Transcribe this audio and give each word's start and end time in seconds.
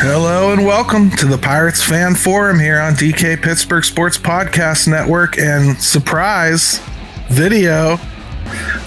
Hello 0.00 0.52
and 0.52 0.64
welcome 0.64 1.10
to 1.10 1.26
the 1.26 1.36
Pirates 1.36 1.82
Fan 1.82 2.14
Forum 2.14 2.58
here 2.58 2.80
on 2.80 2.94
DK 2.94 3.42
Pittsburgh 3.42 3.84
Sports 3.84 4.16
Podcast 4.16 4.88
Network 4.88 5.38
and 5.38 5.76
surprise 5.76 6.80
video. 7.28 7.98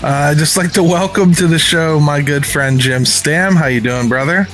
Uh, 0.03 0.31
I'd 0.31 0.37
just 0.37 0.57
like 0.57 0.71
to 0.73 0.83
welcome 0.83 1.33
to 1.35 1.45
the 1.45 1.59
show 1.59 1.99
my 1.99 2.23
good 2.23 2.43
friend 2.45 2.79
Jim 2.79 3.03
Stamm. 3.03 3.55
How 3.55 3.67
you 3.67 3.81
doing, 3.81 4.09
brother? 4.09 4.47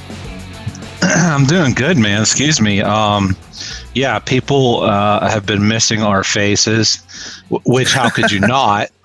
I'm 1.01 1.45
doing 1.45 1.73
good, 1.73 1.97
man. 1.97 2.21
Excuse 2.21 2.59
me. 2.59 2.81
Um, 2.81 3.37
yeah, 3.93 4.19
people 4.19 4.81
uh, 4.81 5.29
have 5.29 5.45
been 5.45 5.67
missing 5.67 6.01
our 6.01 6.23
faces, 6.25 7.01
which 7.65 7.93
how 7.93 8.09
could 8.09 8.29
you 8.29 8.41
not? 8.41 8.89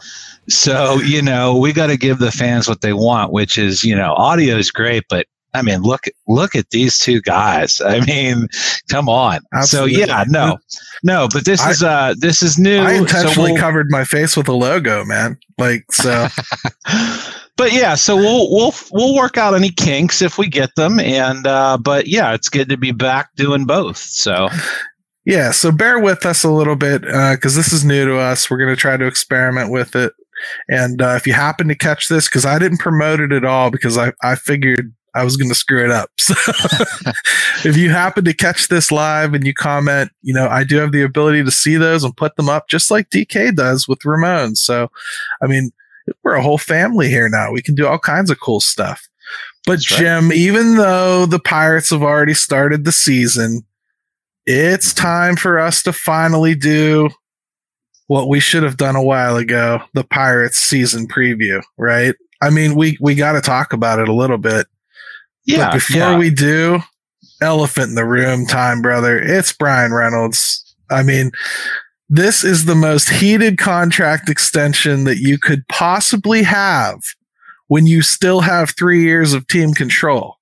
So 0.48 0.96
you 0.96 1.22
know 1.22 1.56
we 1.56 1.72
got 1.72 1.88
to 1.88 1.96
give 1.96 2.18
the 2.18 2.32
fans 2.32 2.68
what 2.68 2.80
they 2.80 2.92
want, 2.92 3.32
which 3.32 3.58
is 3.58 3.84
you 3.84 3.94
know 3.94 4.14
audio 4.14 4.56
is 4.56 4.70
great, 4.70 5.04
but 5.08 5.26
I 5.54 5.62
mean, 5.62 5.82
look 5.82 6.04
look 6.26 6.54
at 6.54 6.70
these 6.70 6.98
two 6.98 7.20
guys. 7.20 7.80
I 7.80 8.00
mean, 8.04 8.48
come 8.90 9.08
on. 9.08 9.40
Absolutely. 9.54 9.94
So 9.94 10.06
yeah, 10.06 10.24
no, 10.28 10.58
no, 11.02 11.28
but 11.32 11.44
this 11.44 11.60
I, 11.60 11.70
is 11.70 11.82
uh 11.82 12.14
this 12.18 12.42
is 12.42 12.58
new. 12.58 12.80
I 12.80 12.94
intentionally 12.94 13.50
so 13.50 13.52
we'll, 13.54 13.56
covered 13.56 13.86
my 13.90 14.04
face 14.04 14.36
with 14.36 14.48
a 14.48 14.52
logo, 14.52 15.04
man. 15.04 15.38
Like 15.56 15.90
so. 15.90 16.28
but 17.56 17.72
yeah, 17.72 17.94
so 17.94 18.16
we'll 18.16 18.50
we'll 18.52 18.74
we'll 18.92 19.14
work 19.14 19.38
out 19.38 19.54
any 19.54 19.70
kinks 19.70 20.20
if 20.20 20.38
we 20.38 20.48
get 20.48 20.74
them, 20.76 21.00
and 21.00 21.46
uh, 21.46 21.78
but 21.78 22.06
yeah, 22.08 22.34
it's 22.34 22.48
good 22.48 22.68
to 22.68 22.76
be 22.76 22.92
back 22.92 23.34
doing 23.36 23.64
both. 23.66 23.98
So. 23.98 24.48
Yeah, 25.24 25.50
so 25.50 25.70
bear 25.70 25.98
with 25.98 26.24
us 26.24 26.42
a 26.42 26.48
little 26.48 26.76
bit 26.76 27.02
because 27.02 27.54
uh, 27.54 27.60
this 27.60 27.70
is 27.70 27.84
new 27.84 28.06
to 28.06 28.16
us. 28.16 28.50
We're 28.50 28.56
going 28.56 28.70
to 28.70 28.76
try 28.76 28.96
to 28.96 29.04
experiment 29.04 29.70
with 29.70 29.94
it. 29.94 30.14
And 30.68 31.02
uh, 31.02 31.14
if 31.16 31.26
you 31.26 31.32
happen 31.32 31.68
to 31.68 31.74
catch 31.74 32.08
this, 32.08 32.28
because 32.28 32.46
I 32.46 32.58
didn't 32.58 32.78
promote 32.78 33.20
it 33.20 33.32
at 33.32 33.44
all, 33.44 33.70
because 33.70 33.98
I, 33.98 34.12
I 34.22 34.34
figured 34.34 34.92
I 35.14 35.24
was 35.24 35.36
going 35.36 35.48
to 35.48 35.54
screw 35.54 35.84
it 35.84 35.90
up. 35.90 36.10
So 37.58 37.68
if 37.70 37.76
you 37.76 37.90
happen 37.90 38.24
to 38.24 38.34
catch 38.34 38.68
this 38.68 38.92
live 38.92 39.34
and 39.34 39.44
you 39.44 39.52
comment, 39.52 40.12
you 40.22 40.32
know, 40.32 40.46
I 40.48 40.62
do 40.62 40.76
have 40.76 40.92
the 40.92 41.02
ability 41.02 41.42
to 41.42 41.50
see 41.50 41.76
those 41.76 42.04
and 42.04 42.16
put 42.16 42.36
them 42.36 42.48
up 42.48 42.68
just 42.68 42.88
like 42.88 43.10
DK 43.10 43.54
does 43.56 43.88
with 43.88 44.04
Ramon. 44.04 44.54
So, 44.54 44.90
I 45.42 45.48
mean, 45.48 45.72
we're 46.22 46.34
a 46.34 46.42
whole 46.42 46.58
family 46.58 47.08
here 47.08 47.28
now. 47.28 47.50
We 47.50 47.62
can 47.62 47.74
do 47.74 47.86
all 47.86 47.98
kinds 47.98 48.30
of 48.30 48.38
cool 48.38 48.60
stuff. 48.60 49.08
But 49.66 49.72
That's 49.72 49.86
Jim, 49.86 50.28
right. 50.28 50.38
even 50.38 50.76
though 50.76 51.26
the 51.26 51.40
Pirates 51.40 51.90
have 51.90 52.02
already 52.02 52.34
started 52.34 52.84
the 52.84 52.92
season, 52.92 53.62
it's 54.46 54.94
time 54.94 55.36
for 55.36 55.58
us 55.58 55.82
to 55.82 55.92
finally 55.92 56.54
do 56.54 57.10
what 58.08 58.28
we 58.28 58.40
should 58.40 58.64
have 58.64 58.76
done 58.76 58.96
a 58.96 59.02
while 59.02 59.36
ago, 59.36 59.80
the 59.94 60.04
Pirates 60.04 60.58
season 60.58 61.06
preview, 61.06 61.62
right? 61.76 62.14
I 62.42 62.50
mean, 62.50 62.74
we 62.74 62.98
we 63.00 63.14
got 63.14 63.32
to 63.32 63.40
talk 63.40 63.72
about 63.72 64.00
it 64.00 64.08
a 64.08 64.14
little 64.14 64.38
bit. 64.38 64.66
Yeah. 65.44 65.68
But 65.68 65.74
before 65.74 66.00
yeah. 66.00 66.18
we 66.18 66.30
do, 66.30 66.80
elephant 67.40 67.90
in 67.90 67.94
the 67.94 68.04
room 68.04 68.46
time, 68.46 68.82
brother. 68.82 69.18
It's 69.18 69.52
Bryan 69.52 69.92
Reynolds. 69.92 70.64
I 70.90 71.02
mean, 71.02 71.30
this 72.08 72.44
is 72.44 72.64
the 72.64 72.74
most 72.74 73.10
heated 73.10 73.58
contract 73.58 74.28
extension 74.28 75.04
that 75.04 75.18
you 75.18 75.38
could 75.38 75.66
possibly 75.68 76.42
have 76.42 77.00
when 77.66 77.86
you 77.86 78.00
still 78.00 78.40
have 78.40 78.70
three 78.70 79.02
years 79.02 79.34
of 79.34 79.46
team 79.46 79.74
control. 79.74 80.36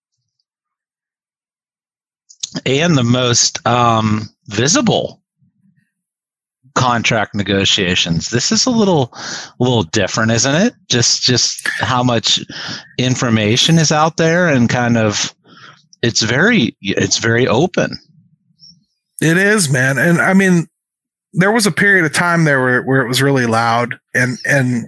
And 2.65 2.97
the 2.97 3.05
most 3.05 3.65
um, 3.67 4.29
visible 4.47 5.21
contract 6.77 7.35
negotiations. 7.35 8.29
This 8.29 8.53
is 8.53 8.67
a 8.67 8.71
little 8.71 9.11
a 9.15 9.55
little 9.59 9.83
different, 9.83 10.31
isn't 10.31 10.55
it? 10.55 10.75
Just 10.89 11.23
just 11.23 11.69
how 11.81 12.03
much 12.03 12.41
information 12.99 13.79
is 13.79 13.91
out 13.91 14.19
there 14.19 14.47
and 14.47 14.69
kind 14.69 14.97
of 14.97 15.35
it's 16.03 16.23
very 16.23 16.77
it's 16.81 17.19
very 17.19 17.49
open. 17.49 17.97
It 19.21 19.39
is, 19.39 19.71
man. 19.73 19.99
And 19.99 20.21
I 20.21 20.35
mean 20.35 20.67
there 21.33 21.51
was 21.51 21.67
a 21.67 21.73
period 21.73 22.05
of 22.05 22.13
time 22.13 22.45
there 22.45 22.63
where, 22.63 22.83
where 22.83 23.03
it 23.03 23.09
was 23.09 23.21
really 23.21 23.47
loud 23.47 23.99
and 24.15 24.39
and 24.47 24.87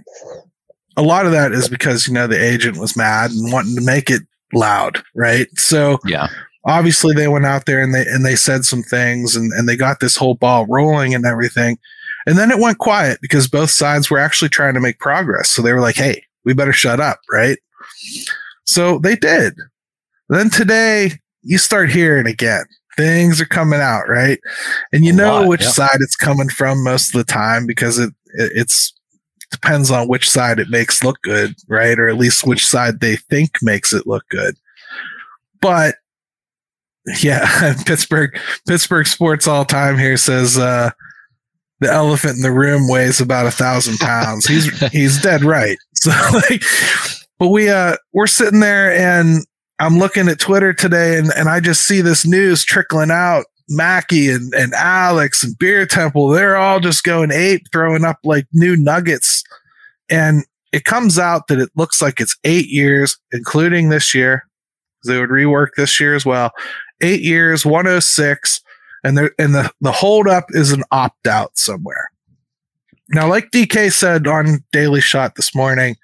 a 0.95 1.01
lot 1.01 1.25
of 1.25 1.31
that 1.31 1.51
is 1.51 1.67
because 1.69 2.07
you 2.07 2.13
know 2.13 2.27
the 2.27 2.41
agent 2.41 2.77
was 2.77 2.95
mad 2.95 3.31
and 3.31 3.51
wanting 3.51 3.75
to 3.75 3.81
make 3.81 4.09
it 4.09 4.21
loud, 4.53 5.01
right? 5.15 5.47
So 5.57 5.97
yeah 6.05 6.27
obviously 6.65 7.13
they 7.13 7.27
went 7.27 7.45
out 7.45 7.65
there 7.65 7.81
and 7.81 7.93
they 7.93 8.05
and 8.05 8.25
they 8.25 8.35
said 8.35 8.65
some 8.65 8.83
things 8.83 9.35
and, 9.35 9.51
and 9.53 9.67
they 9.67 9.75
got 9.75 9.99
this 9.99 10.15
whole 10.15 10.35
ball 10.35 10.65
rolling 10.67 11.13
and 11.13 11.25
everything. 11.25 11.77
And 12.25 12.37
then 12.37 12.51
it 12.51 12.59
went 12.59 12.77
quiet 12.77 13.19
because 13.21 13.47
both 13.47 13.71
sides 13.71 14.09
were 14.09 14.19
actually 14.19 14.49
trying 14.49 14.73
to 14.73 14.79
make 14.79 14.99
progress. 14.99 15.49
So 15.49 15.61
they 15.61 15.73
were 15.73 15.81
like, 15.81 15.95
hey, 15.95 16.23
we 16.43 16.53
better 16.53 16.73
shut 16.73 16.99
up, 16.99 17.19
right? 17.31 17.57
So 18.65 18.99
they 18.99 19.15
did. 19.15 19.53
Then 20.27 20.49
today 20.49 21.13
you 21.41 21.57
start 21.57 21.89
hearing 21.89 22.27
again. 22.27 22.65
Things 22.97 23.39
are 23.39 23.45
coming 23.45 23.79
out, 23.79 24.09
right? 24.09 24.39
And 24.91 25.05
you 25.05 25.13
A 25.13 25.15
know 25.15 25.39
lot, 25.39 25.47
which 25.47 25.61
yeah. 25.61 25.69
side 25.69 25.97
it's 26.01 26.15
coming 26.15 26.49
from 26.49 26.83
most 26.83 27.15
of 27.15 27.25
the 27.25 27.31
time 27.31 27.65
because 27.65 27.97
it, 27.97 28.13
it 28.33 28.51
it's 28.53 28.93
depends 29.51 29.89
on 29.89 30.07
which 30.07 30.29
side 30.29 30.59
it 30.59 30.69
makes 30.69 31.03
look 31.03 31.19
good, 31.23 31.55
right? 31.67 31.97
Or 31.97 32.09
at 32.09 32.17
least 32.17 32.45
which 32.45 32.65
side 32.65 32.99
they 32.99 33.15
think 33.15 33.51
makes 33.61 33.93
it 33.93 34.05
look 34.05 34.27
good. 34.29 34.55
But 35.61 35.95
yeah, 37.21 37.73
Pittsburgh 37.85 38.37
Pittsburgh 38.67 39.07
sports 39.07 39.47
all 39.47 39.65
time 39.65 39.97
here 39.97 40.17
says 40.17 40.57
uh, 40.57 40.91
the 41.79 41.91
elephant 41.91 42.35
in 42.35 42.41
the 42.41 42.51
room 42.51 42.87
weighs 42.87 43.21
about 43.21 43.45
a 43.45 43.51
thousand 43.51 43.97
pounds. 43.97 44.45
He's 44.45 44.79
he's 44.91 45.21
dead 45.21 45.43
right. 45.43 45.77
So 45.99 46.11
like, 46.31 46.63
but 47.39 47.49
we 47.49 47.67
uh 47.67 47.97
we're 48.13 48.27
sitting 48.27 48.61
there 48.61 48.93
and 48.93 49.45
I'm 49.79 49.97
looking 49.97 50.29
at 50.29 50.39
Twitter 50.39 50.73
today 50.73 51.17
and 51.17 51.29
and 51.35 51.49
I 51.49 51.59
just 51.59 51.85
see 51.85 51.99
this 51.99 52.25
news 52.25 52.63
trickling 52.63 53.11
out. 53.11 53.45
Mackey 53.67 54.31
and, 54.31 54.51
and 54.55 54.73
Alex 54.73 55.43
and 55.43 55.57
Beer 55.59 55.85
Temple, 55.85 56.29
they're 56.29 56.55
all 56.55 56.79
just 56.79 57.03
going 57.03 57.31
ape, 57.31 57.67
throwing 57.71 58.05
up 58.05 58.17
like 58.23 58.47
new 58.53 58.75
nuggets. 58.77 59.43
And 60.09 60.43
it 60.71 60.85
comes 60.85 61.19
out 61.19 61.47
that 61.49 61.59
it 61.59 61.69
looks 61.75 62.01
like 62.01 62.19
it's 62.19 62.35
eight 62.45 62.67
years, 62.67 63.17
including 63.31 63.89
this 63.89 64.15
year. 64.15 64.47
They 65.05 65.19
would 65.19 65.29
rework 65.29 65.69
this 65.75 65.99
year 65.99 66.15
as 66.15 66.25
well 66.25 66.51
eight 67.01 67.21
years, 67.21 67.65
106, 67.65 68.61
and 69.03 69.17
there 69.17 69.31
and 69.39 69.55
the, 69.55 69.71
the 69.81 69.91
holdup 69.91 70.45
is 70.49 70.71
an 70.71 70.83
opt 70.91 71.27
out 71.27 71.57
somewhere. 71.57 72.11
Now, 73.09 73.27
like 73.27 73.51
DK 73.51 73.91
said 73.91 74.27
on 74.27 74.63
Daily 74.71 75.01
Shot 75.01 75.35
this 75.35 75.55
morning, 75.55 75.95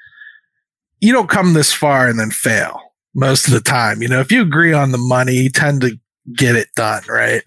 you 1.02 1.12
don't 1.12 1.30
come 1.30 1.54
this 1.54 1.72
far 1.74 2.08
and 2.08 2.20
then 2.20 2.32
fail 2.32 2.80
most 3.14 3.48
of 3.48 3.54
the 3.54 3.62
time. 3.62 4.02
You 4.02 4.08
know, 4.08 4.20
if 4.20 4.32
you 4.32 4.42
agree 4.42 4.74
on 4.74 4.92
the 4.92 4.98
money, 4.98 5.34
you 5.34 5.50
tend 5.50 5.82
to 5.82 6.00
get 6.36 6.56
it 6.56 6.70
done, 6.76 7.04
right? 7.08 7.44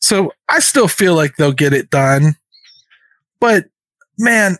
So 0.00 0.32
I 0.48 0.60
still 0.60 0.88
feel 0.88 1.14
like 1.14 1.36
they'll 1.36 1.52
get 1.52 1.72
it 1.72 1.90
done. 1.90 2.36
But 3.40 3.66
man, 4.18 4.56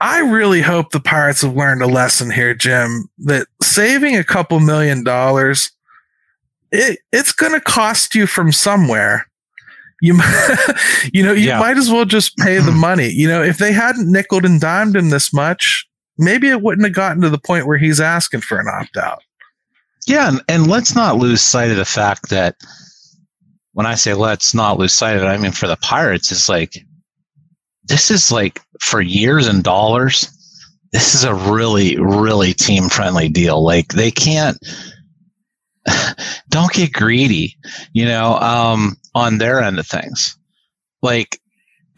I 0.00 0.20
really 0.20 0.62
hope 0.62 0.90
the 0.90 1.00
Pirates 1.00 1.42
have 1.42 1.56
learned 1.56 1.82
a 1.82 1.86
lesson 1.86 2.30
here, 2.30 2.54
Jim, 2.54 3.08
that 3.18 3.46
saving 3.62 4.16
a 4.16 4.24
couple 4.24 4.60
million 4.60 5.04
dollars 5.04 5.70
it, 6.72 6.98
it's 7.12 7.32
going 7.32 7.52
to 7.52 7.60
cost 7.60 8.14
you 8.14 8.26
from 8.26 8.52
somewhere. 8.52 9.26
You, 10.00 10.20
you 11.12 11.22
know, 11.22 11.32
you 11.32 11.48
yeah. 11.48 11.58
might 11.58 11.76
as 11.76 11.90
well 11.90 12.04
just 12.04 12.36
pay 12.38 12.58
the 12.58 12.72
money. 12.72 13.08
You 13.08 13.28
know, 13.28 13.42
if 13.42 13.58
they 13.58 13.72
hadn't 13.72 14.10
nickled 14.10 14.44
and 14.44 14.60
dimed 14.60 14.96
him 14.96 15.10
this 15.10 15.32
much, 15.32 15.86
maybe 16.18 16.48
it 16.48 16.62
wouldn't 16.62 16.86
have 16.86 16.94
gotten 16.94 17.22
to 17.22 17.30
the 17.30 17.38
point 17.38 17.66
where 17.66 17.78
he's 17.78 18.00
asking 18.00 18.42
for 18.42 18.58
an 18.58 18.66
opt 18.68 18.96
out. 18.96 19.22
Yeah, 20.06 20.28
and, 20.28 20.42
and 20.48 20.66
let's 20.68 20.94
not 20.94 21.16
lose 21.16 21.42
sight 21.42 21.70
of 21.70 21.76
the 21.76 21.84
fact 21.84 22.30
that 22.30 22.56
when 23.72 23.86
I 23.86 23.94
say 23.94 24.14
let's 24.14 24.54
not 24.54 24.78
lose 24.78 24.94
sight 24.94 25.16
of 25.16 25.22
it, 25.22 25.26
I 25.26 25.36
mean 25.36 25.52
for 25.52 25.66
the 25.66 25.76
Pirates, 25.76 26.30
it's 26.30 26.48
like 26.48 26.78
this 27.84 28.10
is 28.10 28.30
like 28.30 28.60
for 28.80 29.00
years 29.00 29.46
and 29.46 29.62
dollars. 29.62 30.32
This 30.92 31.14
is 31.14 31.24
a 31.24 31.34
really, 31.34 31.98
really 31.98 32.54
team 32.54 32.88
friendly 32.88 33.28
deal. 33.28 33.62
Like 33.62 33.88
they 33.88 34.10
can't 34.10 34.56
don't 36.48 36.72
get 36.72 36.92
greedy, 36.92 37.56
you 37.92 38.04
know, 38.04 38.34
um, 38.38 38.96
on 39.14 39.38
their 39.38 39.60
end 39.60 39.78
of 39.78 39.86
things. 39.86 40.36
Like, 41.02 41.40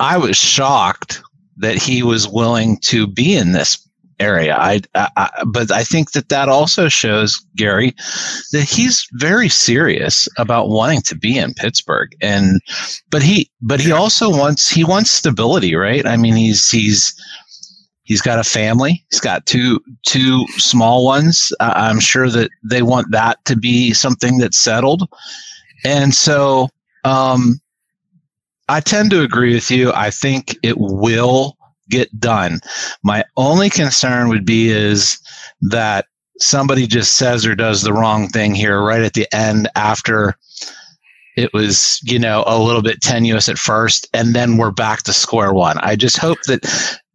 I 0.00 0.18
was 0.18 0.36
shocked 0.36 1.22
that 1.58 1.76
he 1.76 2.02
was 2.02 2.28
willing 2.28 2.78
to 2.78 3.06
be 3.06 3.34
in 3.34 3.52
this 3.52 3.88
area. 4.20 4.56
I, 4.56 4.80
I, 4.94 5.30
but 5.46 5.70
I 5.70 5.84
think 5.84 6.12
that 6.12 6.28
that 6.28 6.48
also 6.48 6.88
shows 6.88 7.44
Gary 7.56 7.94
that 8.52 8.68
he's 8.68 9.06
very 9.12 9.48
serious 9.48 10.28
about 10.36 10.68
wanting 10.68 11.02
to 11.02 11.14
be 11.14 11.38
in 11.38 11.54
Pittsburgh. 11.54 12.14
And 12.20 12.60
but 13.10 13.22
he 13.22 13.50
but 13.60 13.80
he 13.80 13.92
also 13.92 14.30
wants 14.30 14.68
he 14.68 14.84
wants 14.84 15.10
stability, 15.10 15.74
right? 15.74 16.06
I 16.06 16.16
mean, 16.16 16.34
he's 16.34 16.70
he's 16.70 17.14
He's 18.08 18.22
got 18.22 18.38
a 18.38 18.44
family. 18.44 19.04
He's 19.10 19.20
got 19.20 19.44
two 19.44 19.80
two 20.06 20.46
small 20.56 21.04
ones. 21.04 21.52
Uh, 21.60 21.74
I'm 21.76 22.00
sure 22.00 22.30
that 22.30 22.50
they 22.64 22.80
want 22.80 23.10
that 23.10 23.44
to 23.44 23.54
be 23.54 23.92
something 23.92 24.38
that's 24.38 24.58
settled. 24.58 25.06
And 25.84 26.14
so 26.14 26.70
um, 27.04 27.60
I 28.70 28.80
tend 28.80 29.10
to 29.10 29.20
agree 29.20 29.52
with 29.52 29.70
you. 29.70 29.92
I 29.92 30.08
think 30.08 30.56
it 30.62 30.76
will 30.78 31.58
get 31.90 32.18
done. 32.18 32.60
My 33.02 33.24
only 33.36 33.68
concern 33.68 34.30
would 34.30 34.46
be 34.46 34.70
is 34.70 35.18
that 35.60 36.06
somebody 36.40 36.86
just 36.86 37.18
says 37.18 37.44
or 37.44 37.54
does 37.54 37.82
the 37.82 37.92
wrong 37.92 38.28
thing 38.28 38.54
here 38.54 38.80
right 38.80 39.02
at 39.02 39.12
the 39.12 39.26
end 39.34 39.68
after 39.74 40.34
it 41.36 41.52
was 41.52 42.00
you 42.04 42.18
know 42.18 42.42
a 42.46 42.58
little 42.58 42.82
bit 42.82 43.02
tenuous 43.02 43.50
at 43.50 43.58
first 43.58 44.08
and 44.14 44.34
then 44.34 44.56
we're 44.56 44.70
back 44.70 45.02
to 45.02 45.12
square 45.12 45.52
one 45.52 45.76
i 45.78 45.96
just 45.96 46.16
hope 46.16 46.38
that 46.46 46.64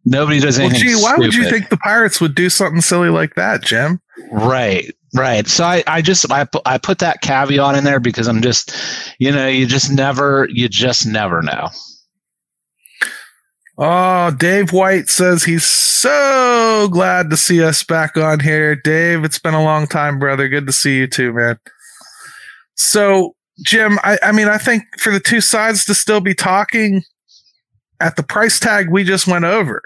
nobody 0.04 0.40
does 0.40 0.58
anything 0.58 0.80
well, 0.80 0.96
gee, 0.96 1.02
why 1.02 1.10
stupid. 1.12 1.24
would 1.24 1.34
you 1.34 1.50
think 1.50 1.68
the 1.68 1.76
pirates 1.78 2.20
would 2.20 2.34
do 2.34 2.48
something 2.50 2.80
silly 2.80 3.08
like 3.08 3.34
that 3.34 3.62
jim 3.62 4.00
right 4.32 4.94
right 5.14 5.46
so 5.48 5.64
i, 5.64 5.82
I 5.86 6.02
just 6.02 6.30
I, 6.30 6.44
pu- 6.44 6.60
I 6.66 6.78
put 6.78 6.98
that 6.98 7.20
caveat 7.20 7.76
in 7.76 7.84
there 7.84 8.00
because 8.00 8.28
i'm 8.28 8.42
just 8.42 8.74
you 9.18 9.32
know 9.32 9.48
you 9.48 9.66
just 9.66 9.90
never 9.90 10.48
you 10.50 10.68
just 10.68 11.06
never 11.06 11.42
know 11.42 11.68
Oh, 13.76 14.30
Dave 14.30 14.72
White 14.72 15.08
says 15.08 15.42
he's 15.42 15.64
so 15.64 16.88
glad 16.92 17.28
to 17.30 17.36
see 17.36 17.62
us 17.62 17.82
back 17.82 18.16
on 18.16 18.38
here. 18.40 18.76
Dave, 18.76 19.24
it's 19.24 19.38
been 19.40 19.54
a 19.54 19.64
long 19.64 19.88
time, 19.88 20.18
brother. 20.18 20.48
Good 20.48 20.66
to 20.66 20.72
see 20.72 20.98
you 20.98 21.06
too, 21.08 21.32
man. 21.32 21.58
So, 22.76 23.34
Jim, 23.64 23.98
I, 24.04 24.18
I 24.22 24.32
mean, 24.32 24.48
I 24.48 24.58
think 24.58 24.84
for 24.98 25.10
the 25.10 25.18
two 25.18 25.40
sides 25.40 25.84
to 25.86 25.94
still 25.94 26.20
be 26.20 26.34
talking 26.34 27.02
at 28.00 28.14
the 28.16 28.22
price 28.22 28.60
tag 28.60 28.90
we 28.90 29.02
just 29.02 29.26
went 29.26 29.44
over, 29.44 29.82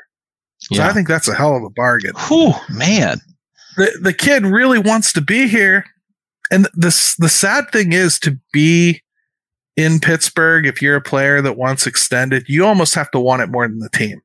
so 0.72 0.82
I 0.82 0.92
think 0.92 1.08
that's 1.08 1.28
a 1.28 1.34
hell 1.34 1.56
of 1.56 1.62
a 1.62 1.70
bargain. 1.70 2.12
Whew, 2.28 2.52
man. 2.70 3.20
The 3.76 3.98
the 4.02 4.12
kid 4.12 4.44
really 4.44 4.78
wants 4.78 5.12
to 5.14 5.20
be 5.20 5.48
here, 5.48 5.84
and 6.50 6.64
the 6.74 7.14
the 7.18 7.28
sad 7.28 7.70
thing 7.70 7.92
is 7.92 8.18
to 8.20 8.38
be 8.52 9.02
in 9.76 10.00
Pittsburgh, 10.00 10.66
if 10.66 10.82
you're 10.82 10.96
a 10.96 11.00
player 11.00 11.40
that 11.40 11.56
wants 11.56 11.86
extended, 11.86 12.44
you 12.48 12.66
almost 12.66 12.94
have 12.96 13.10
to 13.12 13.20
want 13.20 13.42
it 13.42 13.46
more 13.48 13.68
than 13.68 13.78
the 13.78 13.88
team. 13.90 14.20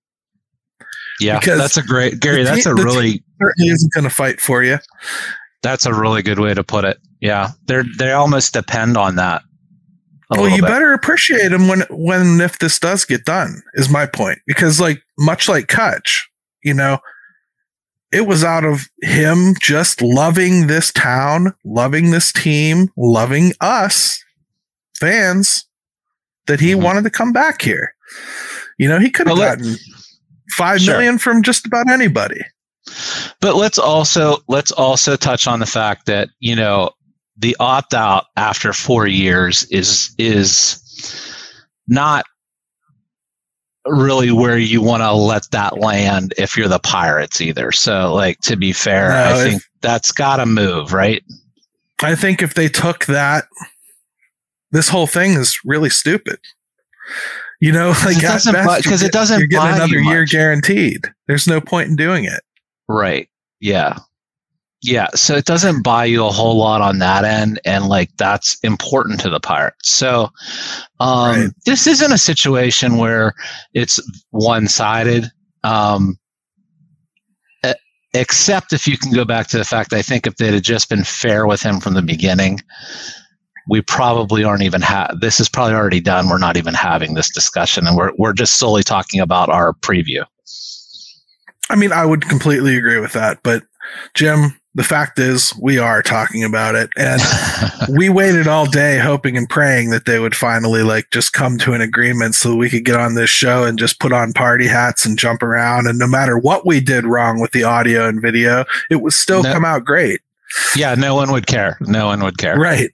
Yeah, 1.19 1.39
Because 1.39 1.59
that's 1.59 1.77
a 1.77 1.83
great 1.83 2.19
Gary. 2.19 2.43
That's 2.43 2.65
a 2.65 2.73
really 2.73 3.23
Certainly 3.39 3.69
isn't 3.71 3.93
going 3.93 4.03
to 4.03 4.09
fight 4.09 4.41
for 4.41 4.63
you. 4.63 4.79
that's 5.61 5.85
a 5.85 5.93
really 5.93 6.23
good 6.23 6.39
way 6.39 6.55
to 6.55 6.63
put 6.63 6.85
it. 6.85 6.97
Yeah, 7.21 7.51
they're 7.67 7.85
they 7.99 8.11
almost 8.11 8.53
depend 8.53 8.97
on 8.97 9.15
that. 9.17 9.43
Well, 10.31 10.49
you 10.49 10.61
bit. 10.61 10.69
better 10.69 10.93
appreciate 10.93 11.51
him 11.51 11.67
when 11.67 11.81
when 11.91 12.41
if 12.41 12.57
this 12.57 12.79
does 12.79 13.05
get 13.05 13.23
done. 13.25 13.61
Is 13.75 13.89
my 13.89 14.07
point 14.07 14.39
because 14.47 14.81
like 14.81 15.03
much 15.19 15.47
like 15.47 15.67
Kutch, 15.67 16.23
you 16.63 16.73
know, 16.73 16.99
it 18.11 18.27
was 18.27 18.43
out 18.43 18.63
of 18.65 18.87
him 19.01 19.55
just 19.59 20.01
loving 20.01 20.67
this 20.67 20.91
town, 20.91 21.53
loving 21.65 22.11
this 22.11 22.31
team, 22.31 22.89
loving 22.97 23.53
us 23.61 24.23
fans 24.99 25.65
that 26.47 26.59
he 26.59 26.71
Mhm. 26.73 26.81
wanted 26.83 27.03
to 27.05 27.09
come 27.09 27.31
back 27.33 27.61
here. 27.61 27.93
You 28.77 28.87
know, 28.87 28.99
he 28.99 29.09
could 29.09 29.27
have 29.27 29.37
gotten 29.37 29.75
five 30.57 30.85
million 30.85 31.17
Sure. 31.17 31.33
from 31.33 31.43
just 31.43 31.65
about 31.65 31.89
anybody. 31.89 32.41
But 33.39 33.55
let's 33.55 33.77
also 33.77 34.43
let's 34.47 34.71
also 34.71 35.15
touch 35.15 35.47
on 35.47 35.59
the 35.59 35.65
fact 35.65 36.05
that 36.05 36.29
you 36.39 36.55
know 36.55 36.91
the 37.37 37.55
opt 37.59 37.93
out 37.93 38.25
after 38.37 38.73
four 38.73 39.07
years 39.07 39.63
is 39.71 40.13
is 40.19 40.77
not 41.87 42.25
really 43.85 44.31
where 44.31 44.57
you 44.57 44.81
want 44.81 45.01
to 45.03 45.11
let 45.13 45.49
that 45.51 45.79
land 45.79 46.33
if 46.37 46.55
you're 46.57 46.67
the 46.67 46.79
Pirates 46.79 47.41
either. 47.41 47.71
So 47.71 48.13
like 48.13 48.39
to 48.41 48.55
be 48.55 48.71
fair, 48.73 49.09
No, 49.09 49.15
I 49.15 49.31
if- 49.45 49.51
think 49.51 49.63
that's 49.81 50.11
got 50.11 50.37
to 50.37 50.45
move, 50.45 50.93
right? 50.93 51.23
I 52.01 52.15
think 52.15 52.41
if 52.41 52.53
they 52.55 52.67
took 52.67 53.05
that, 53.05 53.45
this 54.71 54.89
whole 54.89 55.07
thing 55.07 55.33
is 55.33 55.57
really 55.63 55.89
stupid. 55.89 56.39
You 57.61 57.71
know, 57.71 57.89
like 58.05 58.17
it 58.17 58.21
doesn't 58.21 58.53
best, 58.53 58.67
buy- 58.67 58.77
it 59.05 59.11
doesn't 59.11 59.51
buy 59.51 59.75
another 59.75 59.99
year 59.99 60.25
guaranteed. 60.25 61.05
There's 61.27 61.47
no 61.47 61.61
point 61.61 61.89
in 61.89 61.95
doing 61.95 62.25
it. 62.25 62.41
Right. 62.89 63.29
Yeah. 63.59 63.97
Yeah. 64.83 65.07
So 65.15 65.35
it 65.35 65.45
doesn't 65.45 65.81
buy 65.81 66.03
you 66.05 66.25
a 66.25 66.29
whole 66.31 66.57
lot 66.57 66.81
on 66.81 66.99
that 66.99 67.23
end. 67.23 67.59
And 67.63 67.87
like 67.87 68.09
that's 68.17 68.57
important 68.63 69.21
to 69.21 69.29
the 69.29 69.39
Pirates. 69.39 69.89
So 69.89 70.29
um, 70.99 71.29
Right. 71.29 71.49
this 71.65 71.87
isn't 71.87 72.11
a 72.11 72.17
situation 72.17 72.97
where 72.97 73.33
it's 73.73 73.99
one 74.31 74.67
sided. 74.67 75.31
Um, 75.63 76.17
except 78.13 78.73
if 78.73 78.85
you 78.85 78.97
can 78.97 79.11
go 79.11 79.25
back 79.25 79.47
to 79.47 79.57
the 79.57 79.63
fact, 79.63 79.93
I 79.93 80.01
think 80.01 80.27
if 80.27 80.35
they'd 80.35 80.53
have 80.53 80.61
just 80.61 80.89
been 80.89 81.03
fair 81.03 81.47
with 81.47 81.61
him 81.61 81.79
from 81.79 81.93
the 81.95 82.01
beginning, 82.01 82.59
we 83.69 83.81
probably 83.81 84.43
aren't 84.43 84.61
even 84.61 84.81
ha- 84.81 85.15
this 85.19 85.39
is 85.39 85.47
probably 85.49 85.73
already 85.73 86.01
done. 86.01 86.27
We're 86.29 86.37
not 86.37 86.57
even 86.57 86.73
having 86.73 87.13
this 87.13 87.31
discussion 87.33 87.87
and 87.87 87.95
we're, 87.95 88.11
we're 88.17 88.33
just 88.33 88.55
solely 88.55 88.83
talking 88.83 89.19
about 89.21 89.49
our 89.49 89.73
preview. 89.73 90.25
I 91.69 91.75
mean, 91.75 91.91
I 91.93 92.05
would 92.05 92.27
completely 92.27 92.75
agree 92.77 92.99
with 92.99 93.13
that. 93.13 93.39
But 93.41 93.63
Jim, 94.13 94.59
the 94.75 94.83
fact 94.83 95.19
is, 95.19 95.53
we 95.61 95.77
are 95.77 96.01
talking 96.01 96.43
about 96.43 96.73
it, 96.75 96.89
and 96.97 97.21
we 97.95 98.09
waited 98.09 98.47
all 98.47 98.65
day 98.65 98.97
hoping 98.97 99.37
and 99.37 99.47
praying 99.49 99.91
that 99.91 100.05
they 100.05 100.19
would 100.19 100.35
finally 100.35 100.81
like 100.83 101.09
just 101.11 101.33
come 101.33 101.57
to 101.59 101.73
an 101.73 101.81
agreement 101.81 102.33
so 102.35 102.55
we 102.55 102.69
could 102.69 102.83
get 102.85 102.95
on 102.95 103.13
this 103.15 103.29
show 103.29 103.63
and 103.65 103.77
just 103.77 103.99
put 103.99 104.11
on 104.11 104.33
party 104.33 104.67
hats 104.67 105.05
and 105.05 105.19
jump 105.19 105.43
around. 105.43 105.85
And 105.87 105.99
no 105.99 106.07
matter 106.07 106.37
what 106.39 106.65
we 106.65 106.79
did 106.79 107.05
wrong 107.05 107.39
with 107.39 107.51
the 107.51 107.63
audio 107.63 108.07
and 108.07 108.21
video, 108.21 108.65
it 108.89 108.97
would 109.01 109.13
still 109.13 109.43
No. 109.43 109.53
come 109.53 109.63
out 109.65 109.85
great. 109.85 110.21
yeah. 110.75 110.95
No 110.95 111.15
one 111.15 111.31
would 111.31 111.47
care. 111.47 111.77
No 111.81 112.07
one 112.07 112.23
would 112.23 112.37
care. 112.37 112.57
Right. 112.57 112.91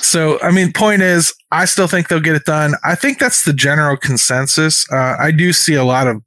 So, 0.00 0.40
I 0.40 0.50
mean, 0.50 0.72
point 0.72 1.02
is, 1.02 1.32
I 1.50 1.64
still 1.64 1.86
think 1.88 2.08
they'll 2.08 2.20
get 2.20 2.34
it 2.36 2.44
done. 2.44 2.74
I 2.84 2.94
think 2.96 3.18
that's 3.18 3.44
the 3.44 3.52
general 3.52 3.96
consensus. 3.96 4.90
Uh, 4.90 5.16
I 5.18 5.30
do 5.30 5.52
see 5.52 5.74
a 5.74 5.84
lot 5.84 6.06
of, 6.06 6.22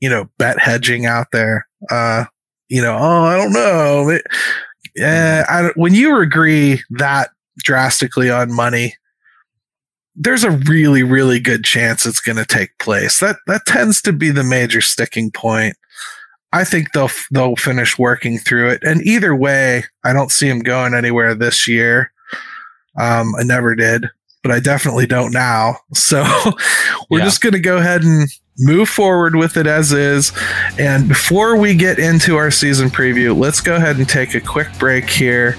you 0.00 0.08
know, 0.08 0.28
bet 0.38 0.58
hedging 0.58 1.04
out 1.06 1.28
there. 1.32 1.66
Uh, 1.90 2.24
you 2.70 2.80
know, 2.80 2.96
oh, 2.96 3.24
I 3.24 3.36
don't 3.36 3.52
know. 3.52 4.18
Eh, 4.96 5.44
I, 5.48 5.70
when 5.74 5.92
you 5.92 6.18
agree 6.20 6.82
that 6.90 7.30
drastically 7.58 8.30
on 8.30 8.52
money, 8.52 8.94
there's 10.14 10.44
a 10.44 10.50
really, 10.50 11.02
really 11.02 11.40
good 11.40 11.64
chance 11.64 12.06
it's 12.06 12.20
going 12.20 12.36
to 12.36 12.46
take 12.46 12.78
place. 12.78 13.20
That 13.20 13.36
that 13.46 13.66
tends 13.66 14.00
to 14.02 14.12
be 14.12 14.30
the 14.30 14.44
major 14.44 14.80
sticking 14.80 15.30
point. 15.30 15.76
I 16.52 16.64
think 16.64 16.92
they'll 16.92 17.10
they'll 17.30 17.56
finish 17.56 17.98
working 17.98 18.38
through 18.38 18.70
it, 18.70 18.82
and 18.82 19.02
either 19.02 19.34
way, 19.34 19.84
I 20.04 20.12
don't 20.12 20.32
see 20.32 20.48
him 20.48 20.60
going 20.60 20.94
anywhere 20.94 21.34
this 21.34 21.68
year. 21.68 22.12
Um, 22.98 23.34
I 23.38 23.42
never 23.44 23.74
did, 23.74 24.10
but 24.42 24.50
I 24.52 24.60
definitely 24.60 25.06
don't 25.06 25.32
now. 25.32 25.76
So 25.94 26.22
we're 27.10 27.18
Yeah. 27.18 27.24
just 27.24 27.40
going 27.40 27.52
to 27.54 27.60
go 27.60 27.76
ahead 27.78 28.02
and 28.02 28.28
move 28.58 28.88
forward 28.88 29.36
with 29.36 29.56
it 29.56 29.66
as 29.66 29.92
is. 29.92 30.32
And 30.78 31.08
before 31.08 31.56
we 31.56 31.74
get 31.74 31.98
into 31.98 32.36
our 32.36 32.50
season 32.50 32.90
preview, 32.90 33.36
let's 33.38 33.60
go 33.60 33.76
ahead 33.76 33.96
and 33.96 34.08
take 34.08 34.34
a 34.34 34.40
quick 34.40 34.68
break 34.78 35.08
here 35.08 35.56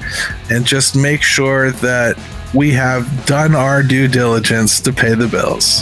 and 0.50 0.66
just 0.66 0.95
make 0.95 1.23
sure 1.23 1.71
that 1.71 2.16
we 2.54 2.71
have 2.71 3.26
done 3.26 3.56
our 3.56 3.81
due 3.81 4.07
diligence 4.07 4.80
to 4.81 4.94
pay 4.94 5.16
the 5.16 5.28
bills. 5.28 5.81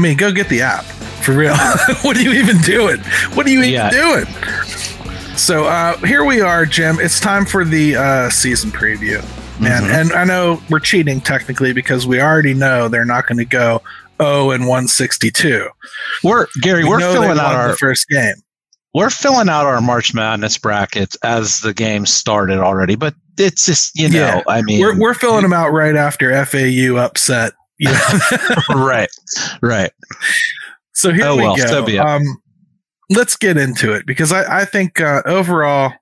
Mean, 0.00 0.16
go 0.16 0.32
get 0.32 0.48
the 0.48 0.62
app 0.62 0.84
for 1.22 1.32
real. 1.32 1.54
what 2.02 2.16
are 2.16 2.22
you 2.22 2.32
even 2.32 2.58
doing? 2.58 2.98
What 3.34 3.46
are 3.46 3.50
you 3.50 3.60
even 3.60 3.72
Yeah. 3.72 3.90
doing? 3.90 4.26
So 5.36 5.64
uh, 5.64 5.96
here 5.98 6.24
we 6.24 6.40
are, 6.40 6.66
Jim. 6.66 6.98
It's 7.00 7.18
time 7.20 7.46
for 7.46 7.64
the 7.64 7.96
uh, 7.96 8.30
season 8.30 8.70
preview, 8.70 9.18
and 9.60 9.86
Mhm. 9.86 10.00
and 10.00 10.12
I 10.12 10.24
know 10.24 10.60
we're 10.68 10.80
cheating 10.80 11.20
technically 11.20 11.72
because 11.72 12.06
we 12.06 12.20
already 12.20 12.52
know 12.54 12.88
they're 12.88 13.04
not 13.06 13.26
going 13.26 13.38
to 13.38 13.44
go 13.46 13.80
0 14.20 14.50
and 14.50 14.66
162. 14.66 15.68
We're 16.22 16.46
Gary. 16.60 16.84
We 16.84 16.90
are 16.92 17.00
filling 17.00 17.30
out 17.38 17.54
our 17.54 17.76
first 17.76 18.06
game. 18.08 18.34
we're 18.92 19.08
filling 19.08 19.48
out 19.48 19.66
our 19.66 19.80
March 19.80 20.12
Madness 20.14 20.58
brackets 20.58 21.16
as 21.22 21.60
the 21.60 21.72
game 21.72 22.04
started 22.06 22.58
already. 22.58 22.96
But 22.96 23.14
it's 23.38 23.64
just 23.64 23.92
you 23.98 24.08
know, 24.10 24.18
Yeah. 24.18 24.42
I 24.48 24.60
mean, 24.62 24.80
We're 24.80 24.98
we're 24.98 25.14
filling 25.14 25.42
them 25.42 25.52
out 25.54 25.72
right 25.72 25.96
after 25.96 26.32
FAU 26.44 26.96
upset 26.96 27.52
You 27.80 27.90
know? 27.92 28.84
right, 28.84 29.08
right. 29.62 29.90
So 30.92 31.12
here 31.12 31.24
Oh, 31.26 31.36
we 31.36 31.42
well, 31.42 31.56
go. 31.56 31.66
so 31.66 31.98
um, 32.06 32.22
let's 33.08 33.36
get 33.36 33.56
into 33.56 33.92
it 33.94 34.04
because 34.06 34.32
I, 34.32 34.60
I 34.60 34.64
think 34.66 35.00
uh, 35.00 35.22
overall 35.24 35.92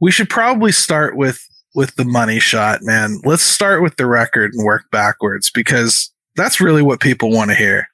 we 0.00 0.10
should 0.10 0.30
probably 0.30 0.72
start 0.72 1.14
with 1.16 1.46
with 1.74 1.94
the 1.96 2.04
money 2.06 2.40
shot, 2.40 2.78
man. 2.82 3.20
Let's 3.24 3.42
start 3.42 3.82
with 3.82 3.96
the 3.96 4.06
record 4.06 4.54
and 4.54 4.64
work 4.64 4.84
backwards 4.90 5.50
because 5.50 6.10
that's 6.34 6.60
really 6.62 6.82
what 6.82 7.00
people 7.00 7.30
want 7.30 7.50
to 7.50 7.54
hear. 7.56 7.86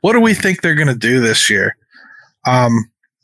What 0.00 0.14
do 0.14 0.20
we 0.20 0.32
think 0.32 0.62
they're 0.62 0.74
going 0.74 0.88
to 0.88 0.94
do 0.94 1.20
this 1.20 1.50
year? 1.50 1.76
Um, 2.46 2.72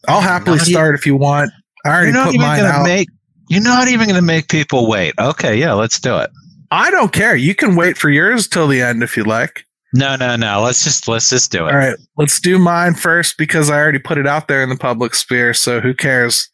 I'll 0.09 0.21
happily 0.21 0.59
start 0.59 0.95
if 0.95 1.07
you 1.07 1.17
want. 1.17 1.51
I 1.87 1.89
already 1.89 2.07
You're 2.09 2.15
not 2.15 2.27
put 2.27 2.35
even 2.35 2.47
mine 2.47 2.61
gonna 2.61 2.69
out. 2.75 2.85
make. 2.85 3.09
You're 3.49 3.63
not 3.63 3.89
even 3.89 4.07
going 4.07 4.21
to 4.21 4.27
make 4.27 4.49
people 4.49 4.87
wait. 4.89 5.15
Okay, 5.19 5.57
yeah, 5.57 5.73
let's 5.73 5.99
do 5.99 6.19
it. 6.19 6.31
I 6.73 6.91
don't 6.91 7.13
care. 7.13 7.37
You 7.37 7.55
can 7.55 7.77
wait 7.77 7.99
for 7.99 8.09
yours 8.09 8.49
till 8.49 8.67
the 8.67 8.81
end 8.81 9.03
if 9.03 9.15
you 9.15 9.25
like. 9.25 9.67
No, 9.93 10.17
no, 10.17 10.37
no. 10.37 10.63
Let's 10.63 10.83
just 10.83 11.07
let's 11.07 11.29
just 11.29 11.53
do 11.53 11.67
it. 11.67 11.71
All 11.71 11.77
right, 11.77 11.99
let's 12.17 12.41
do 12.41 12.59
mine 12.59 12.95
first 12.95 13.37
because 13.37 13.69
I 13.69 13.77
already 13.79 13.99
put 13.99 14.17
it 14.17 14.27
out 14.27 14.49
there 14.49 14.63
in 14.63 14.71
the 14.71 14.77
public 14.77 15.15
sphere. 15.15 15.53
So 15.53 15.81
who 15.81 15.93
cares? 15.93 16.49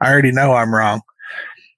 I 0.00 0.12
already 0.12 0.30
know 0.30 0.52
I'm 0.52 0.72
wrong. 0.72 1.00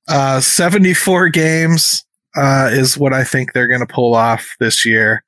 Uh, 0.08 0.40
74 0.40 1.30
games 1.30 2.04
uh, 2.36 2.68
is 2.70 2.98
what 2.98 3.14
I 3.14 3.24
think 3.24 3.54
they're 3.54 3.66
going 3.66 3.80
to 3.80 3.92
pull 3.92 4.14
off 4.14 4.54
this 4.60 4.84
year, 4.84 5.24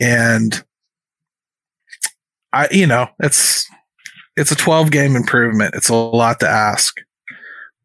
and 0.00 0.64
I, 2.54 2.68
you 2.70 2.86
know, 2.86 3.08
it's 3.18 3.68
it's 4.38 4.50
a 4.50 4.56
12 4.56 4.90
game 4.90 5.16
improvement. 5.16 5.74
It's 5.74 5.90
a 5.90 5.94
lot 5.94 6.40
to 6.40 6.48
ask, 6.48 6.96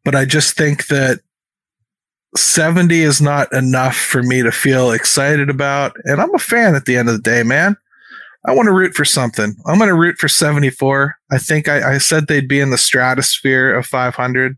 but 0.06 0.14
I 0.14 0.24
just 0.24 0.56
think 0.56 0.86
that 0.86 1.20
70 2.36 3.00
is 3.00 3.20
not 3.20 3.52
enough 3.52 3.96
for 3.96 4.22
me 4.22 4.42
to 4.42 4.52
feel 4.52 4.90
excited 4.92 5.50
about. 5.50 5.96
And 6.04 6.20
I'm 6.20 6.34
a 6.34 6.38
fan 6.38 6.74
at 6.74 6.84
the 6.84 6.96
end 6.96 7.08
of 7.08 7.14
the 7.16 7.22
day, 7.22 7.42
man. 7.42 7.76
I 8.44 8.54
want 8.54 8.66
to 8.66 8.72
root 8.72 8.94
for 8.94 9.04
something. 9.04 9.54
I'm 9.66 9.78
going 9.78 9.88
to 9.88 9.94
root 9.94 10.18
for 10.18 10.28
74. 10.28 11.16
I 11.32 11.38
think 11.38 11.68
I, 11.68 11.94
I 11.94 11.98
said 11.98 12.26
they'd 12.28 12.46
be 12.48 12.60
in 12.60 12.70
the 12.70 12.78
stratosphere 12.78 13.74
of 13.74 13.86
500. 13.86 14.56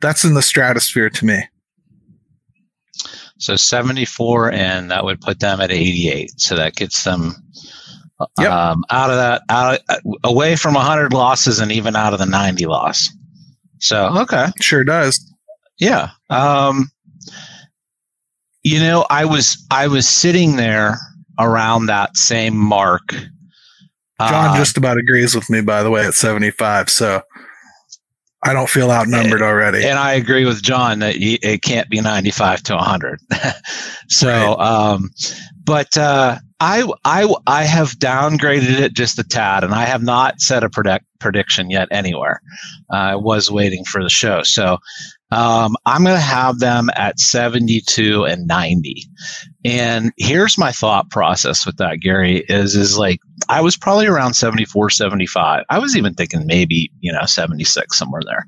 That's 0.00 0.24
in 0.24 0.34
the 0.34 0.42
stratosphere 0.42 1.10
to 1.10 1.26
me. 1.26 1.42
So 3.38 3.56
74, 3.56 4.52
and 4.52 4.90
that 4.90 5.04
would 5.04 5.20
put 5.20 5.40
them 5.40 5.60
at 5.60 5.70
88. 5.70 6.40
So 6.40 6.56
that 6.56 6.74
gets 6.76 7.04
them 7.04 7.34
Yep. 8.38 8.50
um, 8.50 8.84
out 8.90 9.08
of 9.08 9.16
that, 9.16 9.42
out 9.48 9.80
away 10.24 10.54
from 10.54 10.74
100 10.74 11.12
losses, 11.14 11.58
and 11.58 11.72
even 11.72 11.96
out 11.96 12.12
of 12.12 12.18
the 12.18 12.26
90 12.26 12.66
loss. 12.66 13.08
So 13.78 14.08
okay, 14.20 14.48
Sure 14.60 14.84
does. 14.84 15.29
Yeah. 15.80 16.10
Um, 16.28 16.90
you 18.62 18.78
know, 18.78 19.06
I 19.10 19.24
was 19.24 19.66
I 19.70 19.88
was 19.88 20.06
sitting 20.06 20.56
there 20.56 20.98
around 21.38 21.86
that 21.86 22.16
same 22.16 22.56
mark. 22.56 23.12
John 24.20 24.54
Uh, 24.54 24.56
just 24.56 24.76
about 24.76 24.98
agrees 24.98 25.34
with 25.34 25.48
me, 25.48 25.62
by 25.62 25.82
the 25.82 25.90
way, 25.90 26.06
at 26.06 26.12
75. 26.12 26.90
So 26.90 27.22
I 28.42 28.54
don't 28.54 28.70
feel 28.70 28.90
outnumbered 28.90 29.42
already. 29.42 29.84
and 29.84 29.98
I 29.98 30.14
agree 30.14 30.46
with 30.46 30.62
John 30.62 31.00
that 31.00 31.16
it 31.18 31.62
can't 31.62 31.90
be 31.90 32.00
95 32.00 32.62
to 32.64 32.74
100. 32.74 33.20
so, 34.08 34.58
um, 34.58 35.10
but 35.62 35.96
uh, 35.98 36.38
I, 36.58 36.90
I, 37.04 37.34
I 37.46 37.64
have 37.64 37.92
downgraded 37.92 38.80
it 38.80 38.94
just 38.94 39.18
a 39.18 39.24
tad, 39.24 39.62
and 39.62 39.74
I 39.74 39.84
have 39.84 40.02
not 40.02 40.40
set 40.40 40.64
a 40.64 40.70
predict, 40.70 41.04
prediction 41.18 41.70
yet 41.70 41.88
anywhere. 41.90 42.40
Uh, 42.92 42.96
I 42.96 43.16
was 43.16 43.50
waiting 43.50 43.84
for 43.84 44.02
the 44.02 44.10
show. 44.10 44.42
So 44.42 44.78
um, 45.32 45.76
I'm 45.86 46.02
going 46.02 46.16
to 46.16 46.20
have 46.20 46.58
them 46.58 46.88
at 46.96 47.20
72 47.20 48.24
and 48.24 48.46
90. 48.46 49.04
And 49.64 50.12
here's 50.16 50.56
my 50.56 50.72
thought 50.72 51.10
process 51.10 51.66
with 51.66 51.76
that, 51.76 52.00
Gary, 52.00 52.44
is, 52.48 52.74
is 52.74 52.96
like, 52.96 53.20
I 53.48 53.60
was 53.60 53.76
probably 53.76 54.06
around 54.06 54.34
74, 54.34 54.90
75. 54.90 55.64
I 55.68 55.78
was 55.78 55.96
even 55.96 56.14
thinking 56.14 56.46
maybe, 56.46 56.90
you 57.00 57.12
know, 57.12 57.26
76, 57.26 57.98
somewhere 57.98 58.22
there. 58.24 58.46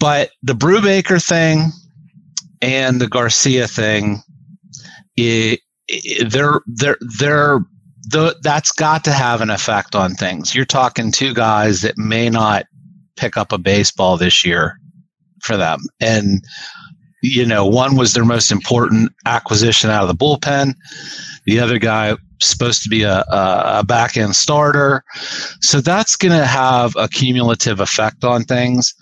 But 0.00 0.30
the 0.42 0.54
Brubaker 0.54 1.24
thing 1.24 1.70
and 2.62 3.00
the 3.00 3.06
Garcia 3.06 3.68
thing, 3.68 4.22
it, 5.16 5.60
it, 5.88 6.30
they're 6.30 6.60
they're 6.66 6.98
they're 7.18 7.60
the, 8.08 8.36
that's 8.42 8.72
got 8.72 9.04
to 9.04 9.12
have 9.12 9.42
an 9.42 9.50
effect 9.50 9.94
on 9.94 10.14
things. 10.14 10.54
You're 10.54 10.64
talking 10.64 11.12
two 11.12 11.34
guys 11.34 11.82
that 11.82 11.98
may 11.98 12.30
not 12.30 12.64
pick 13.16 13.36
up 13.36 13.52
a 13.52 13.58
baseball 13.58 14.16
this 14.16 14.44
year 14.44 14.78
for 15.42 15.56
them, 15.56 15.80
and 16.00 16.42
you 17.22 17.44
know 17.44 17.66
one 17.66 17.96
was 17.96 18.14
their 18.14 18.24
most 18.24 18.50
important 18.50 19.12
acquisition 19.26 19.90
out 19.90 20.02
of 20.02 20.08
the 20.08 20.14
bullpen. 20.14 20.74
The 21.46 21.60
other 21.60 21.78
guy 21.78 22.16
supposed 22.40 22.82
to 22.82 22.88
be 22.88 23.02
a, 23.02 23.24
a, 23.28 23.84
back 23.86 24.16
end 24.16 24.34
starter, 24.36 25.04
so 25.60 25.80
that's 25.80 26.16
going 26.16 26.38
to 26.38 26.46
have 26.46 26.94
a 26.96 27.08
cumulative 27.08 27.80
effect 27.80 28.24
on 28.24 28.44
things. 28.44 28.94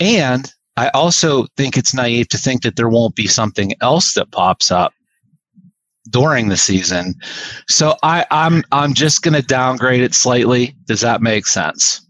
And 0.00 0.50
I 0.76 0.88
also 0.88 1.46
think 1.56 1.76
it's 1.76 1.94
naive 1.94 2.28
to 2.28 2.38
think 2.38 2.62
that 2.62 2.76
there 2.76 2.88
won't 2.88 3.14
be 3.14 3.26
something 3.26 3.72
else 3.80 4.14
that 4.14 4.30
pops 4.32 4.70
up 4.70 4.92
during 6.10 6.48
the 6.48 6.56
season. 6.56 7.14
So 7.68 7.96
I, 8.02 8.26
I'm 8.30 8.64
I'm 8.72 8.94
just 8.94 9.22
going 9.22 9.34
to 9.34 9.42
downgrade 9.42 10.02
it 10.02 10.14
slightly. 10.14 10.74
Does 10.86 11.00
that 11.02 11.22
make 11.22 11.46
sense? 11.46 12.06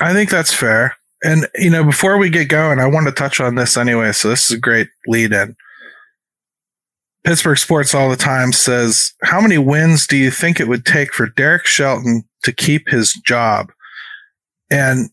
I 0.00 0.12
think 0.12 0.30
that's 0.30 0.52
fair. 0.52 0.96
And, 1.24 1.48
you 1.54 1.70
know, 1.70 1.82
before 1.82 2.18
we 2.18 2.28
get 2.28 2.50
going, 2.50 2.78
I 2.78 2.86
want 2.86 3.06
to 3.06 3.12
touch 3.12 3.40
on 3.40 3.54
this 3.54 3.78
anyway. 3.78 4.12
So 4.12 4.28
this 4.28 4.44
is 4.44 4.58
a 4.58 4.60
great 4.60 4.88
lead 5.06 5.32
in. 5.32 5.56
Pittsburgh 7.24 7.56
Sports 7.56 7.94
All 7.94 8.10
the 8.10 8.16
Time 8.16 8.52
says, 8.52 9.14
How 9.22 9.40
many 9.40 9.56
wins 9.56 10.06
do 10.06 10.18
you 10.18 10.30
think 10.30 10.60
it 10.60 10.68
would 10.68 10.84
take 10.84 11.14
for 11.14 11.26
Derek 11.26 11.64
Shelton 11.64 12.24
to 12.42 12.52
keep 12.52 12.88
his 12.88 13.14
job? 13.24 13.72
And 14.70 15.08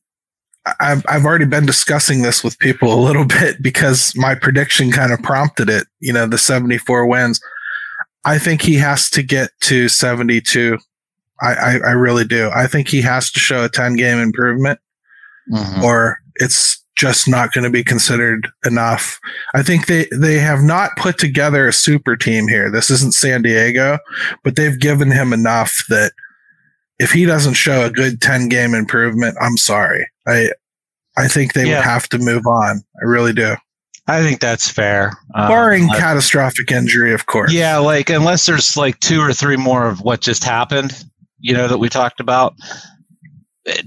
I've, 0.81 1.05
I've 1.07 1.25
already 1.25 1.45
been 1.45 1.65
discussing 1.65 2.21
this 2.21 2.43
with 2.43 2.59
people 2.59 2.93
a 2.93 2.99
little 2.99 3.25
bit 3.39 3.63
because 3.63 4.13
my 4.17 4.35
prediction 4.35 4.91
kind 4.91 5.13
of 5.13 5.23
prompted 5.23 5.69
it, 5.69 5.87
you 6.01 6.11
know, 6.11 6.27
the 6.27 6.37
74 6.37 7.07
wins. 7.07 7.39
I 8.25 8.37
think 8.37 8.61
he 8.61 8.75
has 8.75 9.09
to 9.11 9.23
get 9.23 9.51
to 9.61 9.87
72. 9.87 10.77
I, 11.41 11.53
I, 11.53 11.71
I 11.77 11.91
really 11.91 12.25
do. 12.25 12.51
I 12.53 12.67
think 12.67 12.89
he 12.89 13.01
has 13.01 13.31
to 13.31 13.39
show 13.39 13.63
a 13.63 13.69
10 13.69 13.95
game 13.95 14.19
improvement 14.19 14.81
Mhm. 15.49 15.83
or 15.83 16.19
it's 16.35 16.77
just 16.97 17.27
not 17.27 17.51
going 17.53 17.63
to 17.63 17.69
be 17.69 17.83
considered 17.83 18.47
enough. 18.65 19.19
I 19.55 19.63
think 19.63 19.87
they 19.87 20.07
they 20.15 20.37
have 20.39 20.61
not 20.61 20.91
put 20.97 21.17
together 21.17 21.67
a 21.67 21.73
super 21.73 22.15
team 22.15 22.47
here. 22.47 22.69
This 22.69 22.89
isn't 22.91 23.13
San 23.13 23.41
Diego, 23.41 23.97
but 24.43 24.55
they've 24.55 24.79
given 24.79 25.09
him 25.11 25.33
enough 25.33 25.83
that 25.89 26.11
if 26.99 27.11
he 27.11 27.25
doesn't 27.25 27.55
show 27.55 27.85
a 27.85 27.89
good 27.89 28.21
10 28.21 28.49
game 28.49 28.75
improvement, 28.75 29.35
I'm 29.41 29.57
sorry. 29.57 30.07
I 30.27 30.49
I 31.17 31.27
think 31.27 31.53
they 31.53 31.67
Yeah. 31.67 31.77
would 31.77 31.85
have 31.85 32.07
to 32.09 32.17
move 32.19 32.45
on. 32.45 32.83
I 33.01 33.05
really 33.05 33.33
do. 33.33 33.55
I 34.07 34.21
think 34.21 34.39
that's 34.39 34.69
fair. 34.69 35.13
Um, 35.35 35.47
Barring 35.47 35.89
uh, 35.89 35.93
catastrophic 35.97 36.71
injury, 36.71 37.13
of 37.13 37.25
course. 37.27 37.51
yeah, 37.53 37.77
like 37.77 38.09
unless 38.09 38.45
there's 38.45 38.75
like 38.77 38.99
two 38.99 39.21
or 39.21 39.31
three 39.33 39.57
more 39.57 39.87
of 39.87 40.01
what 40.01 40.21
just 40.21 40.43
happened, 40.43 41.03
you 41.39 41.53
know, 41.53 41.67
that 41.67 41.77
we 41.77 41.87
talked 41.89 42.19
about, 42.19 42.53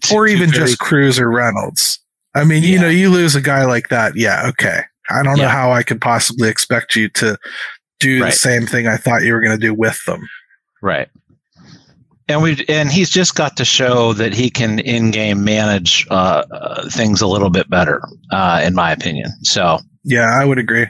Two- 0.02 0.14
Or 0.14 0.26
even 0.26 0.50
just 0.50 0.78
Cruz 0.78 1.18
or 1.18 1.30
Reynolds. 1.30 1.98
I 2.34 2.44
mean, 2.44 2.62
you 2.62 2.78
know, 2.80 2.88
you 2.88 3.10
lose 3.10 3.34
a 3.34 3.40
guy 3.40 3.64
like 3.64 3.88
that. 3.88 4.16
Yeah, 4.16 4.46
okay. 4.48 4.80
I 5.10 5.22
don't 5.22 5.36
know 5.36 5.44
Yeah. 5.44 5.48
how 5.50 5.72
I 5.72 5.82
could 5.82 6.00
possibly 6.00 6.48
expect 6.48 6.96
you 6.96 7.08
to 7.10 7.36
do 8.00 8.22
Right. 8.22 8.32
the 8.32 8.36
same 8.38 8.66
thing 8.66 8.86
I 8.88 8.96
thought 8.96 9.22
you 9.22 9.32
were 9.32 9.40
going 9.40 9.58
to 9.58 9.66
do 9.66 9.74
with 9.74 10.02
them. 10.06 10.28
right. 10.82 11.08
And 12.26 12.40
we 12.42 12.64
and 12.70 12.90
he's 12.90 13.10
just 13.10 13.34
got 13.34 13.54
to 13.58 13.66
show 13.66 14.14
that 14.14 14.32
he 14.32 14.48
can 14.48 14.78
in-game 14.78 15.44
manage 15.44 16.06
uh, 16.10 16.42
uh, 16.50 16.88
things 16.88 17.20
a 17.20 17.26
little 17.26 17.50
bit 17.50 17.68
better, 17.68 18.00
uh, 18.30 18.62
in 18.64 18.74
my 18.74 18.90
opinion. 18.92 19.30
So 19.42 19.78
Yeah, 20.04 20.30
I 20.34 20.44
would 20.46 20.58
agree. 20.58 20.86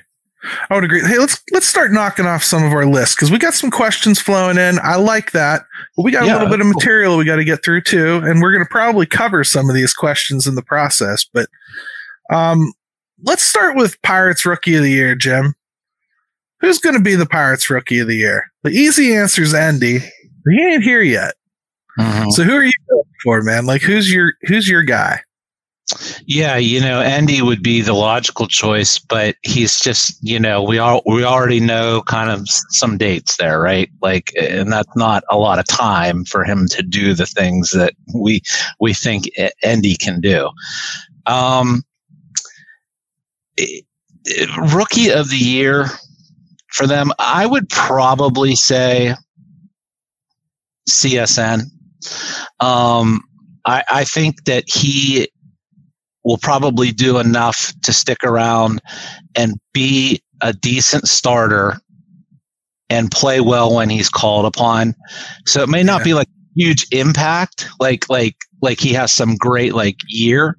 I 0.71 0.75
would 0.75 0.85
agree. 0.85 1.01
Hey, 1.01 1.19
let's 1.19 1.43
let's 1.53 1.67
start 1.67 1.93
knocking 1.93 2.27
off 2.27 2.43
some 2.43 2.65
of 2.65 2.73
our 2.73 2.87
lists 2.87 3.15
because 3.15 3.31
we 3.31 3.39
got 3.39 3.55
some 3.55 3.71
questions 3.71 4.21
flowing 4.21 4.59
in. 4.59 4.79
I 4.83 4.97
like 4.97 5.33
that, 5.33 5.63
but 5.97 6.03
we 6.03 6.13
got 6.13 6.25
a 6.25 6.27
little 6.27 6.49
bit 6.49 6.61
of 6.61 6.65
cool. 6.65 6.73
material 6.75 7.17
we 7.17 7.25
got 7.25 7.37
to 7.37 7.45
get 7.45 7.65
through 7.65 7.83
too, 7.83 8.17
and 8.25 8.41
we're 8.43 8.53
going 8.53 8.65
to 8.65 8.71
probably 8.71 9.07
cover 9.07 9.43
some 9.45 9.69
of 9.69 9.75
these 9.75 9.95
questions 9.95 10.47
in 10.47 10.55
the 10.55 10.63
process. 10.63 11.25
But 11.25 11.49
um, 12.31 12.73
let's 13.25 13.43
start 13.43 13.77
with 13.77 14.01
Pirates 14.03 14.45
Rookie 14.45 14.75
of 14.77 14.83
the 14.83 14.91
Year, 14.91 15.15
Jim. 15.15 15.55
Who's 16.61 16.79
going 16.79 16.97
to 16.97 17.03
be 17.03 17.15
the 17.15 17.27
Pirates 17.27 17.69
Rookie 17.71 17.99
of 17.99 18.09
the 18.09 18.17
Year? 18.17 18.51
The 18.63 18.71
easy 18.71 19.15
answer 19.15 19.43
is 19.43 19.55
Andy. 19.55 19.99
He 20.51 20.63
ain't 20.63 20.83
here 20.83 21.03
yet. 21.03 21.35
mhm. 21.99 22.31
So 22.33 22.43
who 22.43 22.55
are 22.55 22.65
you 22.65 22.73
for, 23.23 23.43
man? 23.43 23.67
Like 23.67 23.83
who's 23.83 24.13
your 24.13 24.35
who's 24.43 24.69
your 24.69 24.83
guy? 24.83 25.21
Yeah, 26.27 26.57
you 26.57 26.81
know, 26.81 27.01
Andy 27.01 27.43
would 27.43 27.63
be 27.63 27.83
the 27.83 27.93
logical 27.93 28.47
choice, 28.47 28.99
but 28.99 29.37
he's 29.43 29.79
just, 29.79 30.17
you 30.23 30.41
know, 30.41 30.63
we 30.63 30.79
all 30.79 31.03
we 31.05 31.25
already 31.25 31.61
know 31.61 32.03
kind 32.07 32.31
of 32.31 32.49
some 32.71 32.97
dates 32.97 33.37
there, 33.37 33.61
right? 33.61 33.91
Like, 34.01 34.33
and 34.41 34.73
that's 34.73 34.97
not 34.97 35.25
a 35.31 35.37
lot 35.37 35.59
of 35.59 35.67
time 35.67 36.25
for 36.25 36.43
him 36.43 36.67
to 36.69 36.83
do 36.83 37.13
the 37.13 37.27
things 37.27 37.73
that 37.73 37.93
we 38.15 38.41
we 38.81 38.95
think 38.95 39.25
Andy 39.63 39.95
can 39.97 40.21
do. 40.21 40.51
Um, 41.27 41.83
rookie 44.73 45.11
of 45.11 45.29
the 45.29 45.37
year 45.37 45.87
for 46.73 46.87
them, 46.87 47.13
I 47.19 47.45
would 47.45 47.69
probably 47.69 48.57
say 48.57 49.15
CSN. 50.89 51.63
Um, 52.61 53.23
I, 53.67 53.85
I 53.91 54.05
think 54.05 54.45
that 54.45 54.65
he 54.67 55.29
will 56.25 56.39
probably 56.39 56.91
do 56.91 57.19
enough 57.19 57.73
to 57.83 57.93
stick 57.93 58.25
around 58.25 58.81
and 59.35 59.55
be 59.73 60.23
a 60.41 60.53
decent 60.53 61.07
starter 61.07 61.79
and 62.91 63.11
play 63.11 63.41
well 63.41 63.75
when 63.75 63.91
he's 63.91 64.09
called 64.09 64.47
upon. 64.47 64.95
So 65.47 65.63
it 65.63 65.69
may 65.69 65.83
not 65.83 66.01
yeah. 66.01 66.05
be 66.05 66.15
like 66.15 66.29
huge 66.55 66.87
impact, 66.93 67.69
like 67.81 68.09
like 68.09 68.37
like 68.63 68.81
he 68.81 68.93
has 68.93 69.13
some 69.13 69.37
great 69.37 69.75
like 69.75 69.97
year, 70.09 70.57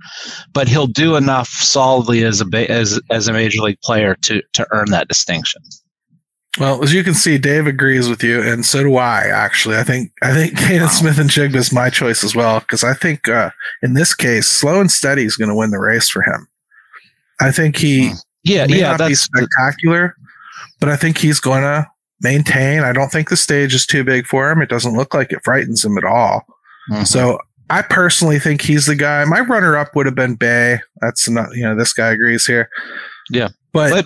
but 0.53 0.67
he'll 0.67 0.87
do 0.87 1.15
enough 1.15 1.49
solidly 1.49 2.23
as 2.23 2.41
a 2.41 2.71
as 2.71 2.99
as 3.09 3.27
a 3.27 3.33
major 3.33 3.61
league 3.61 3.81
player 3.81 4.15
to 4.21 4.41
to 4.53 4.67
earn 4.71 4.91
that 4.91 5.07
distinction. 5.07 5.61
Well, 6.59 6.81
as 6.83 6.93
you 6.93 7.03
can 7.03 7.13
see, 7.13 7.37
Dave 7.37 7.67
agrees 7.67 8.07
with 8.07 8.23
you, 8.23 8.41
and 8.41 8.65
so 8.65 8.83
do 8.83 8.95
I. 8.95 9.27
Actually, 9.27 9.77
I 9.77 9.83
think 9.83 10.11
I 10.21 10.33
think 10.33 10.57
Canaan 10.57 10.83
wow. 10.83 10.87
Smith-Njigba 10.87 11.55
is 11.55 11.73
my 11.73 11.89
choice 11.89 12.23
as 12.23 12.33
well 12.33 12.61
because 12.61 12.83
I 12.83 12.93
think 12.93 13.27
uh, 13.27 13.51
in 13.81 13.93
this 13.93 14.13
case, 14.13 14.47
slow 14.47 14.79
and 14.79 14.89
steady 14.89 15.23
is 15.23 15.35
going 15.35 15.49
to 15.49 15.55
win 15.55 15.71
the 15.71 15.79
race 15.79 16.09
for 16.09 16.21
him. 16.21 16.47
I 17.41 17.51
think 17.51 17.77
he 17.77 18.09
hmm. 18.09 18.15
yeah 18.43 18.67
may 18.67 18.79
yeah 18.79 18.91
not 18.91 18.99
that's 18.99 19.09
be 19.09 19.15
spectacular, 19.15 20.15
but 20.79 20.87
I 20.87 20.95
think 20.95 21.17
he's 21.17 21.41
going 21.41 21.63
to 21.63 21.87
maintain. 22.21 22.83
I 22.83 22.93
don't 22.93 23.11
think 23.11 23.29
the 23.29 23.37
stage 23.37 23.73
is 23.73 23.85
too 23.85 24.05
big 24.05 24.25
for 24.25 24.49
him. 24.49 24.61
It 24.61 24.69
doesn't 24.69 24.95
look 24.95 25.13
like 25.13 25.33
it 25.33 25.43
frightens 25.43 25.83
him 25.83 25.97
at 25.97 26.05
all. 26.05 26.45
Mm-hmm. 26.89 27.03
So 27.03 27.37
I 27.69 27.81
personally 27.81 28.39
think 28.39 28.61
he's 28.61 28.85
the 28.85 28.95
guy. 28.95 29.25
My 29.25 29.41
runner-up 29.41 29.93
would 29.95 30.05
have 30.05 30.15
been 30.15 30.35
Bae. 30.35 30.79
That's 31.01 31.27
not 31.27 31.53
you 31.53 31.63
know 31.63 31.75
this 31.75 31.91
guy 31.91 32.11
agrees 32.11 32.45
here. 32.45 32.69
Yeah. 33.29 33.49
But, 33.75 34.05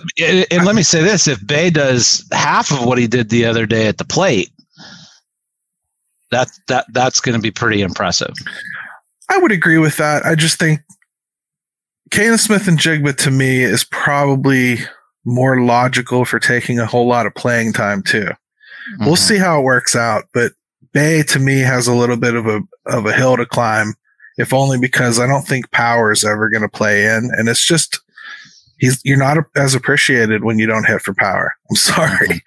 and 0.50 0.66
let 0.66 0.74
me 0.74 0.82
say 0.82 1.00
this: 1.00 1.28
if 1.28 1.46
Bae 1.46 1.70
does 1.70 2.26
half 2.32 2.72
of 2.72 2.84
what 2.84 2.98
he 2.98 3.06
did 3.06 3.30
the 3.30 3.44
other 3.44 3.66
day 3.66 3.86
at 3.86 3.98
the 3.98 4.04
plate, 4.04 4.50
that 6.32 6.48
that 6.66 6.86
that's 6.92 7.20
going 7.20 7.36
to 7.36 7.40
be 7.40 7.52
pretty 7.52 7.80
impressive. 7.80 8.34
I 9.28 9.38
would 9.38 9.52
agree 9.52 9.78
with 9.78 9.96
that. 9.98 10.26
I 10.26 10.34
just 10.34 10.58
think 10.58 10.80
Canaan 12.10 12.38
Smith-Njigba 12.38 13.16
to 13.18 13.30
me 13.30 13.62
is 13.62 13.84
probably 13.84 14.78
more 15.24 15.60
logical 15.60 16.24
for 16.24 16.40
taking 16.40 16.80
a 16.80 16.86
whole 16.86 17.06
lot 17.06 17.26
of 17.26 17.34
playing 17.36 17.72
time 17.72 18.02
too. 18.02 18.24
Mm-hmm. 18.24 19.06
We'll 19.06 19.14
see 19.14 19.38
how 19.38 19.60
it 19.60 19.64
works 19.64 19.94
out, 19.94 20.24
but 20.34 20.50
Bae 20.92 21.22
to 21.28 21.38
me 21.38 21.60
has 21.60 21.86
a 21.86 21.94
little 21.94 22.16
bit 22.16 22.34
of 22.34 22.48
a 22.48 22.60
of 22.86 23.06
a 23.06 23.12
hill 23.12 23.36
to 23.36 23.46
climb, 23.46 23.94
if 24.36 24.52
only 24.52 24.80
because 24.80 25.20
I 25.20 25.28
don't 25.28 25.46
think 25.46 25.70
power 25.70 26.10
is 26.10 26.24
ever 26.24 26.50
going 26.50 26.62
to 26.62 26.68
play 26.68 27.04
in, 27.04 27.30
and 27.36 27.48
it's 27.48 27.64
just 27.64 28.00
he's 28.80 29.00
you're 29.04 29.18
not 29.18 29.38
as 29.56 29.74
appreciated 29.74 30.44
when 30.44 30.58
you 30.58 30.66
don't 30.66 30.86
hit 30.86 31.02
for 31.02 31.14
power. 31.14 31.54
I'm 31.70 31.76
sorry. 31.76 32.42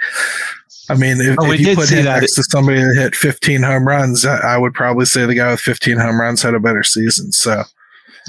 I 0.90 0.96
mean, 0.96 1.22
if, 1.22 1.38
oh, 1.40 1.50
if 1.52 1.62
you 1.62 1.76
put 1.76 1.90
him 1.90 2.04
next 2.04 2.36
to 2.36 2.44
somebody 2.44 2.82
that 2.82 2.96
hit 2.98 3.16
15 3.16 3.64
home 3.64 3.88
runs, 3.88 4.26
I 4.26 4.58
would 4.58 4.74
probably 4.74 5.06
say 5.06 5.26
the 5.26 5.36
guy 5.36 5.52
with 5.52 5.62
15 5.62 5.98
home 5.98 6.20
runs 6.20 6.42
had 6.42 6.54
a 6.54 6.60
better 6.60 6.84
season. 6.84 7.32
So, 7.32 7.64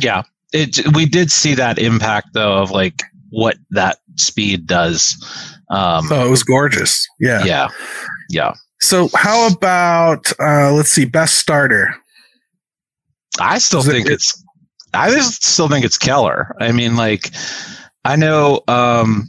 yeah, 0.00 0.22
it 0.52 0.94
we 0.94 1.06
did 1.06 1.32
see 1.32 1.54
that 1.54 1.78
impact 1.78 2.28
though 2.32 2.62
of 2.62 2.70
like 2.70 3.02
what 3.30 3.56
that 3.70 3.98
speed 4.16 4.66
does. 4.66 5.16
Um, 5.70 6.06
oh, 6.10 6.26
it 6.26 6.30
was 6.30 6.44
gorgeous. 6.44 7.08
Yeah, 7.18 7.44
yeah, 7.44 7.68
yeah. 8.30 8.54
So, 8.80 9.08
how 9.14 9.48
about 9.48 10.32
uh, 10.38 10.72
let's 10.72 10.90
see, 10.90 11.06
best 11.06 11.38
starter? 11.38 11.94
I 13.40 13.58
still 13.58 13.80
Is 13.80 13.86
think 13.86 14.06
it, 14.06 14.12
it's. 14.12 14.44
I 14.92 15.10
just 15.10 15.44
still 15.44 15.68
think 15.68 15.84
it's 15.84 15.98
Keller. 15.98 16.54
I 16.60 16.70
mean, 16.70 16.94
like 16.94 17.32
I 18.04 18.16
know 18.16 18.62
um, 18.68 19.28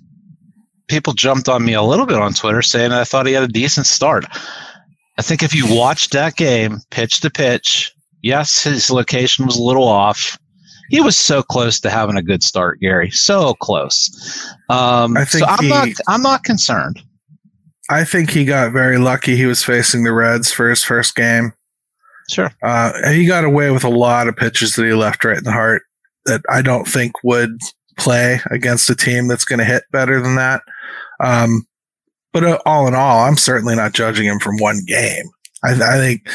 people 0.87 1.13
jumped 1.13 1.49
on 1.49 1.63
me 1.63 1.73
a 1.73 1.81
little 1.81 2.05
bit 2.05 2.17
on 2.17 2.33
Twitter 2.33 2.61
saying 2.61 2.91
I 2.91 3.03
thought 3.03 3.27
he 3.27 3.33
had 3.33 3.43
a 3.43 3.47
decent 3.47 3.85
start. 3.85 4.25
I 5.17 5.21
think 5.21 5.43
if 5.43 5.55
you 5.55 5.65
watched 5.73 6.11
that 6.11 6.35
game, 6.35 6.79
pitch 6.91 7.21
to 7.21 7.29
pitch, 7.29 7.93
yes, 8.21 8.63
his 8.63 8.91
location 8.91 9.45
was 9.45 9.57
a 9.57 9.63
little 9.63 9.87
off. 9.87 10.37
He 10.89 11.01
was 11.01 11.17
so 11.17 11.41
close 11.41 11.79
to 11.79 11.89
having 11.89 12.17
a 12.17 12.21
good 12.21 12.43
start, 12.43 12.79
Gary. 12.79 13.09
So 13.09 13.53
close. 13.55 14.09
Um, 14.69 15.17
I 15.17 15.25
think 15.25 15.45
so 15.45 15.45
I'm 15.47 15.63
he, 15.63 15.69
not. 15.69 15.87
I'm 16.07 16.21
not 16.21 16.43
concerned. 16.43 17.01
I 17.89 18.03
think 18.03 18.29
he 18.29 18.45
got 18.45 18.73
very 18.73 18.97
lucky. 18.97 19.35
He 19.35 19.45
was 19.45 19.63
facing 19.63 20.03
the 20.03 20.13
Reds 20.13 20.51
for 20.51 20.69
his 20.69 20.83
first 20.83 21.15
game. 21.15 21.53
Sure. 22.29 22.51
Uh, 22.63 23.11
he 23.11 23.25
got 23.25 23.43
away 23.43 23.71
with 23.71 23.83
a 23.83 23.89
lot 23.89 24.27
of 24.27 24.35
pitches 24.35 24.75
that 24.75 24.85
he 24.85 24.93
left 24.93 25.23
right 25.23 25.37
in 25.37 25.43
the 25.43 25.51
heart 25.51 25.83
that 26.25 26.41
I 26.49 26.61
don't 26.61 26.87
think 26.87 27.13
would 27.23 27.59
play 27.97 28.39
against 28.51 28.89
a 28.89 28.95
team 28.95 29.27
that's 29.27 29.45
going 29.45 29.59
to 29.59 29.65
hit 29.65 29.83
better 29.91 30.21
than 30.21 30.35
that. 30.35 30.61
Um, 31.19 31.65
but 32.33 32.43
uh, 32.43 32.59
all 32.65 32.87
in 32.87 32.95
all, 32.95 33.19
I'm 33.23 33.37
certainly 33.37 33.75
not 33.75 33.93
judging 33.93 34.25
him 34.25 34.39
from 34.39 34.57
one 34.57 34.81
game. 34.85 35.29
I, 35.63 35.71
I, 35.71 35.97
think 35.97 36.27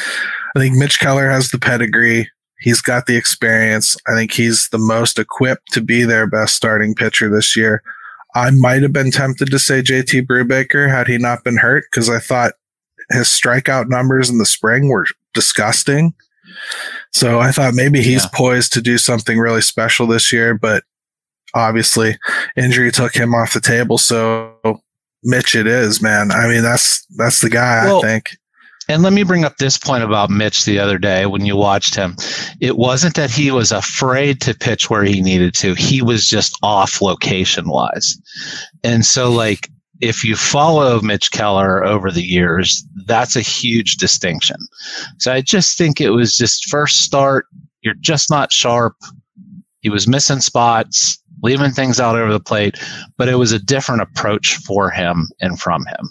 I 0.55 0.59
think 0.59 0.75
Mitch 0.75 0.99
Keller 0.99 1.29
has 1.29 1.51
the 1.51 1.59
pedigree. 1.59 2.29
He's 2.59 2.81
got 2.81 3.05
the 3.05 3.15
experience. 3.15 3.97
I 4.07 4.13
think 4.15 4.33
he's 4.33 4.69
the 4.69 4.77
most 4.77 5.19
equipped 5.19 5.71
to 5.73 5.81
be 5.81 6.03
their 6.03 6.27
best 6.27 6.55
starting 6.55 6.95
pitcher 6.95 7.29
this 7.29 7.55
year. 7.55 7.83
I 8.35 8.49
might 8.51 8.81
have 8.81 8.93
been 8.93 9.11
tempted 9.11 9.51
to 9.51 9.59
say 9.59 9.81
JT 9.81 10.25
Brubaker 10.25 10.89
had 10.89 11.07
he 11.07 11.17
not 11.17 11.43
been 11.43 11.57
hurt 11.57 11.85
because 11.91 12.09
I 12.09 12.19
thought 12.19 12.53
his 13.11 13.27
strikeout 13.27 13.89
numbers 13.89 14.29
in 14.29 14.37
the 14.37 14.45
spring 14.45 14.87
were 14.89 15.07
disgusting. 15.33 16.13
So 17.11 17.39
I 17.39 17.51
thought 17.51 17.73
maybe 17.73 18.01
he's 18.01 18.23
yeah. 18.23 18.29
poised 18.33 18.73
to 18.73 18.81
do 18.81 18.97
something 18.97 19.37
really 19.37 19.61
special 19.61 20.07
this 20.07 20.31
year, 20.31 20.53
but 20.53 20.83
obviously 21.53 22.17
injury 22.55 22.91
took 22.91 23.15
him 23.15 23.33
off 23.33 23.53
the 23.53 23.61
table. 23.61 23.97
So 23.97 24.55
Mitch, 25.23 25.55
it 25.55 25.67
is, 25.67 26.01
man. 26.01 26.31
I 26.31 26.47
mean, 26.47 26.63
that's 26.63 27.05
that's 27.17 27.41
the 27.41 27.49
guy. 27.49 27.85
Well, 27.85 27.99
I 27.99 28.01
think. 28.01 28.31
And 28.87 29.03
let 29.03 29.13
me 29.13 29.23
bring 29.23 29.45
up 29.45 29.57
this 29.57 29.77
point 29.77 30.03
about 30.03 30.29
Mitch 30.29 30.65
the 30.65 30.79
other 30.79 30.97
day 30.97 31.25
when 31.25 31.45
you 31.45 31.55
watched 31.55 31.95
him. 31.95 32.15
It 32.59 32.77
wasn't 32.77 33.15
that 33.15 33.31
he 33.31 33.49
was 33.49 33.71
afraid 33.71 34.41
to 34.41 34.53
pitch 34.53 34.89
where 34.89 35.03
he 35.03 35.21
needed 35.21 35.53
to. 35.55 35.75
He 35.75 36.01
was 36.01 36.27
just 36.27 36.57
off 36.61 37.01
location 37.01 37.69
wise. 37.69 38.17
And 38.83 39.05
so 39.05 39.31
like 39.31 39.69
if 40.01 40.25
you 40.25 40.35
follow 40.35 40.99
Mitch 40.99 41.31
Keller 41.31 41.85
over 41.85 42.11
the 42.11 42.23
years, 42.23 42.85
that's 43.05 43.35
a 43.35 43.41
huge 43.41 43.97
distinction. 43.97 44.57
So 45.19 45.31
I 45.31 45.41
just 45.41 45.77
think 45.77 46.01
it 46.01 46.09
was 46.09 46.35
just 46.35 46.69
first 46.69 46.97
start, 47.01 47.45
you're 47.81 47.93
just 47.93 48.29
not 48.29 48.51
sharp. 48.51 48.95
He 49.81 49.89
was 49.89 50.07
missing 50.07 50.41
spots 50.41 51.20
leaving 51.41 51.71
things 51.71 51.99
out 51.99 52.17
over 52.17 52.31
the 52.31 52.39
plate, 52.39 52.77
but 53.17 53.27
it 53.27 53.35
was 53.35 53.51
a 53.51 53.59
different 53.59 54.01
approach 54.01 54.57
for 54.57 54.89
him 54.89 55.29
and 55.39 55.59
from 55.59 55.85
him. 55.85 56.09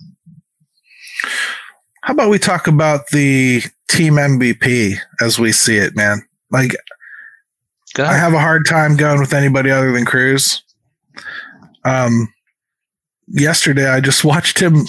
How 2.03 2.15
about 2.15 2.31
we 2.31 2.39
talk 2.39 2.67
about 2.67 3.09
the 3.09 3.63
team 3.89 4.15
MVP 4.15 4.97
as 5.21 5.39
we 5.39 5.53
see 5.53 5.77
it, 5.77 5.95
man? 5.95 6.23
Like, 6.51 6.73
I 7.99 8.17
have 8.17 8.33
a 8.33 8.41
hard 8.41 8.67
time 8.67 8.97
going 8.97 9.21
with 9.21 9.35
anybody 9.35 9.71
other 9.71 9.93
than 9.93 10.05
Cruz. 10.05 10.63
Um, 11.85 12.33
yesterday 13.29 13.89
I 13.89 14.01
just 14.01 14.25
watched 14.25 14.59
him 14.59 14.87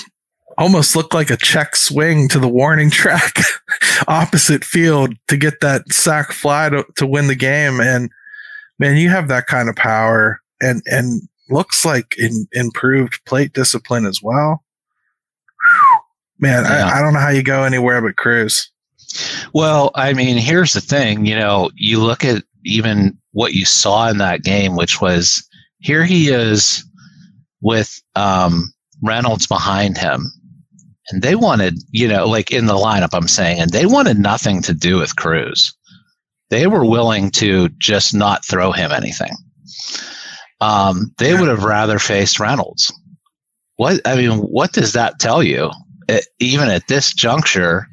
almost 0.57 0.95
look 0.95 1.13
like 1.13 1.29
a 1.29 1.37
check 1.37 1.75
swing 1.75 2.27
to 2.27 2.39
the 2.39 2.47
warning 2.47 2.89
track 2.89 3.39
opposite 4.07 4.63
field 4.63 5.15
to 5.27 5.37
get 5.37 5.59
that 5.61 5.91
sac 5.91 6.31
fly 6.31 6.69
to, 6.69 6.85
to 6.97 7.07
win 7.07 7.27
the 7.27 7.35
game. 7.35 7.79
And 7.79 8.09
man, 8.81 8.97
you 8.97 9.09
have 9.09 9.29
that 9.29 9.45
kind 9.45 9.69
of 9.69 9.75
power 9.75 10.41
and 10.59 10.81
and 10.87 11.21
looks 11.49 11.85
like 11.85 12.15
in, 12.17 12.47
improved 12.51 13.23
plate 13.25 13.53
discipline 13.53 14.05
as 14.05 14.21
well. 14.21 14.63
Man, 16.39 16.63
yeah. 16.63 16.87
I, 16.87 16.97
I 16.97 17.01
don't 17.01 17.13
know 17.13 17.19
how 17.19 17.29
you 17.29 17.43
go 17.43 17.63
anywhere 17.63 18.01
but 18.01 18.17
Cruz. 18.17 18.69
Well, 19.53 19.91
I 19.95 20.13
mean, 20.13 20.37
here's 20.37 20.73
the 20.73 20.81
thing. 20.81 21.25
You 21.25 21.35
know, 21.35 21.69
you 21.75 22.01
look 22.01 22.25
at 22.25 22.43
even 22.65 23.17
what 23.33 23.53
you 23.53 23.65
saw 23.65 24.09
in 24.09 24.17
that 24.17 24.43
game, 24.43 24.75
which 24.75 24.99
was 24.99 25.47
here 25.79 26.03
he 26.03 26.29
is 26.29 26.83
with 27.61 28.01
um, 28.15 28.73
Reynolds 29.03 29.45
behind 29.45 29.97
him. 29.97 30.31
And 31.09 31.21
they 31.21 31.35
wanted, 31.35 31.75
you 31.91 32.07
know, 32.07 32.25
like 32.25 32.51
in 32.51 32.67
the 32.67 32.73
lineup, 32.73 33.09
I'm 33.13 33.27
saying, 33.27 33.59
and 33.59 33.71
they 33.71 33.85
wanted 33.85 34.17
nothing 34.17 34.61
to 34.63 34.73
do 34.73 34.97
with 34.97 35.15
Cruz 35.17 35.75
they 36.51 36.67
were 36.67 36.85
willing 36.85 37.31
to 37.31 37.69
just 37.79 38.13
not 38.13 38.45
throw 38.45 38.71
him 38.71 38.91
anything. 38.91 39.31
Um, 40.59 41.11
they 41.17 41.33
would 41.33 41.47
have 41.47 41.63
rather 41.63 41.97
faced 41.97 42.39
Reynolds. 42.39 42.93
What 43.77 43.99
I 44.05 44.15
mean, 44.15 44.37
what 44.37 44.73
does 44.73 44.93
that 44.93 45.17
tell 45.17 45.41
you? 45.41 45.71
It, 46.07 46.27
even 46.39 46.69
at 46.69 46.87
this 46.87 47.13
juncture 47.13 47.87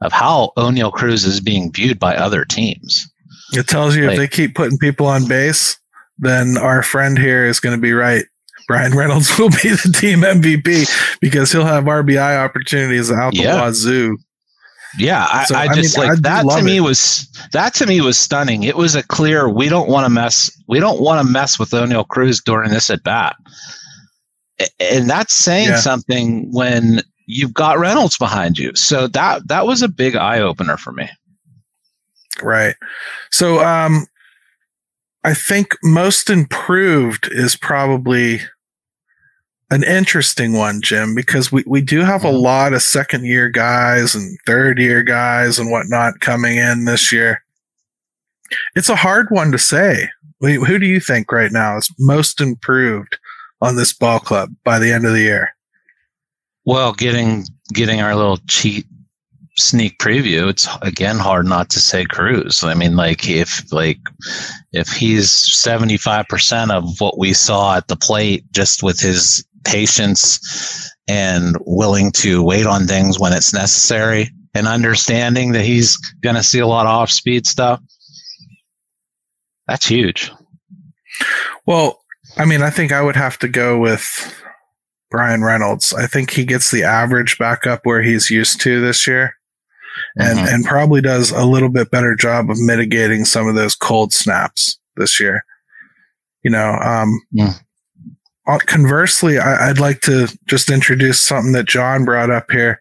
of 0.00 0.12
how 0.12 0.52
Oneil 0.56 0.92
Cruz 0.92 1.24
is 1.24 1.40
being 1.40 1.70
viewed 1.72 2.00
by 2.00 2.16
other 2.16 2.44
teams. 2.44 3.06
It 3.52 3.68
tells 3.68 3.94
you 3.94 4.06
like, 4.06 4.12
if 4.12 4.18
they 4.18 4.28
keep 4.28 4.54
putting 4.54 4.78
people 4.78 5.06
on 5.06 5.28
base, 5.28 5.78
then 6.18 6.56
our 6.56 6.82
friend 6.82 7.18
here 7.18 7.44
is 7.44 7.60
going 7.60 7.76
to 7.76 7.80
be 7.80 7.92
right. 7.92 8.24
Bryan 8.66 8.96
Reynolds 8.96 9.30
will 9.38 9.50
be 9.50 9.70
the 9.70 9.94
team 9.94 10.20
MVP 10.20 11.18
because 11.20 11.52
he'll 11.52 11.66
have 11.66 11.84
RBI 11.84 12.44
opportunities 12.44 13.10
out 13.12 13.32
the 13.32 13.42
yeah. 13.42 13.60
wazoo. 13.60 14.16
Yeah, 14.98 15.26
I, 15.30 15.44
so, 15.44 15.54
I 15.54 15.72
just 15.72 15.96
I 15.96 16.00
mean, 16.00 16.08
like 16.08 16.18
I 16.18 16.20
that 16.22 16.56
to 16.58 16.62
me 16.62 16.78
it. 16.78 16.80
was 16.80 17.28
that 17.52 17.74
to 17.74 17.86
me 17.86 18.00
was 18.00 18.18
stunning. 18.18 18.64
It 18.64 18.76
was 18.76 18.94
a 18.94 19.02
clear 19.02 19.48
we 19.48 19.68
don't 19.68 19.88
want 19.88 20.04
to 20.04 20.10
mess 20.10 20.50
we 20.68 20.80
don't 20.80 21.00
want 21.00 21.24
to 21.24 21.32
mess 21.32 21.58
with 21.58 21.70
Oneil 21.70 22.06
Cruz 22.08 22.40
during 22.40 22.70
this 22.70 22.90
at 22.90 23.02
bat. 23.02 23.36
and 24.80 25.08
that's 25.08 25.34
saying 25.34 25.68
yeah. 25.68 25.76
something 25.76 26.52
when 26.52 27.02
you've 27.26 27.54
got 27.54 27.78
Reynolds 27.78 28.18
behind 28.18 28.58
you. 28.58 28.74
So 28.74 29.06
that 29.08 29.46
that 29.48 29.66
was 29.66 29.82
a 29.82 29.88
big 29.88 30.16
eye 30.16 30.40
opener 30.40 30.76
for 30.76 30.92
me. 30.92 31.08
Right. 32.42 32.74
So 33.30 33.64
um 33.64 34.06
I 35.22 35.34
think 35.34 35.76
most 35.82 36.30
improved 36.30 37.28
is 37.30 37.54
probably 37.54 38.40
an 39.70 39.84
interesting 39.84 40.52
one, 40.52 40.82
Jim, 40.82 41.14
because 41.14 41.52
we, 41.52 41.62
we 41.66 41.80
do 41.80 42.00
have 42.00 42.24
a 42.24 42.30
lot 42.30 42.72
of 42.72 42.82
second 42.82 43.24
year 43.24 43.48
guys 43.48 44.14
and 44.14 44.36
third 44.46 44.78
year 44.78 45.02
guys 45.02 45.58
and 45.58 45.70
whatnot 45.70 46.20
coming 46.20 46.56
in 46.56 46.84
this 46.84 47.12
year. 47.12 47.42
It's 48.74 48.88
a 48.88 48.96
hard 48.96 49.28
one 49.30 49.52
to 49.52 49.58
say. 49.58 50.10
Who 50.40 50.78
do 50.78 50.86
you 50.86 51.00
think 51.00 51.30
right 51.30 51.52
now 51.52 51.76
is 51.76 51.92
most 51.98 52.40
improved 52.40 53.18
on 53.60 53.76
this 53.76 53.92
ball 53.92 54.18
club 54.18 54.54
by 54.64 54.78
the 54.78 54.90
end 54.92 55.06
of 55.06 55.12
the 55.12 55.20
year? 55.20 55.54
Well, 56.64 56.92
getting 56.92 57.46
getting 57.72 58.00
our 58.00 58.16
little 58.16 58.38
cheat 58.48 58.86
sneak 59.56 59.98
preview, 59.98 60.48
it's 60.48 60.66
again 60.82 61.18
hard 61.18 61.46
not 61.46 61.70
to 61.70 61.80
say 61.80 62.04
Cruz. 62.04 62.64
I 62.64 62.74
mean, 62.74 62.96
like 62.96 63.28
if 63.28 63.70
like 63.72 63.98
if 64.72 64.88
he's 64.88 65.30
seventy 65.30 65.96
five 65.96 66.26
percent 66.28 66.70
of 66.70 67.00
what 67.00 67.18
we 67.18 67.32
saw 67.32 67.76
at 67.76 67.88
the 67.88 67.96
plate, 67.96 68.44
just 68.52 68.82
with 68.82 68.98
his 68.98 69.44
patience 69.70 70.90
and 71.08 71.56
willing 71.66 72.12
to 72.12 72.42
wait 72.42 72.66
on 72.66 72.86
things 72.86 73.18
when 73.18 73.32
it's 73.32 73.54
necessary, 73.54 74.30
and 74.54 74.66
understanding 74.66 75.52
that 75.52 75.64
he's 75.64 75.96
going 76.22 76.36
to 76.36 76.42
see 76.42 76.58
a 76.58 76.66
lot 76.66 76.86
of 76.86 76.92
off 76.92 77.10
speed 77.10 77.46
stuff, 77.46 77.80
that's 79.66 79.86
huge. 79.86 80.30
Well, 81.66 82.00
I 82.36 82.44
mean, 82.44 82.62
I 82.62 82.70
think 82.70 82.92
I 82.92 83.02
would 83.02 83.16
have 83.16 83.38
to 83.38 83.48
go 83.48 83.78
with 83.78 84.34
Bryan 85.10 85.42
Reynolds. 85.42 85.92
I 85.92 86.06
think 86.06 86.30
he 86.30 86.44
gets 86.44 86.70
the 86.70 86.84
average 86.84 87.38
back 87.38 87.66
up 87.66 87.80
where 87.84 88.02
he's 88.02 88.30
used 88.30 88.60
to 88.62 88.80
this 88.80 89.06
year. 89.06 89.34
And, 90.16 90.38
mm-hmm. 90.38 90.54
and 90.54 90.64
probably 90.64 91.00
does 91.00 91.30
a 91.30 91.44
little 91.44 91.68
bit 91.68 91.90
better 91.90 92.14
job 92.14 92.48
of 92.48 92.58
mitigating 92.58 93.24
some 93.24 93.48
of 93.48 93.54
those 93.54 93.74
cold 93.74 94.12
snaps 94.12 94.78
this 94.96 95.20
year. 95.20 95.44
You 96.42 96.50
know, 96.52 96.70
um, 96.72 97.20
mm. 97.36 97.60
Conversely, 98.58 99.38
I, 99.38 99.70
I'd 99.70 99.78
like 99.78 100.00
to 100.02 100.28
just 100.46 100.70
introduce 100.70 101.20
something 101.20 101.52
that 101.52 101.66
John 101.66 102.04
brought 102.04 102.30
up 102.30 102.50
here. 102.50 102.80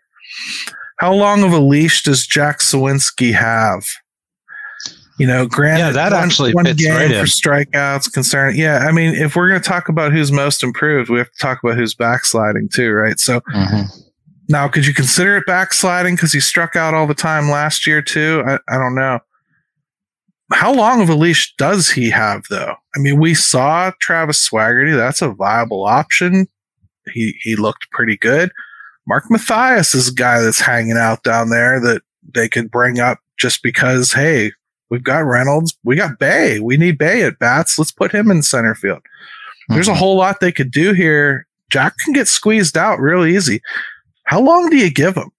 How 0.97 1.13
long 1.13 1.43
of 1.43 1.53
a 1.53 1.59
leash 1.59 2.03
does 2.03 2.27
Jack 2.27 2.59
Suwinski 2.59 3.33
have? 3.33 3.85
You 5.17 5.27
know, 5.27 5.47
granted, 5.47 5.79
yeah, 5.79 5.91
that 5.91 6.11
one, 6.13 6.23
actually 6.23 6.53
one 6.53 6.63
game 6.63 6.93
right 6.93 7.09
for 7.09 7.25
strikeouts 7.25 8.11
concern. 8.13 8.55
Yeah, 8.55 8.79
I 8.79 8.93
mean, 8.93 9.13
if 9.13 9.35
we're 9.35 9.49
going 9.49 9.61
to 9.61 9.67
talk 9.67 9.89
about 9.89 10.13
who's 10.13 10.31
most 10.31 10.63
improved, 10.63 11.09
we 11.09 11.17
have 11.17 11.29
to 11.29 11.37
talk 11.39 11.59
about 11.61 11.75
who's 11.75 11.93
backsliding 11.93 12.69
too, 12.69 12.91
right? 12.91 13.19
So 13.19 13.41
mm-hmm. 13.41 13.81
now, 14.47 14.69
could 14.69 14.85
you 14.85 14.93
consider 14.93 15.35
it 15.35 15.45
backsliding 15.45 16.15
because 16.15 16.31
he 16.31 16.39
struck 16.39 16.77
out 16.77 16.93
all 16.93 17.05
the 17.05 17.13
time 17.13 17.49
last 17.49 17.85
year 17.85 18.01
too? 18.01 18.43
I, 18.47 18.59
I 18.69 18.77
don't 18.77 18.95
know. 18.95 19.19
How 20.51 20.73
long 20.73 21.01
of 21.01 21.09
a 21.09 21.15
leash 21.15 21.53
does 21.57 21.89
he 21.89 22.09
have, 22.09 22.43
though? 22.49 22.75
I 22.95 22.99
mean, 22.99 23.19
we 23.19 23.33
saw 23.35 23.91
Travis 24.01 24.47
Swaggerty. 24.47 24.95
That's 24.95 25.21
a 25.21 25.29
viable 25.29 25.85
option. 25.85 26.47
He 27.13 27.35
he 27.41 27.55
looked 27.55 27.89
pretty 27.91 28.17
good. 28.17 28.51
Mark 29.07 29.25
Mathias 29.29 29.95
is 29.95 30.09
a 30.09 30.13
guy 30.13 30.41
that's 30.41 30.59
hanging 30.59 30.97
out 30.97 31.23
down 31.23 31.49
there 31.49 31.79
that 31.79 32.01
they 32.33 32.47
could 32.47 32.69
bring 32.69 32.99
up 32.99 33.19
just 33.37 33.63
because, 33.63 34.11
hey, 34.11 34.51
We've 34.89 35.03
got 35.03 35.19
Reynolds. 35.19 35.77
We 35.83 35.95
got 35.95 36.19
Bae, 36.19 36.59
We 36.61 36.77
need 36.77 36.97
Bae 36.97 37.21
at 37.21 37.39
bats. 37.39 37.77
Let's 37.77 37.91
put 37.91 38.11
him 38.11 38.31
in 38.31 38.41
center 38.41 38.75
field. 38.75 38.99
Mm-hmm. 38.99 39.73
There's 39.75 39.87
a 39.87 39.91
mm-hmm. 39.91 39.99
whole 39.99 40.17
lot 40.17 40.39
they 40.39 40.51
could 40.51 40.71
do 40.71 40.93
here. 40.93 41.47
Jack 41.69 41.93
can 42.03 42.13
get 42.13 42.27
squeezed 42.27 42.77
out 42.77 42.99
real 42.99 43.25
easy. 43.25 43.61
How 44.23 44.41
long 44.41 44.69
do 44.69 44.77
you 44.77 44.91
give 44.91 45.15
him? 45.15 45.29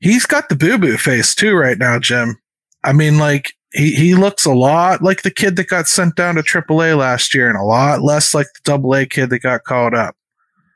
He's 0.00 0.26
got 0.26 0.48
the 0.48 0.56
boo 0.56 0.78
boo 0.78 0.96
face 0.96 1.34
too 1.34 1.54
right 1.56 1.78
now, 1.78 1.98
Jim. 1.98 2.36
I 2.84 2.92
mean, 2.92 3.18
like 3.18 3.54
he, 3.76 3.92
he 3.92 4.14
looks 4.14 4.44
a 4.44 4.52
lot 4.52 5.02
like 5.02 5.22
the 5.22 5.30
kid 5.30 5.56
that 5.56 5.68
got 5.68 5.86
sent 5.86 6.16
down 6.16 6.36
to 6.36 6.42
AAA 6.42 6.96
last 6.96 7.34
year, 7.34 7.48
and 7.48 7.58
a 7.58 7.62
lot 7.62 8.02
less 8.02 8.34
like 8.34 8.46
the 8.54 8.60
Double 8.64 8.94
A 8.94 9.06
kid 9.06 9.30
that 9.30 9.40
got 9.40 9.64
called 9.64 9.94
up. 9.94 10.16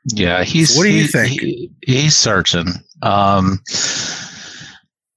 Yeah, 0.05 0.43
he's. 0.43 0.77
What 0.77 0.83
do 0.83 0.89
you 0.89 1.03
he, 1.03 1.07
think? 1.07 1.41
He, 1.41 1.71
he's 1.85 2.15
searching. 2.15 2.67
Um, 3.01 3.61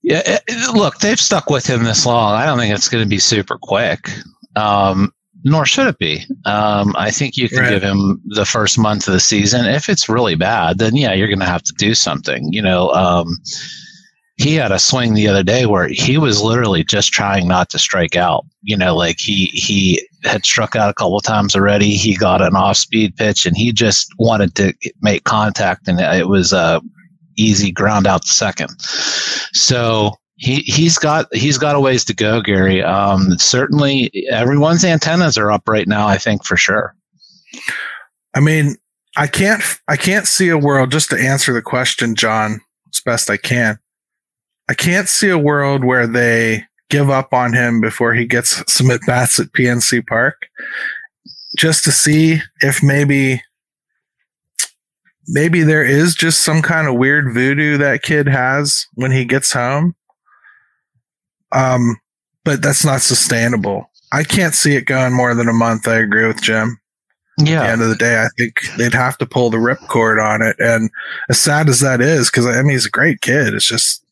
yeah, 0.03 0.23
eh, 0.25 0.39
eh, 0.49 0.67
look, 0.75 0.99
they've 0.99 1.21
stuck 1.21 1.49
with 1.51 1.67
him 1.67 1.85
this 1.85 2.05
long. 2.05 2.35
I 2.35 2.47
don't 2.47 2.59
think 2.59 2.75
it's 2.75 2.89
going 2.89 3.05
to 3.05 3.09
be 3.09 3.19
super 3.19 3.59
quick. 3.61 4.11
Um, 4.57 5.13
nor 5.45 5.67
should 5.67 5.87
it 5.87 5.99
be. 5.99 6.25
Um, 6.47 6.95
I 6.97 7.11
think 7.11 7.37
you 7.37 7.49
can 7.49 7.59
right. 7.59 7.71
give 7.71 7.83
him 7.83 8.21
the 8.27 8.47
first 8.47 8.79
month 8.79 9.07
of 9.07 9.13
the 9.13 9.21
season. 9.21 9.67
If 9.67 9.91
it's 9.91 10.09
really 10.09 10.37
bad, 10.37 10.79
then 10.79 10.97
yeah, 10.97 11.13
you're 11.13 11.29
going 11.29 11.41
to 11.41 11.47
have 11.47 11.63
to 11.65 11.75
do 11.75 11.95
something. 11.95 12.51
You 12.51 12.63
know, 12.63 12.91
um, 12.91 13.37
he 14.37 14.57
had 14.57 14.73
a 14.73 14.79
swing 14.79 15.15
the 15.15 15.29
other 15.29 15.45
day 15.45 15.67
where 15.67 15.87
he 15.89 16.19
was 16.19 16.43
literally 16.43 16.83
just 16.83 17.13
trying 17.13 17.47
not 17.47 17.71
to 17.71 17.79
strike 17.79 18.17
out. 18.17 18.45
You 18.63 18.77
know, 18.77 18.97
like 18.97 19.21
he 19.21 19.47
he 19.47 20.07
had 20.25 20.45
struck 20.45 20.75
out 20.75 20.91
a 20.91 20.95
couple 20.95 21.21
times 21.21 21.55
already. 21.55 21.91
He 21.91 22.17
got 22.17 22.43
an 22.43 22.57
off 22.57 22.77
speed 22.77 23.17
pitch 23.17 23.47
and 23.47 23.57
he 23.57 23.73
just 23.73 24.13
wanted 24.19 24.55
to 24.57 24.75
make 25.01 25.25
contact, 25.25 25.87
and 25.87 26.01
it 26.01 26.29
was 26.29 26.53
a 26.53 26.83
easy 27.37 27.71
ground 27.71 28.07
out 28.07 28.25
second. 28.25 28.71
So 29.53 30.13
he 30.37 30.57
he's 30.63 30.99
got 30.99 31.33
he's 31.35 31.59
got 31.59 31.77
a 31.77 31.81
ways 31.81 32.05
to 32.07 32.15
go, 32.15 32.41
Gary. 32.41 32.83
Um, 32.83 33.39
certainly, 33.39 34.11
everyone's 34.31 34.85
antennas 34.85 35.39
are 35.39 35.53
up 35.53 35.69
right 35.69 35.87
now. 35.87 36.09
I 36.09 36.19
think 36.19 36.45
for 36.45 36.57
sure. 36.57 36.95
I 38.35 38.41
mean, 38.41 38.77
I 39.17 39.29
can't 39.29 39.63
I 39.87 39.97
can't 39.97 40.27
see 40.27 40.49
a 40.49 40.59
world 40.59 40.91
just 40.91 41.11
to 41.11 41.17
answer 41.17 41.53
the 41.53 41.63
question, 41.63 42.17
John, 42.17 42.61
as 42.93 43.01
best 43.01 43.31
I 43.31 43.37
can. 43.37 43.79
I 44.69 44.75
can't 44.75 45.09
see 45.09 45.29
a 45.29 45.39
world 45.39 45.85
where 45.85 46.07
they 46.07 46.65
give 46.91 47.11
up 47.11 47.33
on 47.33 47.53
him 47.53 47.81
before 47.81 48.15
he 48.15 48.27
gets 48.27 48.63
some 48.73 48.91
at 48.91 49.01
bats 49.07 49.39
at 49.39 49.53
PNC 49.53 50.07
Park, 50.07 50.47
just 51.57 51.85
to 51.85 51.93
see 51.93 52.41
if 52.61 52.83
maybe 52.83 53.43
maybe 55.29 55.63
there 55.63 55.85
is 55.85 56.15
just 56.15 56.45
some 56.45 56.63
kind 56.63 56.87
of 56.87 56.95
weird 56.95 57.33
voodoo 57.33 57.79
that 57.79 58.03
kid 58.03 58.29
has 58.29 58.87
when 58.95 59.11
he 59.11 59.25
gets 59.25 59.53
home. 59.53 59.95
Um, 61.53 61.97
but 62.45 62.63
that's 62.63 62.85
not 62.85 63.01
sustainable. 63.01 63.91
I 64.13 64.23
can't 64.23 64.55
see 64.55 64.77
it 64.77 64.83
going 64.83 65.13
more 65.13 65.35
than 65.35 65.49
a 65.49 65.53
month. 65.53 65.89
I 65.89 65.97
agree 65.97 66.27
with 66.27 66.43
Jim. 66.43 66.79
Yeah. 67.39 67.63
At 67.63 67.67
the 67.67 67.73
end 67.73 67.83
of 67.83 67.89
the 67.89 67.97
day, 67.97 68.23
I 68.23 68.29
think 68.39 68.55
they'd 68.77 68.95
have 68.95 69.19
to 69.19 69.27
pull 69.27 69.51
the 69.51 69.57
ripcord 69.57 70.23
on 70.23 70.43
it. 70.43 70.57
And 70.59 70.91
as 71.29 71.41
sad 71.41 71.69
as 71.69 71.81
that 71.81 72.01
is, 72.01 72.31
because 72.31 72.47
I 72.47 72.61
mean, 72.63 72.71
he's 72.71 72.87
a 72.87 72.91
great 72.91 73.23
kid. 73.23 73.55
It's 73.55 73.67
just 73.67 74.04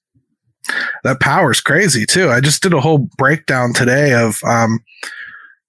that 1.05 1.21
power's 1.21 1.61
crazy 1.61 2.07
too. 2.07 2.31
I 2.31 2.41
just 2.41 2.63
did 2.63 2.73
a 2.73 2.81
whole 2.81 3.09
breakdown 3.17 3.73
today 3.73 4.15
of, 4.15 4.43
um, 4.45 4.81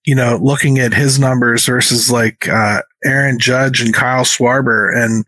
you 0.06 0.16
know, 0.16 0.38
looking 0.42 0.80
at 0.80 0.94
his 0.94 1.20
numbers 1.20 1.66
versus 1.66 2.12
like 2.12 2.48
uh, 2.48 2.82
Aaron 3.06 3.40
Judge 3.40 3.82
and 3.82 3.94
Kyle 3.94 4.24
Schwarber, 4.24 4.96
and 4.96 5.26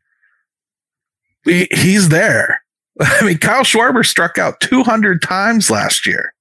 he, 1.46 1.68
he's 1.72 2.10
there. 2.10 2.62
I 3.00 3.26
mean, 3.26 3.38
Kyle 3.38 3.64
Schwarber 3.64 4.06
struck 4.06 4.38
out 4.38 4.60
200 4.62 5.22
times 5.22 5.70
last 5.70 6.06
year. 6.06 6.34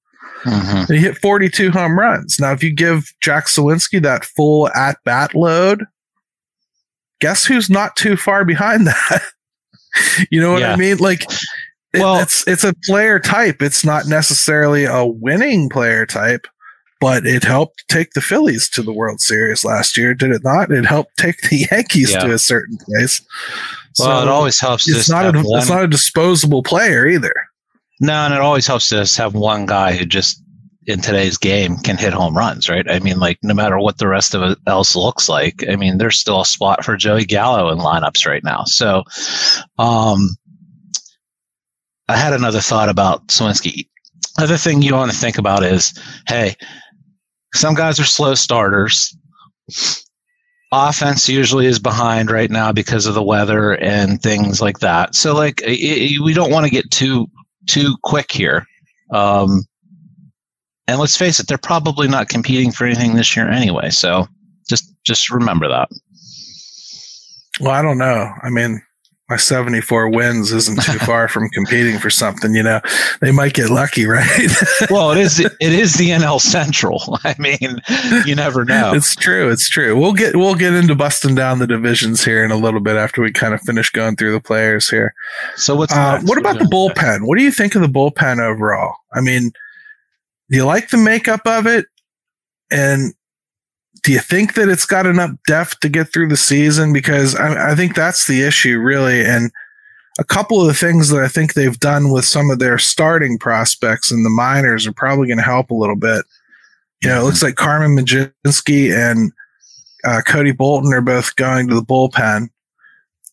Mm-hmm. 0.43 0.93
he 0.93 0.99
hit 0.99 1.17
42 1.17 1.71
home 1.71 1.97
runs. 1.97 2.39
Now, 2.39 2.51
if 2.51 2.61
you 2.61 2.71
give 2.71 3.11
Jack 3.19 3.47
Suwinski 3.47 3.99
that 4.03 4.23
full 4.23 4.69
at 4.75 4.97
bat 5.03 5.33
load, 5.33 5.85
guess 7.19 7.45
who's 7.45 7.67
not 7.67 7.95
too 7.95 8.15
far 8.15 8.45
behind 8.45 8.85
that? 8.87 9.23
you 10.29 10.39
know 10.39 10.51
what 10.51 10.61
yeah. 10.61 10.73
I 10.73 10.75
mean? 10.75 10.97
Like, 10.97 11.25
well, 11.99 12.19
it's 12.19 12.47
it's 12.47 12.63
a 12.63 12.73
player 12.85 13.19
type. 13.19 13.61
It's 13.61 13.85
not 13.85 14.07
necessarily 14.07 14.85
a 14.85 15.05
winning 15.05 15.69
player 15.69 16.05
type, 16.05 16.47
but 16.99 17.25
it 17.25 17.43
helped 17.43 17.87
take 17.87 18.11
the 18.11 18.21
Phillies 18.21 18.69
to 18.69 18.81
the 18.81 18.93
World 18.93 19.21
Series 19.21 19.65
last 19.65 19.97
year, 19.97 20.13
did 20.13 20.31
it 20.31 20.43
not? 20.43 20.71
It 20.71 20.85
helped 20.85 21.17
take 21.17 21.41
the 21.41 21.67
Yankees 21.71 22.11
yeah. 22.11 22.19
to 22.19 22.33
a 22.33 22.39
certain 22.39 22.77
place. 22.77 23.21
Well, 23.99 24.21
so 24.21 24.23
it 24.23 24.29
always 24.29 24.59
helps. 24.59 24.87
It's 24.87 25.09
not 25.09 25.35
a 25.35 25.39
one, 25.39 25.59
it's 25.59 25.69
not 25.69 25.83
a 25.83 25.87
disposable 25.87 26.63
player 26.63 27.07
either. 27.07 27.33
No, 28.01 28.13
and 28.13 28.33
it 28.33 28.41
always 28.41 28.67
helps 28.67 28.89
to 28.89 29.05
have 29.21 29.33
one 29.33 29.65
guy 29.65 29.93
who 29.95 30.05
just 30.05 30.41
in 30.87 31.01
today's 31.01 31.37
game 31.37 31.77
can 31.77 31.97
hit 31.97 32.13
home 32.13 32.37
runs, 32.37 32.69
right? 32.69 32.89
I 32.89 32.99
mean, 32.99 33.19
like 33.19 33.39
no 33.41 33.53
matter 33.53 33.79
what 33.79 33.97
the 33.97 34.07
rest 34.07 34.35
of 34.35 34.41
it 34.43 34.57
else 34.67 34.95
looks 34.95 35.27
like, 35.27 35.63
I 35.69 35.75
mean, 35.75 35.97
there's 35.97 36.19
still 36.19 36.41
a 36.41 36.45
spot 36.45 36.83
for 36.83 36.95
Joey 36.97 37.25
Gallo 37.25 37.71
in 37.71 37.79
lineups 37.79 38.27
right 38.27 38.43
now. 38.43 38.63
So, 38.65 39.03
um, 39.79 40.35
I 42.07 42.17
had 42.17 42.33
another 42.33 42.61
thought 42.61 42.89
about 42.89 43.27
Suwinski. 43.27 43.87
Other 44.37 44.57
thing 44.57 44.81
you 44.81 44.93
want 44.93 45.11
to 45.11 45.17
think 45.17 45.37
about 45.37 45.63
is, 45.63 45.97
hey, 46.27 46.55
some 47.53 47.73
guys 47.73 47.99
are 47.99 48.05
slow 48.05 48.35
starters 48.35 49.15
offense 50.71 51.29
usually 51.29 51.65
is 51.65 51.79
behind 51.79 52.29
right 52.29 52.49
now 52.49 52.71
because 52.71 53.05
of 53.05 53.13
the 53.13 53.23
weather 53.23 53.75
and 53.75 54.21
things 54.21 54.61
like 54.61 54.79
that. 54.79 55.15
So 55.15 55.33
like 55.33 55.61
it, 55.63 56.21
we 56.21 56.33
don't 56.33 56.51
want 56.51 56.65
to 56.65 56.71
get 56.71 56.89
too 56.91 57.27
too 57.67 57.95
quick 58.03 58.31
here. 58.31 58.65
Um, 59.11 59.65
and 60.87 60.99
let's 60.99 61.17
face 61.17 61.39
it, 61.39 61.47
they're 61.47 61.57
probably 61.57 62.07
not 62.07 62.29
competing 62.29 62.71
for 62.71 62.85
anything 62.85 63.15
this 63.15 63.35
year 63.35 63.49
anyway. 63.49 63.89
So 63.89 64.27
just 64.69 64.93
just 65.03 65.29
remember 65.29 65.67
that. 65.67 65.89
Well, 67.59 67.71
I 67.71 67.81
don't 67.81 67.97
know. 67.97 68.31
I 68.43 68.49
mean, 68.49 68.81
my 69.27 69.37
74 69.37 70.09
wins 70.09 70.51
isn't 70.51 70.81
too 70.83 70.99
far 71.05 71.27
from 71.27 71.49
competing 71.49 71.97
for 71.97 72.09
something, 72.09 72.53
you 72.53 72.61
know. 72.61 72.79
They 73.21 73.31
might 73.31 73.53
get 73.53 73.69
lucky, 73.69 74.05
right? 74.07 74.49
well, 74.89 75.11
it 75.11 75.17
is 75.17 75.39
it 75.39 75.53
is 75.59 75.95
the 75.95 76.09
NL 76.09 76.39
Central. 76.39 77.01
I 77.23 77.35
mean, 77.39 77.81
you 78.25 78.35
never 78.35 78.65
know. 78.65 78.93
It's 78.93 79.15
true. 79.15 79.49
It's 79.49 79.69
true. 79.69 79.99
We'll 79.99 80.13
get 80.13 80.35
we'll 80.35 80.55
get 80.55 80.73
into 80.73 80.95
busting 80.95 81.35
down 81.35 81.59
the 81.59 81.67
divisions 81.67 82.23
here 82.23 82.43
in 82.43 82.51
a 82.51 82.57
little 82.57 82.79
bit 82.79 82.97
after 82.97 83.21
we 83.21 83.31
kind 83.31 83.53
of 83.53 83.61
finish 83.61 83.89
going 83.89 84.15
through 84.15 84.33
the 84.33 84.41
players 84.41 84.89
here. 84.89 85.13
So 85.55 85.75
what's 85.75 85.93
uh, 85.93 86.21
what 86.23 86.37
about 86.37 86.59
the 86.59 86.65
bullpen? 86.65 87.27
What 87.27 87.37
do 87.37 87.43
you 87.43 87.51
think 87.51 87.75
of 87.75 87.81
the 87.81 87.87
bullpen 87.87 88.39
overall? 88.39 88.95
I 89.13 89.21
mean, 89.21 89.51
do 90.49 90.57
you 90.57 90.65
like 90.65 90.89
the 90.89 90.97
makeup 90.97 91.41
of 91.45 91.65
it? 91.65 91.85
And 92.71 93.13
do 94.05 94.11
you 94.11 94.19
think 94.19 94.53
that 94.53 94.69
it's 94.69 94.85
got 94.85 95.07
enough 95.07 95.31
depth 95.47 95.79
to 95.79 95.89
get 95.89 96.13
through 96.13 96.27
the 96.29 96.37
season? 96.37 96.93
Because 96.93 97.35
I, 97.35 97.71
I, 97.71 97.75
think 97.75 97.95
that's 97.95 98.27
the 98.27 98.43
issue, 98.43 98.77
really. 98.77 99.25
And 99.25 99.49
a 100.19 100.23
couple 100.23 100.61
of 100.61 100.67
the 100.67 100.75
things 100.75 101.09
that 101.09 101.23
I 101.23 101.27
think 101.27 101.53
they've 101.53 101.79
done 101.79 102.11
with 102.11 102.23
some 102.23 102.51
of 102.51 102.59
their 102.59 102.77
starting 102.77 103.39
prospects 103.39 104.11
in 104.11 104.21
the 104.21 104.29
minors 104.29 104.85
are 104.85 104.93
probably 104.93 105.27
going 105.27 105.39
to 105.39 105.43
help 105.43 105.71
a 105.71 105.75
little 105.75 105.95
bit. 105.95 106.23
You 107.01 107.09
know, 107.09 107.21
it 107.21 107.23
looks 107.23 107.41
like 107.41 107.55
Carmen 107.55 107.97
Mlodzinski 107.97 108.95
and 108.95 109.31
uh, 110.03 110.21
Cody 110.21 110.51
Bolton 110.51 110.93
are 110.93 111.01
both 111.01 111.35
going 111.35 111.67
to 111.67 111.73
the 111.73 111.81
bullpen. 111.81 112.49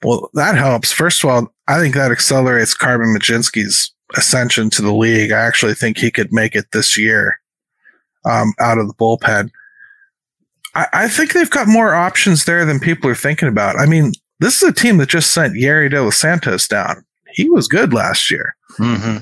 Well, 0.02 0.30
that 0.32 0.56
helps. 0.56 0.90
First 0.90 1.22
of 1.22 1.28
all, 1.28 1.54
I 1.68 1.80
think 1.80 1.94
that 1.96 2.12
accelerates 2.12 2.72
Carmen 2.72 3.14
Mlodzinski's 3.14 3.92
ascension 4.16 4.70
to 4.70 4.80
the 4.80 4.94
league. 4.94 5.32
I 5.32 5.40
actually 5.40 5.74
think 5.74 5.98
he 5.98 6.10
could 6.10 6.32
make 6.32 6.54
it 6.56 6.64
this 6.72 6.98
year 6.98 7.38
um, 8.24 8.54
out 8.58 8.78
of 8.78 8.88
the 8.88 8.94
bullpen. 8.94 9.50
I, 10.74 10.86
I, 10.92 11.08
think 11.08 11.32
they've 11.32 11.50
got 11.50 11.68
more 11.68 11.94
options 11.94 12.44
there 12.44 12.64
than 12.64 12.80
people 12.80 13.10
are 13.10 13.14
thinking 13.14 13.48
about. 13.48 13.78
I 13.78 13.86
mean, 13.86 14.12
this 14.40 14.62
is 14.62 14.68
a 14.68 14.72
team 14.72 14.96
that 14.98 15.08
just 15.08 15.32
sent 15.32 15.54
Yerry 15.54 15.90
De 15.90 16.02
Los 16.02 16.16
Santos 16.16 16.66
down. 16.66 17.04
He 17.32 17.48
was 17.48 17.68
good 17.68 17.92
last 17.92 18.30
year. 18.30 18.56
Mm-hmm. 18.78 19.18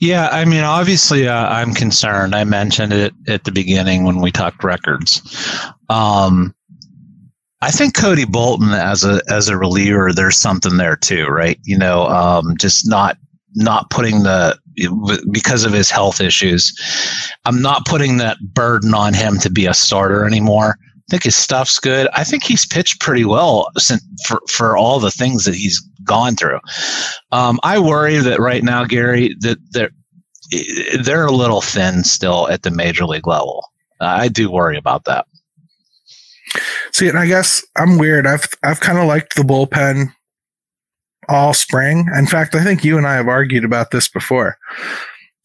Yeah, 0.00 0.28
I 0.32 0.44
mean, 0.44 0.64
obviously, 0.64 1.28
uh, 1.28 1.48
I'm 1.48 1.74
concerned. 1.74 2.34
I 2.34 2.44
mentioned 2.44 2.92
it 2.92 3.12
at 3.28 3.44
the 3.44 3.52
beginning 3.52 4.04
when 4.04 4.20
we 4.20 4.30
talked 4.30 4.64
records. 4.64 5.22
Um, 5.88 6.54
I 7.60 7.70
think 7.70 7.94
Cody 7.94 8.24
Bolton 8.24 8.70
as 8.70 9.04
a 9.04 9.22
as 9.28 9.48
a 9.48 9.56
reliever, 9.56 10.12
there's 10.12 10.36
something 10.36 10.76
there 10.76 10.96
too, 10.96 11.26
right? 11.26 11.58
You 11.62 11.78
know, 11.78 12.06
um, 12.06 12.56
just 12.56 12.88
not 12.88 13.16
not 13.54 13.90
putting 13.90 14.24
the 14.24 14.58
because 15.30 15.64
of 15.64 15.72
his 15.72 15.90
health 15.90 16.20
issues. 16.20 16.72
I'm 17.44 17.60
not 17.60 17.86
putting 17.86 18.16
that 18.18 18.38
burden 18.54 18.94
on 18.94 19.14
him 19.14 19.38
to 19.38 19.50
be 19.50 19.66
a 19.66 19.74
starter 19.74 20.24
anymore. 20.24 20.78
I 20.80 21.10
think 21.10 21.24
his 21.24 21.36
stuff's 21.36 21.78
good. 21.78 22.08
I 22.14 22.24
think 22.24 22.44
he's 22.44 22.64
pitched 22.64 23.00
pretty 23.00 23.24
well 23.24 23.70
for 24.26 24.40
for 24.48 24.76
all 24.76 25.00
the 25.00 25.10
things 25.10 25.44
that 25.44 25.54
he's 25.54 25.80
gone 26.04 26.36
through. 26.36 26.60
Um, 27.32 27.60
I 27.62 27.78
worry 27.78 28.16
that 28.18 28.40
right 28.40 28.62
now, 28.62 28.84
Gary, 28.84 29.36
that 29.40 29.58
they're 29.72 29.90
they're 31.02 31.26
a 31.26 31.32
little 31.32 31.60
thin 31.60 32.04
still 32.04 32.48
at 32.48 32.62
the 32.62 32.70
major 32.70 33.04
league 33.04 33.26
level. 33.26 33.72
I 34.00 34.28
do 34.28 34.50
worry 34.50 34.76
about 34.76 35.04
that. 35.04 35.26
See, 36.92 37.08
and 37.08 37.18
I 37.18 37.26
guess 37.26 37.64
I'm 37.76 37.98
weird. 37.98 38.26
I've 38.26 38.48
I've 38.62 38.80
kind 38.80 38.98
of 38.98 39.06
liked 39.06 39.36
the 39.36 39.42
bullpen 39.42 40.14
all 41.32 41.54
spring. 41.54 42.08
In 42.16 42.26
fact, 42.26 42.54
I 42.54 42.62
think 42.62 42.84
you 42.84 42.98
and 42.98 43.06
I 43.06 43.14
have 43.14 43.28
argued 43.28 43.64
about 43.64 43.90
this 43.90 44.08
before. 44.08 44.56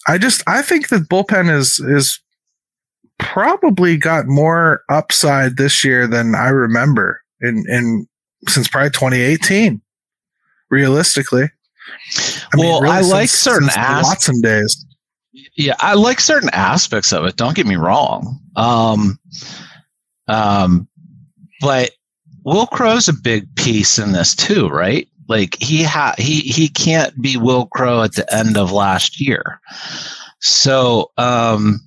I 0.08 0.18
just 0.18 0.44
I 0.48 0.62
think 0.62 0.90
that 0.90 1.10
bullpen 1.10 1.54
is 1.54 1.80
is 1.80 2.20
probably 3.20 3.98
got 3.98 4.28
more 4.28 4.84
upside 4.90 5.58
this 5.58 5.84
year 5.84 6.08
than 6.08 6.36
I 6.36 6.50
remember 6.50 7.22
in 7.42 7.64
in 7.68 8.08
since 8.48 8.68
probably 8.68 8.92
2018. 8.92 9.82
Realistically, 10.70 11.44
I 11.44 12.58
well, 12.58 12.82
mean, 12.82 12.84
really 12.84 12.96
I 12.96 13.02
since, 13.02 13.12
like 13.14 13.30
certain 13.30 13.70
aspects. 13.70 14.08
Watson 14.10 14.42
days. 14.42 14.86
Yeah, 15.56 15.76
I 15.80 15.94
like 15.94 16.20
certain 16.20 16.50
aspects 16.52 17.14
of 17.14 17.26
it. 17.26 17.36
Don't 17.38 17.56
get 17.56 17.66
me 17.66 17.78
wrong. 17.78 18.40
Um, 18.56 19.18
um, 20.28 20.88
but 21.62 21.92
Wil 22.44 22.68
Crowe's 22.68 23.08
a 23.08 23.14
big 23.14 23.54
piece 23.56 23.98
in 23.98 24.12
this 24.12 24.36
too, 24.36 24.68
right? 24.68 25.08
Like 25.28 25.58
he 25.62 25.84
ha 25.84 26.14
he 26.18 26.42
he 26.42 26.70
can't 26.70 27.20
be 27.22 27.38
Wil 27.38 27.68
Crowe 27.68 28.04
at 28.04 28.16
the 28.16 28.34
end 28.34 28.58
of 28.58 28.72
last 28.72 29.20
year. 29.20 29.60
So 30.40 31.12
um 31.18 31.82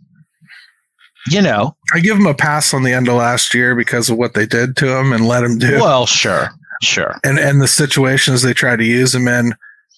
you 1.31 1.43
know, 1.43 1.77
I 1.95 2.01
give 2.01 2.17
him 2.17 2.27
a 2.27 2.35
pass 2.35 2.73
on 2.73 2.83
the 2.83 2.93
end 2.93 3.09
of 3.09 3.15
last 3.15 3.53
year 3.53 3.75
because 3.75 4.09
of 4.09 4.17
what 4.17 4.35
they 4.35 4.47
did 4.47 4.77
to 4.79 4.99
him 4.99 5.13
and 5.13 5.27
let 5.27 5.45
him 5.45 5.59
do. 5.59 5.79
Well, 5.79 6.07
sure, 6.07 6.49
sure. 6.83 7.17
And 7.25 7.39
and 7.39 7.61
the 7.61 7.69
situations 7.69 8.43
they 8.43 8.55
tried 8.55 8.79
to 8.79 8.87
use 8.87 9.15
him 9.15 9.29
in. 9.29 9.53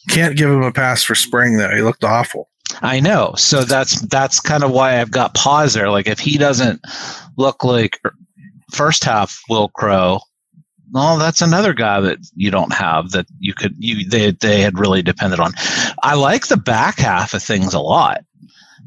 Can't 0.08 0.36
give 0.36 0.50
him 0.50 0.62
a 0.62 0.72
pass 0.72 1.04
for 1.04 1.14
spring 1.14 1.56
though. 1.58 1.70
He 1.74 1.80
looked 1.80 2.02
awful. 2.02 2.48
I 2.80 3.00
know. 3.00 3.34
So 3.36 3.64
that's 3.64 4.00
that's 4.02 4.40
kind 4.40 4.64
of 4.64 4.70
why 4.72 5.00
I've 5.00 5.10
got 5.10 5.34
pause 5.34 5.74
there. 5.74 5.90
Like 5.90 6.08
if 6.08 6.18
he 6.18 6.38
doesn't 6.38 6.80
look 7.36 7.62
like 7.64 8.00
first 8.72 9.04
half 9.04 9.40
Wil 9.48 9.68
Crowe, 9.68 10.20
no, 10.92 11.18
that's 11.18 11.40
another 11.40 11.72
guy 11.72 12.00
that 12.00 12.18
you 12.34 12.50
don't 12.50 12.72
have 12.72 13.12
that 13.12 13.26
you 13.38 13.54
could 13.54 13.74
you 13.78 14.08
they 14.08 14.32
they 14.32 14.60
had 14.60 14.78
really 14.78 15.02
depended 15.02 15.40
on. 15.40 15.52
I 16.02 16.14
like 16.14 16.48
the 16.48 16.56
back 16.56 16.98
half 16.98 17.32
of 17.34 17.42
things 17.42 17.72
a 17.72 17.80
lot. 17.80 18.24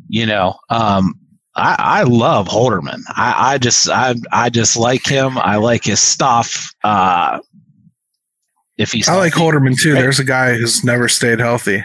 You 0.08 0.28
know, 0.28 0.56
um, 0.70 1.20
I, 1.56 1.76
I 1.80 2.04
love 2.04 2.48
Holderman. 2.48 3.02
I, 3.10 3.54
I 3.54 3.58
just 3.58 3.90
I 3.90 4.16
I 4.32 4.50
just 4.50 4.78
like 4.78 5.06
him. 5.08 5.38
I 5.40 5.56
like 5.56 5.84
his 5.84 6.00
stuff. 6.00 6.70
Uh, 6.84 7.40
if 8.78 8.92
he's 8.92 9.10
I 9.10 9.16
like 9.16 9.34
Holderman 9.34 9.76
too. 9.76 9.94
There's 9.94 10.20
a 10.20 10.26
guy 10.26 10.54
who's 10.54 10.84
never 10.84 11.08
stayed 11.08 11.40
healthy. 11.40 11.84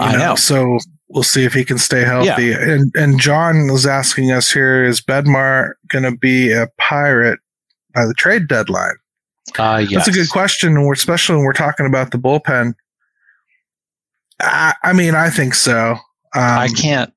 I 0.00 0.12
know? 0.12 0.18
know. 0.18 0.34
So 0.34 0.78
we'll 1.08 1.22
see 1.22 1.44
if 1.44 1.52
he 1.52 1.64
can 1.64 1.78
stay 1.78 2.02
healthy. 2.02 2.46
Yeah. 2.46 2.60
And 2.60 2.92
and 2.96 3.20
John 3.20 3.70
was 3.70 3.86
asking 3.86 4.32
us 4.32 4.50
here: 4.50 4.84
Is 4.84 5.00
Bednar 5.00 5.74
going 5.86 6.04
to 6.04 6.16
be 6.16 6.50
a 6.50 6.66
pirate 6.78 7.38
by 7.94 8.06
the 8.06 8.14
trade 8.14 8.48
deadline? 8.48 8.96
Uh, 9.58 9.84
yes. 9.88 10.06
That's 10.06 10.16
a 10.16 10.20
good 10.20 10.30
question, 10.30 10.76
especially 10.92 11.36
when 11.36 11.44
we're 11.44 11.52
talking 11.52 11.86
about 11.86 12.10
the 12.10 12.18
bullpen. 12.18 12.74
I, 14.40 14.74
I 14.82 14.92
mean, 14.92 15.14
I 15.14 15.30
think 15.30 15.54
so. 15.54 15.92
Um, 15.92 15.98
I 16.34 16.68
can't. 16.68 17.12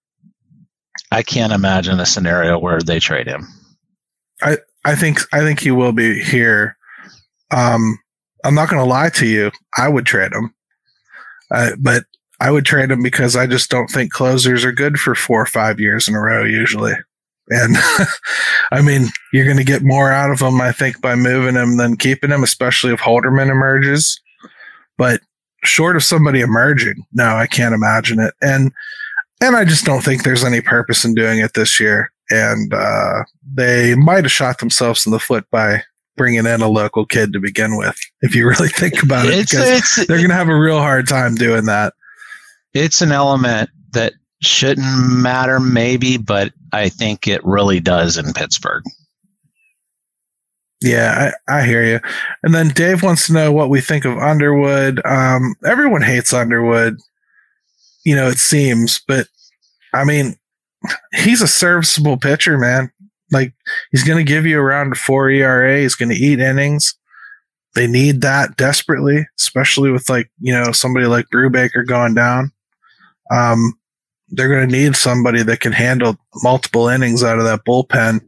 I 1.11 1.21
can't 1.21 1.53
imagine 1.53 1.99
a 1.99 2.05
scenario 2.05 2.57
where 2.57 2.79
they 2.79 2.99
trade 2.99 3.27
him. 3.27 3.47
I 4.41 4.57
I 4.83 4.95
think 4.95 5.19
I 5.31 5.39
think 5.39 5.59
he 5.59 5.71
will 5.71 5.93
be 5.93 6.21
here. 6.21 6.75
Um, 7.51 7.99
I'm 8.43 8.55
not 8.55 8.69
going 8.69 8.81
to 8.83 8.89
lie 8.89 9.09
to 9.09 9.27
you. 9.27 9.51
I 9.77 9.87
would 9.87 10.05
trade 10.05 10.33
him, 10.33 10.53
uh, 11.51 11.71
but 11.79 12.05
I 12.39 12.51
would 12.51 12.65
trade 12.65 12.91
him 12.91 13.01
because 13.01 13.35
I 13.35 13.47
just 13.47 13.69
don't 13.69 13.87
think 13.87 14.11
closers 14.11 14.65
are 14.65 14.71
good 14.71 14.99
for 14.99 15.15
four 15.15 15.41
or 15.41 15.45
five 15.45 15.79
years 15.79 16.07
in 16.07 16.15
a 16.15 16.19
row 16.19 16.43
usually. 16.43 16.93
And 17.49 17.75
I 18.71 18.81
mean, 18.81 19.07
you're 19.31 19.45
going 19.45 19.57
to 19.57 19.63
get 19.63 19.83
more 19.83 20.11
out 20.11 20.31
of 20.31 20.39
him, 20.39 20.61
I 20.61 20.71
think, 20.71 21.01
by 21.01 21.15
moving 21.15 21.55
him 21.55 21.77
than 21.77 21.97
keeping 21.97 22.31
him, 22.31 22.43
especially 22.43 22.93
if 22.93 22.99
Holderman 22.99 23.49
emerges. 23.49 24.19
But 24.97 25.21
short 25.63 25.95
of 25.95 26.03
somebody 26.03 26.41
emerging, 26.41 27.05
no, 27.13 27.35
I 27.35 27.47
can't 27.47 27.75
imagine 27.75 28.19
it. 28.19 28.33
And 28.41 28.71
and 29.41 29.57
I 29.57 29.65
just 29.65 29.83
don't 29.83 30.03
think 30.03 30.23
there's 30.23 30.43
any 30.43 30.61
purpose 30.61 31.03
in 31.03 31.15
doing 31.15 31.39
it 31.39 31.53
this 31.53 31.79
year. 31.79 32.11
And 32.29 32.73
uh, 32.73 33.23
they 33.53 33.93
might 33.95 34.23
have 34.23 34.31
shot 34.31 34.59
themselves 34.59 35.05
in 35.05 35.11
the 35.11 35.19
foot 35.19 35.45
by 35.51 35.83
bringing 36.15 36.45
in 36.45 36.61
a 36.61 36.67
local 36.67 37.05
kid 37.05 37.33
to 37.33 37.39
begin 37.39 37.75
with, 37.75 37.97
if 38.21 38.35
you 38.35 38.47
really 38.47 38.67
think 38.69 39.03
about 39.03 39.25
it, 39.25 39.33
it's, 39.33 39.51
because 39.51 39.69
it's, 39.69 40.07
they're 40.07 40.17
going 40.17 40.29
to 40.29 40.35
have 40.35 40.49
a 40.49 40.57
real 40.57 40.79
hard 40.79 41.07
time 41.07 41.35
doing 41.35 41.65
that. 41.65 41.93
It's 42.73 43.01
an 43.01 43.11
element 43.11 43.69
that 43.91 44.13
shouldn't 44.45 45.07
matter, 45.09 45.59
maybe, 45.59 46.17
but 46.17 46.53
I 46.71 46.89
think 46.89 47.27
it 47.27 47.43
really 47.43 47.79
does 47.79 48.17
in 48.17 48.33
Pittsburgh. 48.33 48.83
Yeah, 50.81 51.31
I, 51.47 51.59
I 51.59 51.65
hear 51.65 51.85
you. 51.85 51.99
And 52.43 52.53
then 52.53 52.69
Dave 52.69 53.03
wants 53.03 53.27
to 53.27 53.33
know 53.33 53.51
what 53.51 53.69
we 53.69 53.79
think 53.79 54.03
of 54.03 54.17
Underwood. 54.17 55.01
Um, 55.05 55.55
everyone 55.65 56.01
hates 56.01 56.33
Underwood, 56.33 56.97
you 58.03 58.15
know, 58.15 58.27
it 58.27 58.37
seems, 58.37 59.01
but 59.07 59.27
I 59.93 60.03
mean, 60.03 60.35
he's 61.13 61.41
a 61.41 61.47
serviceable 61.47 62.17
pitcher, 62.17 62.57
man. 62.57 62.91
Like 63.31 63.53
he's 63.91 64.03
going 64.03 64.23
to 64.23 64.29
give 64.29 64.45
you 64.45 64.59
around 64.59 64.97
four 64.97 65.29
ERA. 65.29 65.79
He's 65.79 65.95
going 65.95 66.09
to 66.09 66.15
eat 66.15 66.39
innings. 66.39 66.95
They 67.75 67.87
need 67.87 68.21
that 68.21 68.57
desperately, 68.57 69.25
especially 69.39 69.89
with 69.89 70.09
like 70.09 70.29
you 70.39 70.53
know 70.53 70.71
somebody 70.71 71.07
like 71.07 71.25
Brubaker 71.33 71.85
going 71.87 72.13
down. 72.13 72.51
Um, 73.31 73.73
they're 74.33 74.49
going 74.49 74.67
to 74.67 74.75
need 74.75 74.95
somebody 74.95 75.43
that 75.43 75.59
can 75.59 75.71
handle 75.71 76.17
multiple 76.43 76.87
innings 76.87 77.23
out 77.23 77.37
of 77.37 77.45
that 77.45 77.65
bullpen. 77.65 78.19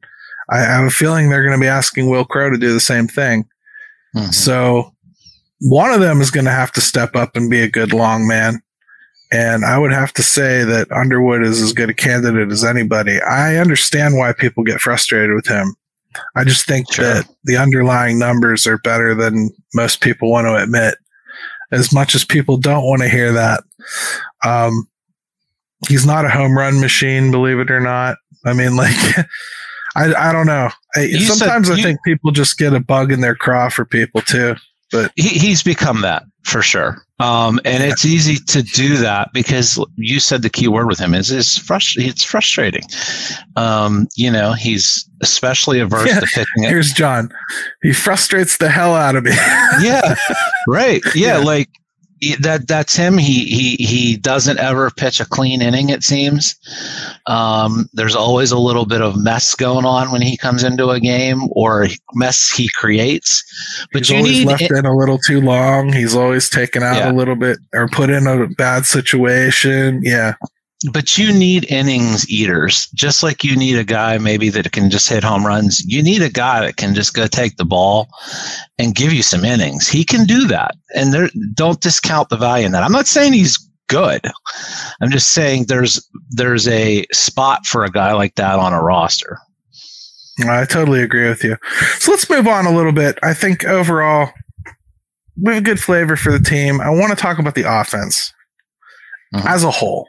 I 0.50 0.60
have 0.60 0.86
a 0.86 0.92
feeling 0.92 1.30
they're 1.30 1.44
going 1.44 1.58
to 1.58 1.64
be 1.64 1.68
asking 1.68 2.10
Wil 2.10 2.26
Crowe 2.26 2.52
to 2.52 2.58
do 2.58 2.74
the 2.74 2.80
same 2.80 3.08
thing. 3.08 3.46
Mm-hmm. 4.16 4.32
So 4.32 4.94
one 5.62 5.92
of 5.92 6.02
them 6.02 6.22
is 6.22 6.30
going 6.30 6.46
to 6.46 6.52
have 6.52 6.72
to 6.74 6.82
step 6.82 7.16
up 7.16 7.36
and 7.36 7.50
be 7.50 7.62
a 7.62 7.70
good 7.70 7.92
long 7.92 8.28
man. 8.28 8.62
And 9.32 9.66
I 9.66 9.80
would 9.80 9.92
have 9.92 10.14
to 10.14 10.24
say 10.24 10.64
that 10.64 10.92
Underwood 10.92 11.44
is 11.44 11.62
as 11.62 11.74
good 11.74 11.90
a 11.90 11.94
candidate 11.94 12.52
as 12.52 12.64
anybody. 12.64 13.20
I 13.22 13.58
understand 13.58 14.18
why 14.18 14.34
people 14.34 14.64
get 14.64 14.80
frustrated 14.80 15.36
with 15.36 15.48
him. 15.48 15.76
I 16.36 16.44
just 16.44 16.68
think 16.68 16.94
sure. 16.94 17.06
that 17.06 17.28
the 17.44 17.58
underlying 17.58 18.20
numbers 18.20 18.68
are 18.68 18.78
better 18.78 19.16
than 19.16 19.50
most 19.74 20.02
people 20.02 20.32
want 20.32 20.46
to 20.46 20.56
admit. 20.56 20.96
As 21.72 21.92
much 21.92 22.14
as 22.14 22.24
people 22.24 22.58
don't 22.58 22.86
want 22.86 23.02
to 23.02 23.10
hear 23.10 23.34
that, 23.34 23.64
um, 24.46 24.88
he's 25.88 26.06
not 26.06 26.26
a 26.26 26.30
home 26.30 26.58
run 26.58 26.80
machine, 26.80 27.32
believe 27.32 27.60
it 27.60 27.72
or 27.72 27.80
not. 27.80 28.18
I 28.46 28.54
mean, 28.54 28.76
like, 28.76 28.96
I, 29.96 30.14
I 30.14 30.32
don't 30.32 30.48
know. 30.48 30.70
I, 30.96 31.10
sometimes 31.12 31.70
I 31.70 31.82
think 31.82 32.00
people 32.04 32.32
just 32.32 32.58
get 32.58 32.74
a 32.74 32.80
bug 32.80 33.12
in 33.12 33.22
their 33.22 33.36
craw 33.36 33.70
for 33.70 33.86
people 33.86 34.22
too. 34.22 34.56
But 34.92 35.12
he, 35.16 35.30
he's 35.30 35.64
become 35.64 36.02
that 36.02 36.24
for 36.44 36.62
sure. 36.62 36.98
Um, 37.20 37.60
and 37.66 37.82
yeah. 37.82 37.90
it's 37.90 38.06
easy 38.06 38.36
to 38.50 38.62
do 38.62 38.98
that 38.98 39.30
because 39.34 39.84
you 39.96 40.20
said 40.20 40.42
the 40.42 40.50
key 40.50 40.68
word 40.68 40.88
with 40.88 41.00
him 41.00 41.14
is 41.14 41.32
is 41.32 41.48
frust- 41.48 41.98
it's 41.98 42.24
frustrating. 42.24 42.84
Um, 43.56 44.08
you 44.16 44.30
know, 44.30 44.54
he's 44.54 45.10
especially 45.22 45.80
averse 45.80 46.10
yeah. 46.10 46.20
to 46.20 46.26
pitching. 46.28 46.64
It. 46.64 46.70
Here's 46.70 46.92
John. 46.92 47.30
He 47.82 47.94
frustrates 47.94 48.58
the 48.58 48.70
hell 48.70 48.96
out 48.96 49.16
of 49.16 49.24
me. 49.24 49.32
yeah, 49.82 50.16
right. 50.68 51.02
Yeah, 51.16 51.38
yeah, 51.38 51.44
like 51.44 51.70
that 52.40 52.68
that's 52.68 52.96
him. 52.96 53.18
He 53.18 53.46
he 53.46 53.76
he 53.76 54.18
doesn't 54.18 54.58
ever 54.58 54.90
pitch 54.92 55.20
a 55.20 55.26
clean 55.26 55.62
inning. 55.62 55.90
It 55.90 56.04
seems. 56.04 56.56
Um, 57.28 57.90
there's 57.94 58.16
always 58.16 58.52
a 58.52 58.58
little 58.58 58.86
bit 58.86 59.02
of 59.02 59.18
mess 59.18 59.54
going 59.56 59.86
on 59.86 60.12
when 60.12 60.22
he 60.22 60.38
comes 60.38 60.64
into 60.64 60.90
a 60.90 61.00
game, 61.00 61.48
or 61.52 61.88
mess 62.14 62.52
he 62.52 62.70
creates. 62.76 63.44
But 63.94 64.08
He's 64.08 64.24
need 64.24 64.48
left 64.48 64.64
it, 64.64 64.72
in 64.72 64.86
a 64.86 64.96
little 64.96 65.20
too 65.20 65.42
long. 65.42 65.94
He's 65.94 66.16
always 66.16 66.50
taken 66.50 66.82
out 66.82 66.98
yeah. 66.98 67.12
a 67.12 67.14
little 67.14 67.36
bit 67.36 67.58
or 67.74 67.88
put 67.88 68.10
in 68.10 68.28
a 68.28 68.48
bad 68.48 68.86
situation. 68.86 70.02
Yeah 70.04 70.36
but 70.92 71.18
you 71.18 71.34
need 71.34 71.72
innings 71.72 72.30
eaters, 72.30 72.88
just 72.94 73.24
like 73.24 73.44
you 73.44 73.56
need 73.56 73.78
a 73.78 73.84
guy 73.84 74.18
maybe 74.18 74.50
that 74.50 74.72
can 74.72 74.90
just 74.90 75.10
hit 75.10 75.24
home 75.24 75.46
runs. 75.46 75.84
You 75.86 76.04
need 76.04 76.22
a 76.22 76.30
guy 76.30 76.62
that 76.62 76.78
can 76.78 76.94
just 76.94 77.14
go 77.14 77.28
take 77.28 77.58
the 77.58 77.66
ball 77.66 78.08
and 78.78 78.96
give 78.96 79.14
you 79.14 79.24
some 79.24 79.46
innings. 79.46 79.88
He 79.88 80.04
can 80.04 80.26
do 80.26 80.48
that, 80.48 80.76
and 80.94 81.14
there, 81.14 81.30
don't 81.54 81.82
discount 81.82 82.30
the 82.30 82.38
value 82.38 82.66
in 82.66 82.72
that. 82.74 82.84
I'm 82.84 82.92
not 82.92 83.08
saying 83.08 83.34
he's 83.34 83.58
good. 83.88 84.22
I'm 85.02 85.12
just 85.12 85.32
saying 85.32 85.66
there's 85.68 86.08
there's 86.30 86.68
a 86.68 87.06
spot 87.12 87.66
for 87.66 87.84
a 87.84 87.92
guy 87.92 88.14
like 88.14 88.36
that 88.36 88.60
on 88.60 88.74
a 88.74 88.82
roster. 88.82 89.40
I 90.44 90.66
totally 90.66 91.02
agree 91.02 91.30
with 91.30 91.44
you. 91.44 91.56
So 92.00 92.12
let's 92.12 92.30
move 92.30 92.48
on 92.48 92.66
a 92.66 92.76
little 92.76 92.92
bit. 92.92 93.18
I 93.24 93.34
think 93.34 93.64
overall 93.64 94.32
we 95.42 95.54
have 95.54 95.64
a 95.64 95.66
good 95.66 95.80
flavor 95.80 96.16
for 96.16 96.32
the 96.32 96.40
team. 96.40 96.82
I 96.82 96.90
want 96.90 97.12
to 97.12 97.16
talk 97.16 97.40
about 97.40 97.56
the 97.56 97.64
offense 97.64 98.34
mm-hmm. 99.34 99.48
as 99.48 99.64
a 99.64 99.72
whole. 99.72 100.08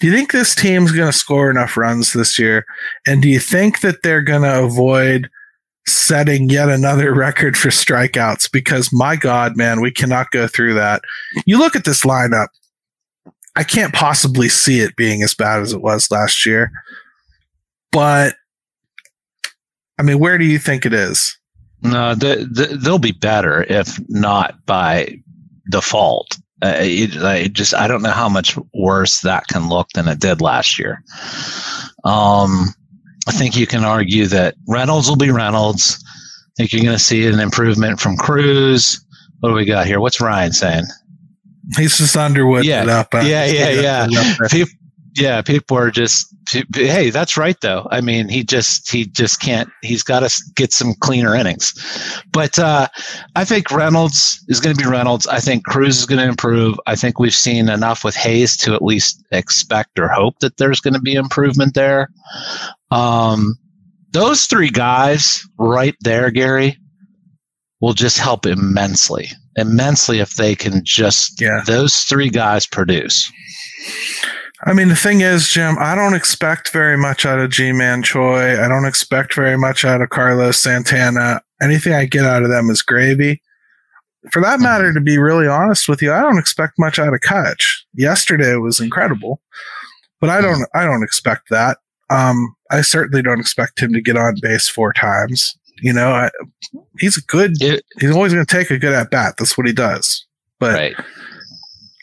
Do 0.00 0.06
you 0.06 0.12
think 0.12 0.32
this 0.32 0.54
team's 0.54 0.92
going 0.92 1.10
to 1.10 1.16
score 1.16 1.50
enough 1.50 1.76
runs 1.76 2.12
this 2.12 2.38
year? 2.38 2.64
And 3.06 3.22
do 3.22 3.28
you 3.28 3.40
think 3.40 3.80
that 3.80 4.02
they're 4.02 4.22
going 4.22 4.42
to 4.42 4.62
avoid 4.62 5.28
setting 5.86 6.50
yet 6.50 6.68
another 6.68 7.14
record 7.14 7.56
for 7.56 7.68
strikeouts? 7.68 8.50
Because 8.50 8.92
my 8.92 9.16
God, 9.16 9.56
man, 9.56 9.80
we 9.80 9.90
cannot 9.90 10.30
go 10.30 10.46
through 10.46 10.74
that. 10.74 11.02
You 11.46 11.58
look 11.58 11.76
at 11.76 11.84
this 11.84 12.04
lineup, 12.04 12.48
I 13.56 13.64
can't 13.64 13.92
possibly 13.92 14.48
see 14.48 14.80
it 14.80 14.96
being 14.96 15.22
as 15.22 15.34
bad 15.34 15.60
as 15.60 15.72
it 15.72 15.82
was 15.82 16.10
last 16.10 16.46
year. 16.46 16.70
But 17.90 18.34
I 19.98 20.02
mean, 20.02 20.20
where 20.20 20.38
do 20.38 20.44
you 20.44 20.58
think 20.58 20.86
it 20.86 20.92
is? 20.92 21.36
No, 21.82 22.14
the, 22.14 22.48
the, 22.50 22.76
they'll 22.76 22.98
be 22.98 23.12
better 23.12 23.64
if 23.64 23.98
not 24.08 24.64
by 24.66 25.20
default. 25.70 26.38
Uh, 26.60 26.74
it, 26.78 27.16
I 27.16 27.46
just 27.48 27.74
I 27.74 27.86
don't 27.86 28.02
know 28.02 28.10
how 28.10 28.28
much 28.28 28.58
worse 28.74 29.20
that 29.20 29.46
can 29.46 29.68
look 29.68 29.88
than 29.90 30.08
it 30.08 30.18
did 30.18 30.40
last 30.40 30.78
year. 30.78 31.02
Um, 32.04 32.74
I 33.28 33.32
think 33.32 33.56
you 33.56 33.66
can 33.66 33.84
argue 33.84 34.26
that 34.26 34.54
Reynolds 34.66 35.08
will 35.08 35.16
be 35.16 35.30
Reynolds. 35.30 36.02
I 36.04 36.50
think 36.56 36.72
you're 36.72 36.82
going 36.82 36.96
to 36.96 37.02
see 37.02 37.26
an 37.26 37.38
improvement 37.38 38.00
from 38.00 38.16
Cruz. 38.16 39.04
What 39.40 39.50
do 39.50 39.54
we 39.54 39.64
got 39.64 39.86
here? 39.86 40.00
What's 40.00 40.20
Ryan 40.20 40.52
saying? 40.52 40.84
He's 41.76 41.98
just 41.98 42.16
Underwood. 42.16 42.64
Yeah, 42.64 42.84
up, 43.00 43.12
yeah, 43.12 43.44
yeah, 43.44 44.06
yeah. 44.10 44.46
People, 44.50 44.72
yeah, 45.14 45.42
people 45.42 45.76
are 45.76 45.90
just 45.90 46.34
hey, 46.74 47.10
that's 47.10 47.36
right 47.36 47.60
though. 47.60 47.86
I 47.90 48.00
mean, 48.00 48.28
he 48.28 48.44
just 48.44 48.90
he 48.90 49.06
just 49.06 49.40
can't. 49.40 49.68
He's 49.82 50.02
got 50.02 50.20
to 50.20 50.42
get 50.54 50.72
some 50.72 50.94
cleaner 51.00 51.34
innings. 51.34 51.74
But 52.32 52.58
uh, 52.58 52.88
I 53.36 53.44
think 53.44 53.70
Reynolds 53.70 54.44
is 54.48 54.60
going 54.60 54.76
to 54.76 54.82
be 54.82 54.88
Reynolds. 54.88 55.26
I 55.26 55.40
think 55.40 55.64
Cruz 55.64 55.98
is 55.98 56.06
going 56.06 56.20
to 56.20 56.28
improve. 56.28 56.78
I 56.86 56.94
think 56.94 57.18
we've 57.18 57.34
seen 57.34 57.68
enough 57.68 58.04
with 58.04 58.16
Hayes 58.16 58.56
to 58.58 58.74
at 58.74 58.82
least 58.82 59.24
expect 59.32 59.98
or 59.98 60.08
hope 60.08 60.38
that 60.40 60.56
there's 60.56 60.80
going 60.80 60.94
to 60.94 61.00
be 61.00 61.14
improvement 61.14 61.74
there. 61.74 62.08
Um, 62.90 63.58
those 64.12 64.46
three 64.46 64.70
guys 64.70 65.46
right 65.58 65.96
there, 66.00 66.30
Gary, 66.30 66.78
will 67.80 67.94
just 67.94 68.18
help 68.18 68.46
immensely, 68.46 69.28
immensely 69.56 70.20
if 70.20 70.34
they 70.34 70.54
can 70.54 70.82
just 70.84 71.40
yeah. 71.40 71.62
those 71.66 71.96
three 72.04 72.30
guys 72.30 72.66
produce. 72.66 73.30
I 74.64 74.72
mean, 74.72 74.88
the 74.88 74.96
thing 74.96 75.20
is, 75.20 75.48
Jim, 75.48 75.76
I 75.78 75.94
don't 75.94 76.14
expect 76.14 76.72
very 76.72 76.96
much 76.96 77.24
out 77.24 77.38
of 77.38 77.50
Ji-Man 77.50 78.02
Choi. 78.02 78.60
I 78.62 78.66
don't 78.66 78.86
expect 78.86 79.34
very 79.34 79.56
much 79.56 79.84
out 79.84 80.02
of 80.02 80.10
Carlos 80.10 80.60
Santana. 80.60 81.42
Anything 81.62 81.92
I 81.94 82.06
get 82.06 82.24
out 82.24 82.42
of 82.42 82.48
them 82.48 82.68
is 82.68 82.82
gravy. 82.82 83.40
For 84.32 84.42
that 84.42 84.60
matter, 84.60 84.92
to 84.92 85.00
be 85.00 85.16
really 85.16 85.46
honest 85.46 85.88
with 85.88 86.02
you, 86.02 86.12
I 86.12 86.20
don't 86.20 86.38
expect 86.38 86.74
much 86.76 86.98
out 86.98 87.14
of 87.14 87.20
Kutch. 87.20 87.82
Yesterday 87.94 88.56
was 88.56 88.80
incredible, 88.80 89.40
but 90.20 90.28
I 90.28 90.40
don't. 90.40 90.68
I 90.74 90.84
don't 90.84 91.04
expect 91.04 91.50
that. 91.50 91.78
Um, 92.10 92.56
I 92.70 92.80
certainly 92.80 93.22
don't 93.22 93.40
expect 93.40 93.80
him 93.80 93.92
to 93.92 94.00
get 94.00 94.16
on 94.16 94.34
base 94.42 94.68
four 94.68 94.92
times. 94.92 95.56
You 95.80 95.92
know, 95.92 96.10
I, 96.10 96.30
he's 96.98 97.16
a 97.16 97.22
good. 97.22 97.62
It, 97.62 97.84
he's 98.00 98.10
always 98.10 98.34
going 98.34 98.44
to 98.44 98.56
take 98.56 98.70
a 98.70 98.78
good 98.78 98.92
at 98.92 99.10
bat. 99.10 99.36
That's 99.38 99.56
what 99.56 99.68
he 99.68 99.72
does. 99.72 100.26
But 100.58 100.74
right. 100.74 100.96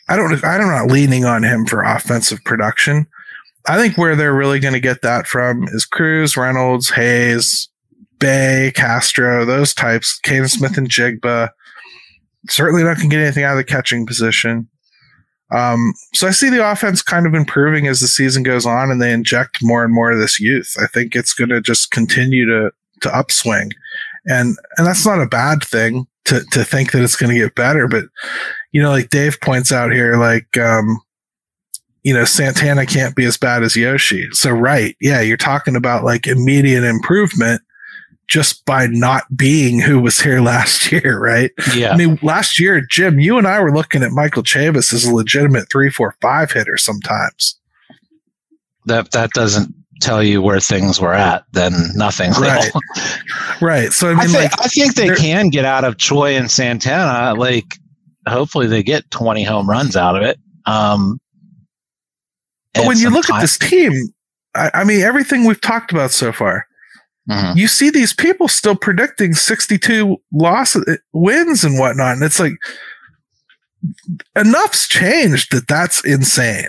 I 0.08 0.16
don't. 0.16 0.44
I'm 0.44 0.68
not 0.68 0.90
leaning 0.90 1.24
on 1.24 1.42
him 1.42 1.66
for 1.66 1.82
offensive 1.82 2.42
production. 2.44 3.06
I 3.68 3.76
think 3.76 3.98
where 3.98 4.14
they're 4.14 4.34
really 4.34 4.60
going 4.60 4.74
to 4.74 4.80
get 4.80 5.02
that 5.02 5.26
from 5.26 5.66
is 5.68 5.84
Cruz, 5.84 6.36
Reynolds, 6.36 6.90
Hayes, 6.90 7.68
Bae, 8.20 8.72
Castro, 8.74 9.44
those 9.44 9.74
types. 9.74 10.18
Canaan 10.20 10.48
Smith-Njigba. 10.48 11.50
Certainly 12.48 12.84
not 12.84 12.96
going 12.96 13.10
to 13.10 13.16
get 13.16 13.22
anything 13.22 13.42
out 13.42 13.52
of 13.52 13.56
the 13.56 13.64
catching 13.64 14.06
position. 14.06 14.68
Um, 15.52 15.94
so 16.12 16.26
I 16.26 16.32
see 16.32 16.50
the 16.50 16.68
offense 16.70 17.02
kind 17.02 17.26
of 17.26 17.34
improving 17.34 17.86
as 17.86 18.00
the 18.00 18.08
season 18.08 18.42
goes 18.42 18.66
on, 18.66 18.90
and 18.90 19.00
they 19.00 19.12
inject 19.12 19.58
more 19.62 19.84
and 19.84 19.94
more 19.94 20.10
of 20.12 20.18
this 20.18 20.40
youth. 20.40 20.74
I 20.80 20.86
think 20.86 21.14
it's 21.14 21.32
going 21.32 21.50
to 21.50 21.60
just 21.60 21.90
continue 21.90 22.46
to 22.46 22.72
to 23.02 23.14
upswing, 23.14 23.72
and 24.26 24.56
and 24.76 24.86
that's 24.86 25.06
not 25.06 25.20
a 25.20 25.26
bad 25.26 25.62
thing 25.62 26.06
to 26.24 26.44
to 26.52 26.64
think 26.64 26.92
that 26.92 27.02
it's 27.02 27.16
going 27.16 27.32
to 27.32 27.40
get 27.40 27.54
better. 27.54 27.86
But 27.86 28.04
you 28.72 28.82
know, 28.82 28.90
like 28.90 29.10
Dave 29.10 29.40
points 29.40 29.72
out 29.72 29.92
here, 29.92 30.16
like 30.16 30.56
um, 30.56 30.98
you 32.02 32.14
know, 32.14 32.24
Santana 32.24 32.86
can't 32.86 33.16
be 33.16 33.24
as 33.24 33.36
bad 33.36 33.62
as 33.62 33.74
Yoshi. 33.76 34.28
So 34.32 34.50
right, 34.50 34.96
yeah, 35.00 35.20
you're 35.20 35.36
talking 35.36 35.76
about 35.76 36.04
like 36.04 36.26
immediate 36.26 36.84
improvement 36.84 37.62
just 38.28 38.64
by 38.64 38.86
not 38.86 39.24
being 39.36 39.80
who 39.80 40.00
was 40.00 40.20
here 40.20 40.40
last 40.42 40.90
year, 40.92 41.18
right? 41.18 41.50
Yeah. 41.74 41.90
I 41.90 41.96
mean, 41.96 42.18
last 42.22 42.60
year, 42.60 42.80
Jim, 42.80 43.18
you 43.18 43.38
and 43.38 43.46
I 43.46 43.60
were 43.60 43.74
looking 43.74 44.02
at 44.02 44.12
Michael 44.12 44.42
Chavis 44.42 44.92
as 44.92 45.04
a 45.04 45.14
legitimate 45.14 45.70
three, 45.70 45.90
four, 45.90 46.14
five 46.20 46.52
hitter 46.52 46.76
sometimes. 46.76 47.58
That 48.84 49.10
that 49.10 49.30
doesn't 49.30 49.74
tell 50.00 50.22
you 50.22 50.40
where 50.40 50.60
things 50.60 51.00
were 51.00 51.14
at, 51.14 51.44
then 51.52 51.72
nothing. 51.94 52.30
Right. 52.32 52.70
right. 53.60 53.92
So 53.92 54.10
I 54.10 54.10
mean, 54.10 54.20
I 54.20 54.26
think, 54.26 54.52
like, 54.52 54.64
I 54.64 54.68
think 54.68 54.94
they 54.94 55.14
can 55.16 55.48
get 55.48 55.64
out 55.64 55.82
of 55.84 55.96
Choi 55.96 56.36
and 56.36 56.48
Santana. 56.48 57.34
Like, 57.34 57.78
hopefully, 58.28 58.66
they 58.66 58.82
get 58.82 59.10
twenty 59.10 59.42
home 59.42 59.68
runs 59.68 59.96
out 59.96 60.16
of 60.16 60.22
it. 60.22 60.38
Um, 60.66 61.20
but 62.74 62.86
when 62.86 62.98
you 62.98 63.10
look 63.10 63.26
time. 63.26 63.36
at 63.36 63.40
this 63.40 63.58
team, 63.58 63.92
I, 64.54 64.70
I, 64.74 64.84
mean, 64.84 65.00
everything 65.00 65.44
we've 65.44 65.60
talked 65.60 65.92
about 65.92 66.10
so 66.10 66.32
far, 66.32 66.66
mm-hmm. 67.30 67.56
you 67.56 67.68
see 67.68 67.90
these 67.90 68.12
people 68.12 68.48
still 68.48 68.76
predicting 68.76 69.34
sixty-two 69.34 70.16
losses, 70.32 70.98
wins, 71.12 71.64
and 71.64 71.78
whatnot, 71.78 72.14
and 72.14 72.22
it's 72.22 72.40
like 72.40 72.54
enough's 74.34 74.86
changed 74.88 75.52
that 75.52 75.68
that's 75.68 76.04
insane. 76.04 76.68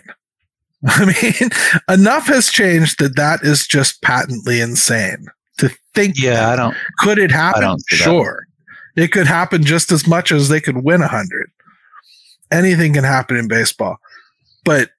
I 0.88 1.05
mean, 1.05 1.49
enough 1.89 2.27
has 2.27 2.49
changed 2.49 2.99
that 2.99 3.15
that 3.15 3.41
is 3.41 3.65
just 3.65 4.01
patently 4.01 4.61
insane 4.61 5.25
to 5.57 5.69
think. 5.93 6.15
Yeah, 6.17 6.49
I 6.49 6.55
don't. 6.55 6.75
Could 6.99 7.17
it 7.17 7.32
happen? 7.32 7.77
Sure. 7.88 8.46
It 8.97 9.11
could 9.11 9.27
happen 9.27 9.63
just 9.63 9.91
as 9.91 10.07
much 10.07 10.31
as 10.31 10.49
they 10.49 10.59
could 10.59 10.83
win 10.83 11.01
a 11.01 11.07
hundred. 11.07 11.51
Anything 12.51 12.93
can 12.93 13.03
happen 13.03 13.37
in 13.37 13.47
baseball, 13.47 13.97
but 14.65 14.89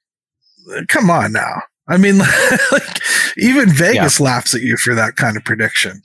uh, 0.74 0.82
come 0.88 1.10
on 1.10 1.32
now. 1.32 1.62
I 1.88 1.96
mean, 1.96 2.18
like 2.72 3.00
even 3.36 3.70
Vegas 3.70 4.20
yeah. 4.20 4.24
laughs 4.24 4.54
at 4.54 4.62
you 4.62 4.76
for 4.76 4.94
that 4.94 5.16
kind 5.16 5.36
of 5.36 5.44
prediction. 5.44 6.02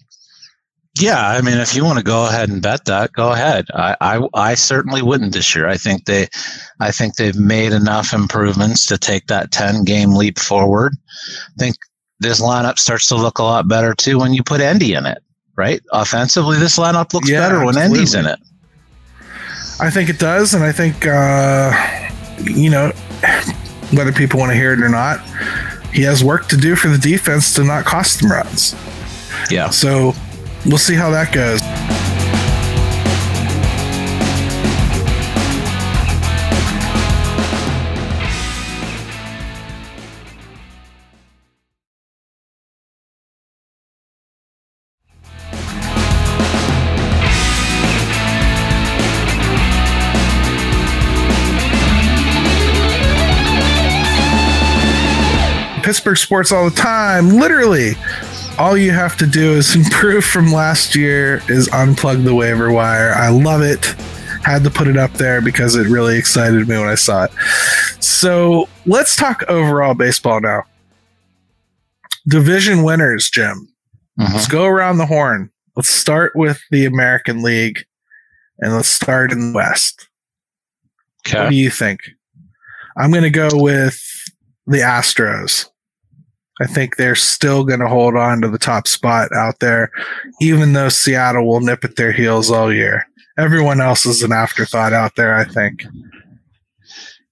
Yeah, 1.00 1.28
I 1.28 1.42
mean, 1.42 1.58
if 1.58 1.76
you 1.76 1.84
want 1.84 1.98
to 1.98 2.04
go 2.04 2.28
ahead 2.28 2.50
and 2.50 2.62
bet 2.62 2.86
that, 2.86 3.14
go 3.14 3.32
ahead. 3.32 3.66
I, 3.74 3.96
I, 4.00 4.28
I 4.36 4.54
certainly 4.54 5.02
wouldn't 5.02 5.34
this 5.34 5.56
year. 5.56 5.68
I 5.68 5.76
think 5.76 6.06
they, 6.06 6.28
I 6.80 6.92
think 6.92 7.16
they've 7.16 7.38
made 7.38 7.74
enough 7.74 8.14
improvements 8.14 8.86
to 8.88 8.98
take 8.98 9.28
that 9.28 9.52
ten 9.52 9.84
game 9.84 10.14
leap 10.14 10.38
forward. 10.38 10.94
I 11.28 11.60
think 11.60 11.76
this 12.20 12.40
lineup 12.40 12.78
starts 12.78 13.08
to 13.08 13.16
look 13.16 13.40
a 13.40 13.44
lot 13.44 13.68
better 13.68 13.94
too 13.94 14.20
when 14.20 14.34
you 14.34 14.44
put 14.44 14.62
Endy 14.62 14.94
in 14.94 15.06
it. 15.06 15.24
Right? 15.56 15.82
Offensively, 15.92 16.58
this 16.58 16.78
lineup 16.78 17.14
looks 17.14 17.30
Yeah, 17.30 17.40
better 17.40 17.66
when 17.66 17.78
Endy's 17.78 18.16
in 18.16 18.26
it. 18.26 18.40
I 19.80 19.90
think 19.90 20.10
it 20.10 20.20
does, 20.20 20.54
and 20.54 20.64
I 20.64 20.72
think 20.72 21.08
uh, 21.08 21.74
you 22.44 22.70
know 22.70 22.92
whether 23.92 24.12
people 24.12 24.40
want 24.40 24.52
to 24.52 24.56
hear 24.56 24.74
it 24.74 24.82
or 24.82 24.90
not, 24.90 25.20
he 25.92 26.02
has 26.04 26.24
work 26.24 26.48
to 26.48 26.58
do 26.58 26.76
for 26.76 26.88
the 26.90 26.98
defense 26.98 27.54
to 27.56 27.64
not 27.64 27.86
cost 27.86 28.22
them 28.22 28.32
runs. 28.32 28.76
Yeah. 29.50 29.70
So 29.70 30.14
we'll 30.66 30.78
see 30.78 30.96
how 30.96 31.10
that 31.12 31.34
goes. 31.34 31.62
Pittsburgh 55.94 56.18
sports 56.18 56.52
all 56.52 56.68
the 56.68 56.76
time. 56.76 57.30
Literally, 57.30 57.92
all 58.58 58.76
you 58.76 58.90
have 58.90 59.16
to 59.18 59.28
do 59.28 59.52
is 59.54 59.76
improve 59.76 60.26
from 60.26 60.52
last 60.52 60.96
year 60.96 61.44
is 61.50 61.70
unplug 61.70 62.24
the 62.24 62.34
waiver 62.34 62.72
wire. 62.72 63.14
I 63.14 63.30
love 63.30 63.62
it. 63.62 63.86
Had 64.44 64.64
to 64.64 64.72
put 64.72 64.88
it 64.88 64.98
up 64.98 65.12
there 65.14 65.40
because 65.40 65.76
it 65.76 65.86
really 65.88 66.18
excited 66.18 66.68
me 66.68 66.80
when 66.80 66.88
I 66.88 66.96
saw 66.96 67.26
it. 67.26 67.32
So 68.00 68.68
let's 68.88 69.16
talk 69.16 69.44
overall 69.48 69.94
baseball 69.94 70.42
now. 70.42 70.64
Division 72.28 72.82
winners, 72.82 73.30
Jim. 73.30 73.68
Mhm. 74.20 74.34
Let's 74.34 74.48
go 74.48 74.66
around 74.66 74.98
the 74.98 75.06
horn. 75.06 75.52
Let's 75.76 75.90
start 75.90 76.32
with 76.34 76.60
the 76.72 76.86
American 76.88 77.44
League 77.44 77.86
and 78.58 78.74
let's 78.74 78.88
start 78.90 79.32
in 79.32 79.52
the 79.52 79.56
West. 79.56 80.10
What 81.44 81.50
do 81.52 81.56
you 81.56 81.70
think? 81.70 82.00
I'm 82.98 83.12
going 83.12 83.24
to 83.24 83.30
go 83.30 83.50
with 83.54 84.00
the 84.66 84.78
Astros. 84.80 85.68
I 86.62 86.68
think 86.68 86.96
they're 86.96 87.16
still 87.16 87.64
going 87.64 87.80
to 87.80 87.88
hold 87.88 88.16
on 88.16 88.42
to 88.42 88.48
the 88.48 88.60
top 88.60 88.88
spot 88.88 89.32
out 89.34 89.60
there, 89.60 89.92
even 90.40 90.74
though 90.74 90.90
Seattle 90.90 91.48
will 91.48 91.62
nip 91.62 91.84
at 91.84 91.96
their 91.96 92.12
heels 92.12 92.52
all 92.52 92.72
year. 92.72 93.08
Everyone 93.38 93.82
else 93.82 94.06
is 94.06 94.22
an 94.22 94.32
afterthought 94.32 94.94
out 94.94 95.16
there, 95.16 95.36
I 95.36 95.46
think. 95.46 95.84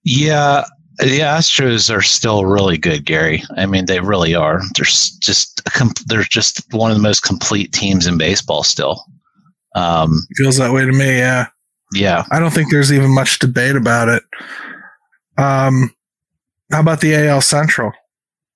Yeah, 0.03 0.65
the 0.97 1.19
Astros 1.19 1.95
are 1.95 2.01
still 2.01 2.45
really 2.45 2.77
good, 2.77 3.05
Gary. 3.05 3.43
I 3.55 3.67
mean, 3.67 3.85
they 3.85 3.99
really 3.99 4.33
are. 4.33 4.61
They're 4.75 4.85
just 4.85 5.61
they're 6.07 6.23
just 6.23 6.63
one 6.73 6.89
of 6.89 6.97
the 6.97 7.03
most 7.03 7.21
complete 7.21 7.71
teams 7.71 8.07
in 8.07 8.17
baseball 8.17 8.63
still. 8.63 9.05
Um, 9.75 10.25
Feels 10.35 10.57
that 10.57 10.73
way 10.73 10.85
to 10.85 10.91
me, 10.91 11.17
yeah. 11.17 11.47
yeah. 11.93 12.25
I 12.31 12.39
don't 12.39 12.51
think 12.51 12.71
there's 12.71 12.91
even 12.91 13.13
much 13.13 13.39
debate 13.39 13.75
about 13.75 14.09
it. 14.09 14.23
Um, 15.37 15.95
how 16.71 16.81
about 16.81 17.01
the 17.01 17.15
AL 17.15 17.41
Central? 17.41 17.93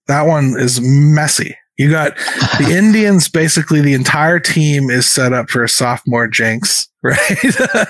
That 0.08 0.24
one 0.24 0.56
is 0.60 0.80
messy. 0.82 1.56
You 1.78 1.90
got 1.90 2.16
the 2.60 2.68
Indians, 2.78 3.28
basically 3.28 3.82
the 3.82 3.94
entire 3.94 4.40
team 4.40 4.90
is 4.90 5.10
set 5.10 5.34
up 5.34 5.50
for 5.50 5.64
a 5.64 5.70
sophomore 5.70 6.28
jinx, 6.28 6.88
right? 7.04 7.20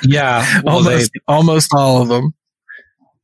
yeah. 0.04 0.62
Well, 0.64 0.82
they, 0.82 0.94
almost, 0.94 1.12
almost 1.28 1.74
all 1.74 2.02
of 2.02 2.08
them. 2.08 2.34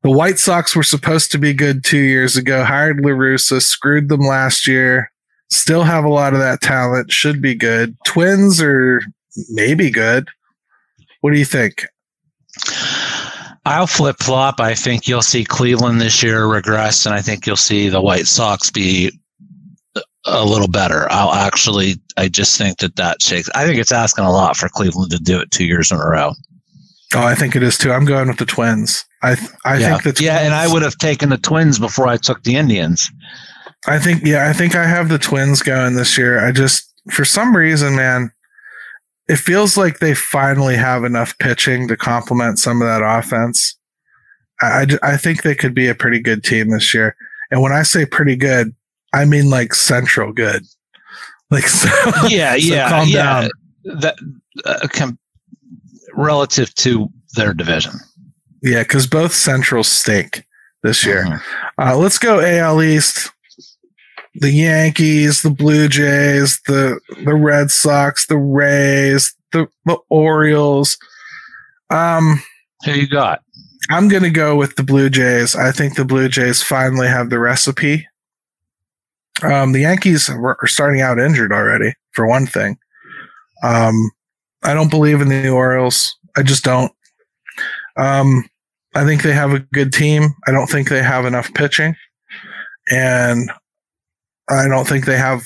The 0.03 0.11
White 0.11 0.39
Sox 0.39 0.75
were 0.75 0.83
supposed 0.83 1.31
to 1.31 1.37
be 1.37 1.53
good 1.53 1.83
two 1.83 1.99
years 1.99 2.35
ago, 2.35 2.63
hired 2.63 2.97
LaRussa, 3.03 3.61
screwed 3.61 4.09
them 4.09 4.21
last 4.21 4.67
year. 4.67 5.11
Still 5.51 5.83
have 5.83 6.05
a 6.05 6.09
lot 6.09 6.33
of 6.33 6.39
that 6.39 6.61
talent, 6.61 7.11
should 7.11 7.41
be 7.41 7.53
good. 7.53 7.95
Twins 8.05 8.61
are 8.61 9.01
maybe 9.49 9.91
good. 9.91 10.27
What 11.21 11.33
do 11.33 11.39
you 11.39 11.45
think? 11.45 11.85
I'll 13.65 13.87
flip 13.87 14.17
flop. 14.19 14.59
I 14.59 14.73
think 14.73 15.07
you'll 15.07 15.21
see 15.21 15.43
Cleveland 15.43 16.01
this 16.01 16.23
year 16.23 16.45
regress, 16.45 17.05
and 17.05 17.13
I 17.13 17.21
think 17.21 17.45
you'll 17.45 17.55
see 17.55 17.89
the 17.89 18.01
White 18.01 18.27
Sox 18.27 18.71
be 18.71 19.11
a 20.25 20.45
little 20.45 20.67
better. 20.67 21.07
I'll 21.11 21.33
actually, 21.33 21.95
I 22.17 22.27
just 22.27 22.57
think 22.57 22.79
that 22.79 22.95
that 22.95 23.21
shakes. 23.21 23.49
I 23.53 23.65
think 23.65 23.79
it's 23.79 23.91
asking 23.91 24.25
a 24.25 24.31
lot 24.31 24.57
for 24.57 24.69
Cleveland 24.69 25.11
to 25.11 25.19
do 25.19 25.39
it 25.39 25.51
two 25.51 25.65
years 25.65 25.91
in 25.91 25.99
a 25.99 26.07
row. 26.07 26.33
Oh, 27.13 27.23
I 27.23 27.35
think 27.35 27.55
it 27.55 27.63
is 27.63 27.77
too. 27.77 27.91
I'm 27.91 28.05
going 28.05 28.29
with 28.29 28.37
the 28.37 28.45
Twins. 28.45 29.05
I 29.21 29.35
th- 29.35 29.49
I 29.65 29.77
yeah. 29.77 29.97
think 29.97 30.15
the 30.15 30.23
yeah, 30.23 30.39
and 30.39 30.53
I 30.53 30.71
would 30.71 30.81
have 30.81 30.97
taken 30.97 31.29
the 31.29 31.37
Twins 31.37 31.77
before 31.77 32.07
I 32.07 32.17
took 32.17 32.43
the 32.43 32.55
Indians. 32.55 33.09
I 33.87 33.99
think 33.99 34.23
yeah, 34.23 34.49
I 34.49 34.53
think 34.53 34.75
I 34.75 34.85
have 34.85 35.09
the 35.09 35.19
Twins 35.19 35.61
going 35.61 35.95
this 35.95 36.17
year. 36.17 36.45
I 36.45 36.51
just 36.51 36.91
for 37.11 37.25
some 37.25 37.55
reason, 37.55 37.95
man, 37.95 38.31
it 39.27 39.37
feels 39.37 39.77
like 39.77 39.99
they 39.99 40.13
finally 40.13 40.75
have 40.75 41.03
enough 41.03 41.37
pitching 41.37 41.87
to 41.87 41.95
complement 41.97 42.59
some 42.59 42.81
of 42.81 42.87
that 42.87 43.01
offense. 43.03 43.77
I, 44.61 44.85
I 45.03 45.13
I 45.13 45.17
think 45.17 45.43
they 45.43 45.55
could 45.55 45.73
be 45.73 45.87
a 45.87 45.95
pretty 45.95 46.19
good 46.19 46.43
team 46.43 46.69
this 46.69 46.93
year. 46.93 47.15
And 47.51 47.61
when 47.61 47.71
I 47.73 47.83
say 47.83 48.05
pretty 48.05 48.35
good, 48.35 48.73
I 49.13 49.25
mean 49.25 49.49
like 49.49 49.73
central 49.73 50.31
good. 50.33 50.63
Like 51.49 51.63
so, 51.67 51.89
Yeah, 52.27 52.53
so 52.53 52.57
yeah, 52.57 52.89
calm 52.89 53.07
yeah. 53.07 53.41
down. 53.41 53.49
That 53.99 54.15
uh, 54.65 54.87
com- 54.91 55.17
relative 56.13 56.73
to 56.75 57.09
their 57.35 57.53
division 57.53 57.93
Yeah, 58.61 58.83
because 58.83 59.07
both 59.07 59.33
centrals 59.33 59.87
stink 59.87 60.45
this 60.83 61.05
year. 61.05 61.23
Mhm. 61.25 61.41
Uh, 61.79 61.97
let's 61.97 62.17
go 62.17 62.39
AL 62.41 62.81
East. 62.83 63.31
The 64.35 64.51
Yankees, 64.51 65.41
the 65.41 65.49
Blue 65.49 65.87
Jays, 65.89 66.61
the 66.67 66.99
the 67.25 67.35
Red 67.35 67.69
Sox, 67.69 68.27
the 68.27 68.37
Rays, 68.37 69.35
the, 69.51 69.67
the 69.85 69.97
Orioles. 70.09 70.97
Um, 71.89 72.41
Who 72.85 72.93
you 72.93 73.07
got? 73.07 73.43
I'm 73.89 74.07
going 74.07 74.23
to 74.23 74.29
go 74.29 74.55
with 74.55 74.75
the 74.75 74.83
Blue 74.83 75.09
Jays. 75.09 75.55
I 75.55 75.71
think 75.71 75.95
the 75.95 76.05
Blue 76.05 76.29
Jays 76.29 76.63
finally 76.63 77.07
have 77.07 77.29
the 77.29 77.39
recipe. 77.39 78.07
Um, 79.43 79.73
the 79.73 79.81
Yankees 79.81 80.29
are 80.29 80.57
are 80.61 80.67
starting 80.67 81.01
out 81.01 81.19
injured 81.19 81.51
already, 81.51 81.93
for 82.11 82.27
one 82.27 82.45
thing. 82.45 82.77
Um, 83.63 84.11
I 84.63 84.73
don't 84.73 84.91
believe 84.91 85.21
in 85.21 85.29
the 85.29 85.49
Orioles. 85.49 86.15
I 86.37 86.43
just 86.43 86.63
don't. 86.63 86.91
Um, 87.97 88.45
I 88.95 89.03
think 89.03 89.23
they 89.23 89.33
have 89.33 89.51
a 89.51 89.59
good 89.59 89.91
team. 89.91 90.29
I 90.47 90.51
don't 90.51 90.67
think 90.67 90.89
they 90.89 91.03
have 91.03 91.25
enough 91.25 91.53
pitching, 91.53 91.95
and 92.91 93.51
I 94.51 94.67
don't 94.67 94.87
think 94.87 95.05
they 95.05 95.17
have. 95.17 95.43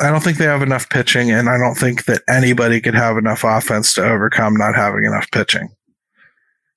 I 0.00 0.10
don't 0.10 0.22
think 0.22 0.38
they 0.38 0.44
have 0.46 0.62
enough 0.62 0.88
pitching, 0.88 1.30
and 1.30 1.48
I 1.48 1.58
don't 1.58 1.74
think 1.74 2.04
that 2.06 2.22
anybody 2.28 2.80
could 2.80 2.94
have 2.94 3.18
enough 3.18 3.44
offense 3.44 3.92
to 3.94 4.04
overcome 4.04 4.54
not 4.56 4.74
having 4.74 5.04
enough 5.04 5.30
pitching. 5.30 5.68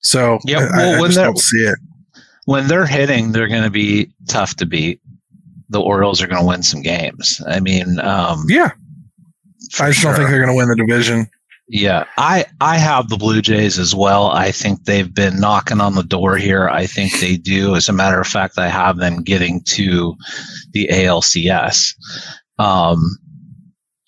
So 0.02 0.40
Yeah, 0.46 0.68
I- 0.74 0.78
well, 0.78 0.94
I, 0.94 0.98
I 0.98 1.02
when 1.02 1.12
don't 1.12 1.40
see 1.40 1.58
it. 1.66 1.80
When 2.46 2.68
they're 2.68 2.86
hitting, 2.86 3.32
they're 3.32 3.48
going 3.48 3.64
to 3.64 3.70
be 3.70 4.12
tough 4.28 4.56
to 4.58 4.66
beat. 4.66 5.00
The 5.70 5.80
Orioles 5.80 6.22
are 6.22 6.28
going 6.28 6.42
to 6.42 6.48
win 6.48 6.62
some 6.62 6.82
games. 6.82 7.42
I 7.48 7.62
mean, 7.62 8.00
um, 8.02 8.44
Yeah, 8.50 8.72
I 9.80 9.92
just 9.92 10.04
don't 10.04 10.16
think 10.16 10.30
they're 10.30 10.46
going 10.46 10.50
to 10.50 10.56
win 10.56 10.68
the 10.68 10.76
division. 10.76 11.28
Yeah, 11.68 12.06
I 12.18 12.46
I 12.60 12.78
have 12.78 13.08
the 13.08 13.18
Blue 13.18 13.42
Jays 13.42 13.80
as 13.80 13.96
well. 13.96 14.28
I 14.28 14.52
think 14.52 14.84
they've 14.84 15.14
been 15.14 15.40
knocking 15.40 15.80
on 15.80 15.96
the 15.96 16.04
door 16.04 16.36
here. 16.36 16.68
I 16.68 16.86
think 16.86 17.20
they 17.20 17.38
do. 17.38 17.76
As 17.76 17.88
a 17.88 17.94
matter 17.94 18.20
of 18.20 18.28
fact, 18.28 18.58
I 18.58 18.68
have 18.68 18.98
them 18.98 19.24
getting 19.24 19.62
to 19.68 20.14
the 20.74 20.90
ALCS. 20.92 21.94
Um, 22.60 23.18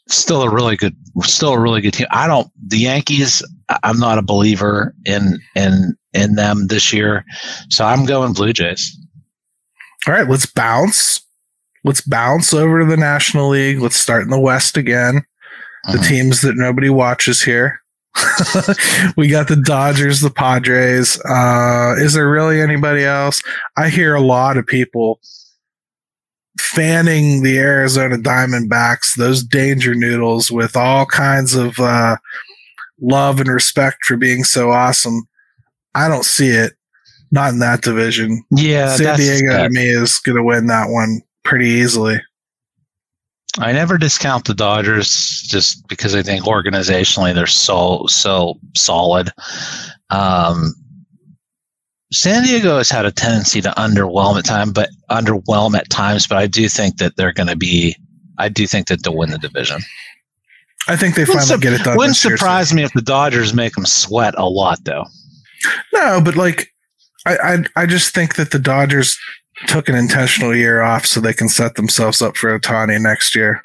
still 0.10 0.43
a 0.43 0.49
really 0.49 0.76
good, 0.76 0.95
still 1.22 1.53
a 1.53 1.60
really 1.60 1.80
good 1.80 1.93
team. 1.93 2.08
I 2.12 2.28
don't. 2.28 2.49
The 2.68 2.80
Yankees. 2.80 3.41
I'm 3.84 3.99
not 3.99 4.18
a 4.18 4.22
believer 4.22 4.93
in 5.06 5.39
in 5.56 5.95
in 6.14 6.36
them 6.36 6.68
this 6.68 6.91
year, 6.91 7.24
so 7.70 7.86
I'm 7.86 8.06
going 8.06 8.34
Blue 8.34 8.51
Jays. 8.51 8.97
All 10.08 10.14
right, 10.14 10.30
let's 10.30 10.45
bounce. 10.45 11.22
Let's 11.86 12.01
bounce 12.01 12.53
over 12.53 12.80
to 12.82 12.86
the 12.86 12.97
National 12.97 13.49
League. 13.49 13.80
Let's 13.80 13.95
start 13.95 14.24
in 14.24 14.30
the 14.30 14.39
West 14.39 14.76
again. 14.76 15.24
The 15.91 15.97
Mhm. 15.99 16.07
teams 16.07 16.41
that 16.41 16.55
nobody 16.57 16.89
watches 16.89 17.41
here. 17.43 17.81
we 19.17 19.27
got 19.27 19.47
the 19.49 19.61
Dodgers, 19.63 20.21
the 20.21 20.29
Padres. 20.29 21.19
Uh, 21.25 21.95
is 21.97 22.13
there 22.13 22.29
really 22.29 22.61
anybody 22.61 23.03
else? 23.03 23.41
I 23.77 23.89
hear 23.89 24.15
a 24.15 24.21
lot 24.21 24.57
of 24.57 24.65
people 24.65 25.19
fanning 26.59 27.43
the 27.43 27.57
Arizona 27.59 28.17
Diamondbacks, 28.17 29.15
those 29.15 29.43
danger 29.43 29.93
noodles, 29.93 30.49
with 30.49 30.75
all 30.75 31.05
kinds 31.05 31.53
of 31.55 31.77
uh, 31.79 32.15
love 33.01 33.39
and 33.39 33.49
respect 33.49 33.97
for 34.05 34.15
being 34.17 34.43
so 34.43 34.71
awesome. 34.71 35.27
I 35.93 36.07
don't 36.07 36.25
see 36.25 36.49
it. 36.49 36.73
Not 37.31 37.51
in 37.53 37.59
that 37.59 37.81
division. 37.81 38.43
Yeah, 38.51 38.95
San 38.95 39.17
Diego 39.17 39.51
that- 39.51 39.63
to 39.63 39.69
me 39.71 39.89
is 39.89 40.19
going 40.19 40.38
to 40.38 40.43
win 40.43 40.67
that 40.67 40.89
one 40.89 41.21
pretty 41.43 41.67
easily. 41.67 42.21
I 43.60 43.72
never 43.72 43.97
discount 43.97 44.45
the 44.45 44.53
Dodgers 44.53 45.43
just 45.47 45.88
because 45.88 46.14
I 46.16 46.22
think 46.22 46.43
organizationally 46.45 47.34
they're 47.34 47.47
so 47.47 48.06
so 48.08 48.60
solid. 48.76 49.32
Um, 50.10 50.74
San 52.12 52.43
Diego 52.43 52.78
has 52.78 52.89
had 52.89 53.06
a 53.06 53.12
tendency 53.12 53.62
to 53.62 53.70
underwhelm 53.72 54.38
at 54.38 54.45
time, 54.45 54.72
but 54.72 54.89
underwhelm 55.10 55.76
at 55.76 55.89
times. 55.89 56.28
But 56.28 56.38
I 56.38 56.47
do 56.47 56.68
think 56.70 56.97
that 56.97 57.16
they're 57.18 57.34
going 57.34 57.47
to 57.47 57.56
be. 57.56 57.95
I 58.38 58.49
do 58.49 58.68
think 58.68 58.88
that 58.88 59.03
they'll 59.03 59.16
win 59.16 59.32
the 59.32 59.38
division. 59.38 59.82
I 60.88 60.95
think 60.95 61.16
they 61.16 61.24
Wouldn't 61.24 61.39
finally 61.39 61.47
sup- 61.56 61.62
get 61.62 61.74
it 61.74 61.84
done. 61.84 61.97
Wouldn't 61.97 62.12
this 62.16 62.26
year, 62.26 62.38
so- 62.38 62.41
surprise 62.45 62.74
me 62.74 62.84
if 62.84 62.93
the 62.93 63.01
Dodgers 63.01 63.53
make 63.53 63.74
them 63.74 63.86
sweat 63.86 64.36
a 64.38 64.47
lot, 64.47 64.84
though. 64.84 65.06
No, 65.93 66.22
but 66.24 66.36
like, 66.36 66.68
I, 67.26 67.38
I 67.38 67.84
I 67.84 67.86
just 67.86 68.14
think 68.14 68.36
that 68.36 68.51
the 68.51 68.60
Dodgers 68.60 69.18
took 69.68 69.88
an 69.89 69.95
intentional 69.95 70.56
year 70.56 70.82
off 70.82 71.06
so 71.06 71.20
they 71.20 71.34
can 71.34 71.49
set 71.49 71.76
themselves 71.76 72.22
up 72.22 72.36
for 72.38 72.58
Ohtani 72.60 73.01
next 73.01 73.36
year. 73.36 73.62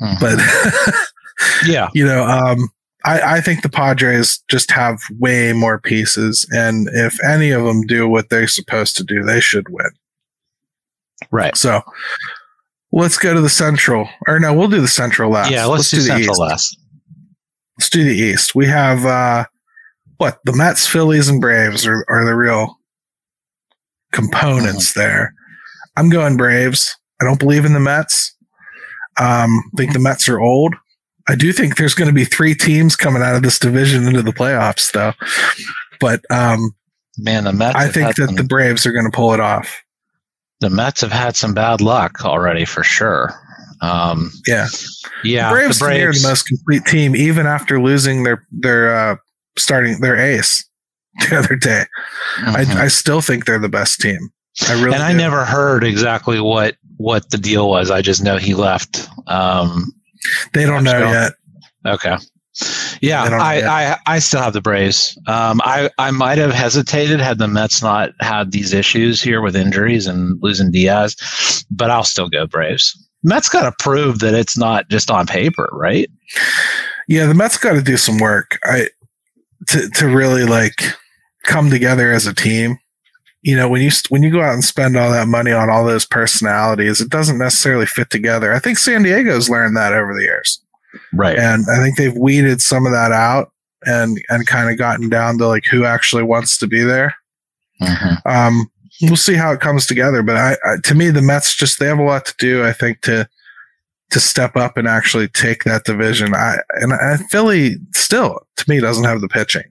Mhm. 0.00 0.20
But 0.20 0.94
yeah, 1.66 1.88
you 1.94 2.04
know, 2.04 2.24
um, 2.24 2.68
I 3.04 3.36
I 3.36 3.40
think 3.40 3.62
the 3.62 3.68
Padres 3.68 4.42
just 4.48 4.70
have 4.70 5.00
way 5.18 5.52
more 5.52 5.80
pieces, 5.80 6.46
and 6.52 6.88
if 6.92 7.22
any 7.24 7.50
of 7.50 7.64
them 7.64 7.82
do 7.82 8.08
what 8.08 8.28
they're 8.30 8.46
supposed 8.48 8.96
to 8.96 9.04
do, 9.04 9.22
they 9.22 9.40
should 9.40 9.68
win. 9.68 9.90
right. 11.30 11.56
So. 11.56 11.82
Let's 12.96 13.18
go 13.18 13.34
to 13.34 13.40
the 13.40 13.48
Central, 13.48 14.08
or 14.28 14.38
no, 14.38 14.54
we'll 14.54 14.68
do 14.68 14.80
the 14.80 14.86
Central 14.86 15.28
last. 15.28 15.50
Yeah, 15.50 15.64
let's, 15.64 15.90
do, 15.90 15.96
the 15.96 16.02
Central 16.04 16.30
East. 16.34 16.40
last. 16.40 16.78
Let's 17.76 17.90
do 17.90 18.04
the 18.04 18.14
East. 18.14 18.54
We 18.54 18.66
have 18.66 19.04
uh 19.04 19.46
what 20.18 20.38
the 20.44 20.52
Mets, 20.52 20.86
Phillies, 20.86 21.28
and 21.28 21.40
Braves 21.40 21.88
are, 21.88 22.04
are 22.08 22.24
the 22.24 22.36
real 22.36 22.78
components 24.14 24.94
there. 24.94 25.34
I'm 25.96 26.08
going 26.08 26.36
Braves. 26.36 26.96
I 27.20 27.24
don't 27.24 27.38
believe 27.38 27.64
in 27.64 27.72
the 27.74 27.80
Mets. 27.80 28.34
Um, 29.20 29.50
I 29.74 29.76
think 29.76 29.92
the 29.92 29.98
Mets 30.00 30.28
are 30.28 30.40
old. 30.40 30.74
I 31.28 31.34
do 31.34 31.52
think 31.52 31.76
there's 31.76 31.94
going 31.94 32.08
to 32.08 32.14
be 32.14 32.24
three 32.24 32.54
teams 32.54 32.96
coming 32.96 33.22
out 33.22 33.36
of 33.36 33.42
this 33.42 33.58
division 33.58 34.06
into 34.06 34.22
the 34.22 34.32
playoffs, 34.32 34.92
though. 34.92 35.12
But 36.00 36.20
um, 36.30 36.74
Man, 37.16 37.44
the 37.44 37.52
Mets. 37.52 37.76
I 37.76 37.88
think 37.88 38.16
that 38.16 38.26
some- 38.26 38.34
the 38.36 38.44
Braves 38.44 38.84
are 38.86 38.92
going 38.92 39.04
to 39.10 39.14
pull 39.14 39.32
it 39.34 39.40
off. 39.40 39.82
the 40.60 40.70
Mets 40.70 41.00
have 41.02 41.12
had 41.12 41.36
some 41.36 41.54
bad 41.54 41.80
luck 41.80 42.24
already 42.24 42.64
for 42.64 42.82
sure. 42.82 43.32
Um, 43.80 44.30
Yeah, 44.46 44.66
yeah, 45.24 45.48
the 45.50 45.54
Braves, 45.54 45.78
the 45.78 45.88
me 45.88 46.02
are 46.02 46.12
the 46.12 46.26
most 46.26 46.44
complete 46.46 46.84
team, 46.86 47.14
even 47.14 47.46
after 47.46 47.80
losing 47.80 48.22
their 48.24 48.46
their 48.50 48.94
uh, 48.94 49.16
starting 49.58 50.00
their 50.00 50.16
ace 50.16 50.64
the 51.30 51.38
other 51.38 51.56
day. 51.56 51.84
Mhm. 52.38 52.76
I, 52.76 52.84
I 52.84 52.88
still 52.88 53.20
think 53.20 53.44
they're 53.46 53.58
the 53.58 53.68
best 53.68 54.00
team. 54.00 54.30
I 54.68 54.74
really 54.74 54.94
and 54.94 55.02
I 55.02 55.12
do. 55.12 55.18
never 55.18 55.44
heard 55.44 55.82
exactly 55.84 56.40
what 56.40 56.76
what 56.96 57.30
the 57.30 57.38
deal 57.38 57.68
was. 57.68 57.90
I 57.90 58.02
just 58.02 58.22
know 58.22 58.36
he 58.36 58.54
left. 58.54 59.08
Um, 59.26 59.92
They 60.52 60.64
don't 60.64 60.84
know 60.84 60.98
yet. 61.10 61.32
okay. 61.86 62.16
Yeah, 63.00 63.24
They 63.24 63.30
don't 63.30 63.38
know 63.40 63.44
I, 63.44 63.54
yet. 63.56 63.66
I, 63.68 63.98
I 64.06 64.18
still 64.20 64.40
have 64.40 64.52
the 64.52 64.60
Braves. 64.60 65.18
Um, 65.26 65.60
I, 65.64 65.90
I 65.98 66.12
might 66.12 66.38
have 66.38 66.52
hesitated 66.52 67.18
had 67.18 67.38
the 67.38 67.48
Mets 67.48 67.82
not 67.82 68.10
had 68.20 68.52
these 68.52 68.72
issues 68.72 69.20
here 69.20 69.40
with 69.42 69.56
injuries 69.56 70.06
and 70.06 70.38
losing 70.40 70.70
Diaz, 70.70 71.16
but 71.68 71.90
I'll 71.90 72.04
still 72.04 72.28
go 72.28 72.46
Braves. 72.46 72.96
Mets 73.24 73.48
got 73.48 73.64
to 73.64 73.72
prove 73.82 74.20
that 74.20 74.34
it's 74.34 74.56
not 74.56 74.88
just 74.88 75.10
on 75.10 75.26
paper, 75.26 75.68
right? 75.72 76.08
Yeah, 77.08 77.26
the 77.26 77.34
Mets 77.34 77.58
got 77.58 77.72
to 77.72 77.82
do 77.82 77.96
some 77.96 78.18
work. 78.18 78.58
I 78.64 78.86
to 79.68 79.88
to 79.96 80.06
really 80.06 80.44
like 80.44 80.80
come 81.44 81.70
together 81.70 82.10
as 82.12 82.26
a 82.26 82.34
team. 82.34 82.78
You 83.42 83.56
know, 83.56 83.68
when 83.68 83.82
you 83.82 83.90
when 84.08 84.22
you 84.22 84.30
go 84.30 84.40
out 84.40 84.54
and 84.54 84.64
spend 84.64 84.96
all 84.96 85.10
that 85.10 85.28
money 85.28 85.52
on 85.52 85.68
all 85.68 85.84
those 85.84 86.06
personalities, 86.06 87.00
it 87.00 87.10
doesn't 87.10 87.38
necessarily 87.38 87.86
fit 87.86 88.08
together. 88.10 88.52
I 88.54 88.58
think 88.58 88.78
San 88.78 89.02
Diego's 89.02 89.50
learned 89.50 89.76
that 89.76 89.92
over 89.92 90.14
the 90.14 90.22
years, 90.22 90.60
Right. 91.12 91.38
and 91.38 91.64
I 91.70 91.82
think 91.82 91.96
they've 91.96 92.16
weeded 92.16 92.62
some 92.62 92.86
of 92.86 92.92
that 92.92 93.12
out 93.12 93.52
and 93.84 94.18
and 94.30 94.46
kind 94.46 94.70
of 94.70 94.78
gotten 94.78 95.10
down 95.10 95.36
to 95.38 95.46
like 95.46 95.64
who 95.70 95.84
actually 95.84 96.22
wants 96.22 96.56
to 96.58 96.66
be 96.66 96.82
there. 96.82 97.14
Mhm. 97.82 98.22
Um, 98.24 98.70
we'll 99.02 99.16
see 99.16 99.34
how 99.34 99.52
it 99.52 99.60
comes 99.60 99.84
together. 99.86 100.22
But 100.22 100.36
I, 100.36 100.52
I, 100.64 100.76
to 100.84 100.94
me, 100.94 101.10
the 101.10 101.20
Mets 101.20 101.54
just 101.54 101.78
they 101.78 101.86
have 101.86 101.98
a 101.98 102.02
lot 102.02 102.24
to 102.24 102.34
do. 102.38 102.64
I 102.64 102.72
think 102.72 103.02
to 103.02 103.28
to 104.10 104.20
step 104.20 104.56
up 104.56 104.78
and 104.78 104.88
actually 104.88 105.28
take 105.28 105.64
that 105.64 105.84
division. 105.84 106.34
I 106.34 106.56
and 106.80 106.94
I, 106.94 107.18
Philly 107.28 107.76
still 107.92 108.40
to 108.56 108.70
me 108.70 108.80
doesn't 108.80 109.04
have 109.04 109.20
the 109.20 109.28
pitching. 109.28 109.64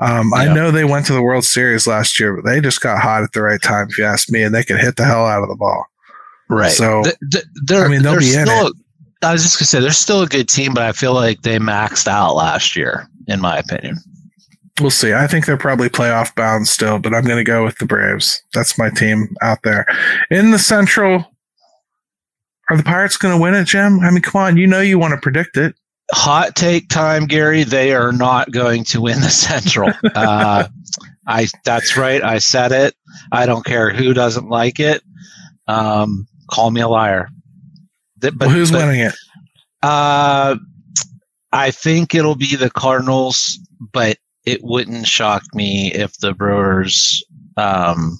Um, 0.00 0.32
I 0.32 0.46
know 0.46 0.70
they 0.70 0.84
went 0.84 1.06
to 1.06 1.12
the 1.12 1.22
World 1.22 1.44
Series 1.44 1.86
last 1.86 2.20
year, 2.20 2.36
but 2.36 2.48
they 2.48 2.60
just 2.60 2.80
got 2.80 3.00
hot 3.00 3.24
at 3.24 3.32
the 3.32 3.42
right 3.42 3.60
time. 3.60 3.88
If 3.90 3.98
you 3.98 4.04
ask 4.04 4.30
me, 4.30 4.42
and 4.42 4.54
they 4.54 4.62
could 4.62 4.78
hit 4.78 4.96
the 4.96 5.04
hell 5.04 5.26
out 5.26 5.42
of 5.42 5.48
the 5.48 5.56
ball. 5.56 5.84
Right. 6.48 6.70
So, 6.70 7.02
Th- 7.02 7.16
th- 7.32 7.44
they're, 7.64 7.84
I 7.84 7.88
mean, 7.88 8.02
they'll 8.02 8.12
they're 8.12 8.40
in 8.40 8.46
still, 8.46 8.72
I 9.22 9.32
was 9.32 9.42
just 9.42 9.58
gonna 9.58 9.66
say 9.66 9.80
they're 9.80 9.90
still 9.90 10.22
a 10.22 10.28
good 10.28 10.48
team, 10.48 10.72
but 10.72 10.84
I 10.84 10.92
feel 10.92 11.14
like 11.14 11.42
they 11.42 11.58
maxed 11.58 12.06
out 12.06 12.34
last 12.34 12.76
year, 12.76 13.08
in 13.26 13.40
my 13.40 13.58
opinion. 13.58 13.98
We'll 14.80 14.90
see. 14.90 15.12
I 15.12 15.26
think 15.26 15.44
they're 15.44 15.56
probably 15.56 15.88
playoff 15.88 16.34
bound 16.36 16.68
still, 16.68 17.00
but 17.00 17.12
I'm 17.12 17.24
going 17.24 17.38
to 17.38 17.44
go 17.44 17.64
with 17.64 17.78
the 17.78 17.84
Braves. 17.84 18.40
That's 18.54 18.78
my 18.78 18.90
team 18.90 19.34
out 19.42 19.58
there. 19.64 19.84
In 20.30 20.52
the 20.52 20.58
Central, 20.58 21.26
are 22.70 22.76
the 22.76 22.84
Pirates 22.84 23.16
going 23.16 23.36
to 23.36 23.42
win 23.42 23.54
it, 23.54 23.64
Jim? 23.64 23.98
I 24.00 24.10
mean, 24.12 24.22
come 24.22 24.40
on. 24.40 24.56
You 24.56 24.68
know 24.68 24.80
you 24.80 24.96
want 24.96 25.14
to 25.14 25.20
predict 25.20 25.56
it. 25.56 25.74
Hot 26.12 26.56
take 26.56 26.88
time, 26.88 27.26
Gary. 27.26 27.64
They 27.64 27.92
are 27.92 28.12
not 28.12 28.50
going 28.50 28.84
to 28.84 29.02
win 29.02 29.20
the 29.20 29.28
Central. 29.28 29.90
uh, 30.14 30.68
I 31.26 31.46
that's 31.64 31.96
right. 31.96 32.22
I 32.22 32.38
said 32.38 32.72
it. 32.72 32.94
I 33.30 33.44
don't 33.46 33.64
care 33.64 33.92
who 33.92 34.14
doesn't 34.14 34.48
like 34.48 34.80
it. 34.80 35.02
Um, 35.66 36.26
call 36.50 36.70
me 36.70 36.80
a 36.80 36.88
liar. 36.88 37.28
Th- 38.20 38.32
But 38.34 38.48
well, 38.48 38.56
who's 38.56 38.70
but, 38.72 38.86
winning 38.86 39.00
it? 39.00 39.14
Uh, 39.82 40.56
I 41.52 41.70
think 41.70 42.14
it'll 42.14 42.34
be 42.34 42.56
the 42.56 42.70
Cardinals, 42.70 43.58
but 43.92 44.16
it 44.44 44.62
wouldn't 44.62 45.06
shock 45.06 45.42
me 45.54 45.92
if 45.92 46.18
the 46.18 46.32
Brewers 46.32 47.22
um, 47.58 48.18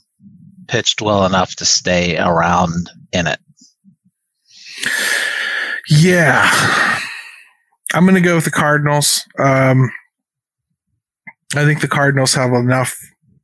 pitched 0.66 1.00
well 1.00 1.24
enough 1.24 1.56
to 1.56 1.64
stay 1.64 2.18
around 2.18 2.90
in 3.12 3.26
it. 3.26 3.40
Yeah. 5.88 7.00
I'm 7.94 8.04
going 8.04 8.14
to 8.14 8.20
go 8.20 8.36
with 8.36 8.44
the 8.44 8.50
Cardinals. 8.50 9.24
Um, 9.38 9.90
I 11.54 11.64
think 11.64 11.80
the 11.80 11.88
Cardinals 11.88 12.34
have 12.34 12.52
enough 12.52 12.96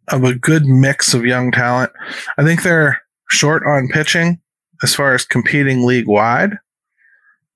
of 0.09 0.24
a 0.24 0.34
good 0.34 0.66
mix 0.66 1.14
of 1.14 1.24
young 1.24 1.51
talent. 1.51 1.92
I 2.36 2.45
think 2.45 2.62
they're 2.62 3.01
short 3.30 3.62
on 3.66 3.88
pitching 3.88 4.40
as 4.82 4.95
far 4.95 5.14
as 5.14 5.24
competing 5.24 5.86
league 5.86 6.07
wide, 6.07 6.59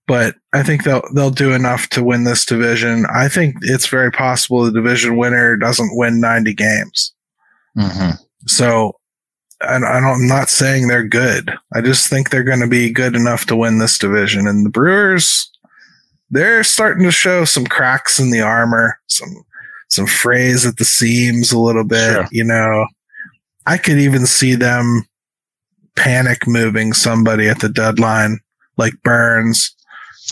but 0.06 0.36
I 0.54 0.62
think 0.62 0.84
they'll 0.84 1.02
they'll 1.14 1.30
do 1.30 1.52
enough 1.52 1.88
to 1.90 2.02
win 2.02 2.24
this 2.24 2.46
division. 2.46 3.04
I 3.14 3.28
think 3.28 3.56
it's 3.60 3.86
very 3.86 4.10
possible 4.10 4.64
the 4.64 4.72
division 4.72 5.16
winner 5.16 5.56
doesn't 5.56 5.96
win 5.96 6.20
90 6.20 6.54
games. 6.54 7.14
Mm-hmm. 7.76 8.22
So 8.46 8.98
and 9.60 9.84
I 9.84 10.00
don't, 10.00 10.22
I'm 10.22 10.26
not 10.26 10.48
saying 10.48 10.86
they're 10.86 11.06
good. 11.06 11.52
I 11.74 11.80
just 11.80 12.08
think 12.08 12.30
they're 12.30 12.44
going 12.44 12.60
to 12.60 12.68
be 12.68 12.90
good 12.90 13.16
enough 13.16 13.46
to 13.46 13.56
win 13.56 13.78
this 13.78 13.98
division. 13.98 14.46
And 14.46 14.64
the 14.64 14.70
Brewers, 14.70 15.50
they're 16.30 16.64
starting 16.64 17.04
to 17.04 17.10
show 17.10 17.44
some 17.44 17.66
cracks 17.66 18.18
in 18.18 18.30
the 18.30 18.40
armor, 18.40 18.98
some 19.06 19.44
some 19.88 20.06
frays 20.06 20.66
at 20.66 20.76
the 20.76 20.84
seams 20.84 21.50
a 21.52 21.58
little 21.58 21.84
bit. 21.84 22.12
Sure. 22.12 22.26
You 22.30 22.44
know, 22.44 22.86
I 23.66 23.78
could 23.78 23.98
even 23.98 24.26
see 24.26 24.54
them 24.54 25.06
panic 25.96 26.46
moving 26.46 26.92
somebody 26.92 27.48
at 27.48 27.60
the 27.60 27.68
deadline, 27.68 28.38
like 28.76 28.94
Burnes, 29.02 29.74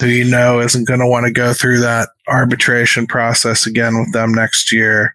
who 0.00 0.06
you 0.06 0.24
know 0.24 0.60
isn't 0.60 0.86
going 0.86 1.00
to 1.00 1.06
want 1.08 1.26
to 1.26 1.32
go 1.32 1.52
through 1.52 1.80
that 1.80 2.10
arbitration 2.28 3.06
process 3.06 3.66
again 3.66 3.98
with 3.98 4.12
them 4.12 4.32
next 4.32 4.72
year. 4.72 5.14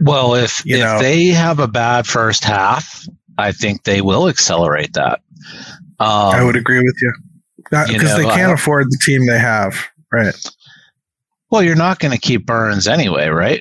Well, 0.00 0.34
if 0.34 0.64
You 0.66 0.76
if 0.76 0.82
know. 0.82 0.98
they 0.98 1.26
have 1.28 1.58
a 1.58 1.68
bad 1.68 2.06
first 2.06 2.44
half, 2.44 3.06
I 3.38 3.52
think 3.52 3.84
they 3.84 4.00
will 4.00 4.28
accelerate 4.28 4.92
that. 4.94 5.20
Um, 5.98 6.34
I 6.34 6.44
would 6.44 6.56
agree 6.56 6.78
with 6.78 6.96
you 7.00 7.12
because 7.70 8.16
they 8.16 8.24
can't 8.24 8.50
uh, 8.50 8.54
afford 8.54 8.86
the 8.90 8.98
team 9.02 9.26
they 9.26 9.38
have. 9.38 9.86
Right. 10.24 10.34
Well, 11.50 11.62
you're 11.62 11.76
not 11.76 11.98
going 11.98 12.12
to 12.12 12.18
keep 12.20 12.46
Burnes 12.46 12.88
anyway, 12.88 13.28
right? 13.28 13.60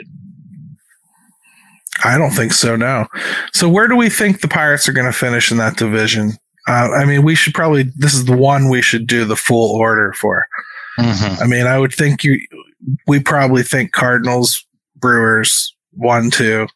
I 2.04 2.18
don't 2.18 2.32
think 2.32 2.52
so. 2.54 2.76
No. 2.76 3.08
So 3.54 3.70
where 3.70 3.88
do 3.88 3.96
we 3.96 4.10
think 4.10 4.42
the 4.42 4.48
Pirates 4.48 4.88
are 4.90 4.94
going 4.94 5.06
to 5.12 5.18
finish 5.18 5.52
in 5.52 5.58
that 5.58 5.78
division? 5.78 6.34
Uh, 6.68 6.90
I 6.92 7.06
mean, 7.06 7.24
we 7.24 7.36
should 7.36 7.54
probably. 7.54 7.84
This 7.96 8.14
is 8.14 8.26
the 8.26 8.36
one 8.36 8.70
we 8.70 8.82
should 8.82 9.08
do 9.08 9.24
the 9.26 9.36
full 9.36 9.76
order 9.76 10.14
for. 10.14 10.46
Mm-hmm. 11.00 11.44
I 11.44 11.48
mean, 11.48 11.68
I 11.68 11.78
would 11.78 11.94
think 11.94 12.24
you. 12.24 12.40
We 13.08 13.20
probably 13.20 13.64
think 13.64 13.92
Cardinals, 13.92 14.66
Brewers, 14.96 15.74
one, 15.92 16.32
two. 16.32 16.68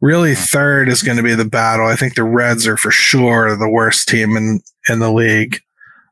Really, 0.00 0.34
third 0.34 0.88
is 0.88 1.02
going 1.02 1.16
to 1.16 1.22
be 1.22 1.34
the 1.34 1.44
battle. 1.44 1.86
I 1.86 1.96
think 1.96 2.14
the 2.14 2.24
Reds 2.24 2.66
are 2.66 2.76
for 2.76 2.90
sure 2.90 3.56
the 3.56 3.68
worst 3.70 4.08
team 4.08 4.36
in 4.36 4.60
in 4.88 4.98
the 5.00 5.12
league. 5.12 5.58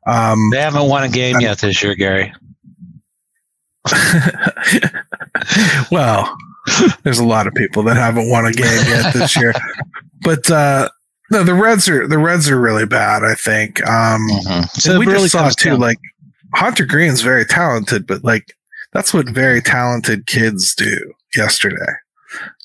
Um, 0.06 0.50
They 0.50 0.60
haven't 0.60 0.88
won 0.88 1.04
a 1.04 1.08
game 1.08 1.36
I'm- 1.36 1.42
yet 1.42 1.58
this 1.58 1.82
year, 1.82 1.94
Gary. 1.94 2.32
well, 5.90 6.36
there's 7.02 7.18
a 7.18 7.24
lot 7.24 7.46
of 7.46 7.54
people 7.54 7.82
that 7.84 7.96
haven't 7.96 8.30
won 8.30 8.46
a 8.46 8.52
game 8.52 8.84
yet 8.86 9.12
this 9.12 9.36
year, 9.36 9.52
but 10.22 10.48
uh, 10.50 10.88
no, 11.30 11.42
the 11.42 11.54
Reds 11.54 11.88
are 11.88 12.06
the 12.06 12.18
Reds 12.18 12.48
are 12.50 12.60
really 12.60 12.86
bad. 12.86 13.24
I 13.24 13.34
think. 13.34 13.84
Um, 13.86 14.28
Mhm. 14.28 14.88
and 14.90 14.98
we 14.98 15.06
really 15.06 15.22
just 15.28 15.32
saw 15.32 15.48
too, 15.50 15.70
down- 15.70 15.80
like 15.80 15.98
Hunter 16.54 16.84
Greene's 16.84 17.22
very 17.22 17.44
talented, 17.44 18.06
but 18.06 18.24
like 18.24 18.54
that's 18.92 19.14
what 19.14 19.28
very 19.28 19.60
talented 19.62 20.26
kids 20.26 20.74
do. 20.74 21.12
Yesterday, 21.34 21.92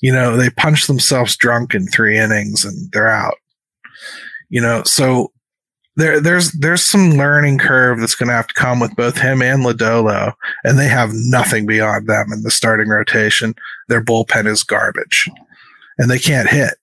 you 0.02 0.12
know, 0.12 0.36
they 0.36 0.50
punch 0.50 0.86
themselves 0.86 1.36
drunk 1.36 1.74
in 1.74 1.86
three 1.88 2.18
innings 2.18 2.64
and 2.64 2.90
they're 2.92 3.08
out. 3.08 3.36
You 4.50 4.60
know, 4.60 4.82
so 4.84 5.32
there 5.98 6.20
there's 6.20 6.52
there's 6.52 6.84
some 6.84 7.10
learning 7.14 7.58
curve 7.58 7.98
that's 7.98 8.14
going 8.14 8.28
to 8.28 8.34
have 8.34 8.46
to 8.46 8.54
come 8.54 8.78
with 8.78 8.94
both 8.94 9.18
him 9.18 9.42
and 9.42 9.64
Lodolo, 9.64 10.32
and 10.62 10.78
they 10.78 10.86
have 10.86 11.10
nothing 11.12 11.66
beyond 11.66 12.06
them 12.06 12.28
in 12.32 12.42
the 12.42 12.52
starting 12.52 12.88
rotation. 12.88 13.52
Their 13.88 14.00
bullpen 14.00 14.46
is 14.46 14.62
garbage, 14.62 15.28
and 15.98 16.08
they 16.08 16.20
can't 16.20 16.48
hit. 16.48 16.74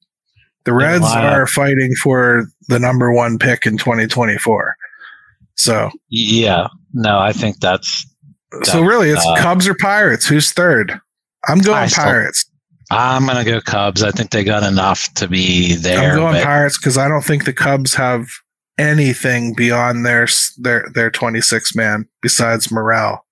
The 0.65 0.73
Reds 0.73 1.05
are 1.05 1.47
fighting 1.47 1.93
for 1.95 2.47
the 2.67 2.77
number 2.77 3.13
one 3.13 3.39
pick 3.39 3.65
in 3.65 3.77
2024. 3.77 4.75
So 5.55 5.91
yeah, 6.09 6.67
no, 6.93 7.17
I 7.17 7.31
think 7.31 7.61
that's, 7.61 8.05
that's 8.51 8.71
so 8.73 8.81
really 8.81 9.11
it's 9.11 9.25
uh, 9.25 9.37
Cubs 9.37 9.65
or 9.65 9.75
Pirates. 9.75 10.25
Who's 10.25 10.51
third? 10.51 10.99
I'm 11.47 11.59
going 11.59 11.77
I 11.77 11.87
Pirates. 11.87 12.41
Still, 12.41 12.97
I'm 12.97 13.25
gonna 13.25 13.45
go 13.45 13.61
Cubs. 13.61 14.03
I 14.03 14.11
think 14.11 14.31
they 14.31 14.43
got 14.43 14.63
enough 14.63 15.13
to 15.13 15.29
be 15.29 15.75
there. 15.75 16.11
I'm 16.11 16.17
going 16.17 16.43
Pirates 16.43 16.77
because 16.77 16.97
I 16.97 17.07
don't 17.07 17.23
think 17.23 17.45
the 17.45 17.53
Cubs 17.53 17.93
have 17.93 18.27
anything 18.77 19.53
beyond 19.53 20.05
their 20.05 20.27
their 20.57 20.87
their 20.93 21.09
26 21.11 21.75
man 21.75 22.07
besides 22.21 22.71
morale. 22.71 23.25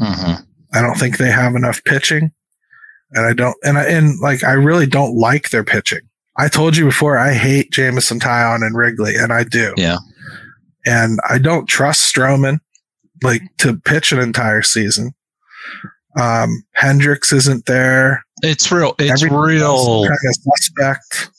Mm-hmm. 0.00 0.42
I 0.72 0.82
don't 0.82 0.98
think 0.98 1.16
they 1.16 1.30
have 1.30 1.54
enough 1.54 1.82
pitching, 1.84 2.32
and 3.12 3.26
I 3.26 3.32
don't 3.32 3.56
and 3.64 3.78
I 3.78 3.84
and 3.84 4.18
like 4.20 4.44
I 4.44 4.52
really 4.52 4.86
don't 4.86 5.16
like 5.16 5.50
their 5.50 5.64
pitching. 5.64 6.00
I 6.36 6.48
told 6.48 6.76
you 6.76 6.84
before 6.84 7.16
I 7.16 7.32
hate 7.32 7.70
Jameson 7.70 8.18
Taillon 8.18 8.66
and 8.66 8.76
Wrigley, 8.76 9.14
and 9.14 9.32
I 9.32 9.44
do. 9.44 9.72
Yeah, 9.76 9.98
and 10.84 11.18
I 11.28 11.38
don't 11.38 11.66
trust 11.66 12.12
Stroman 12.12 12.58
like 13.22 13.42
to 13.58 13.76
pitch 13.76 14.12
an 14.12 14.18
entire 14.18 14.62
season. 14.62 15.12
Um, 16.20 16.64
Hendricks 16.72 17.32
isn't 17.32 17.66
there. 17.66 18.24
It's 18.42 18.70
real. 18.70 18.94
It's 18.98 19.22
real. 19.22 20.04
Kind 20.04 20.18
of 20.26 20.34
suspect 20.34 21.30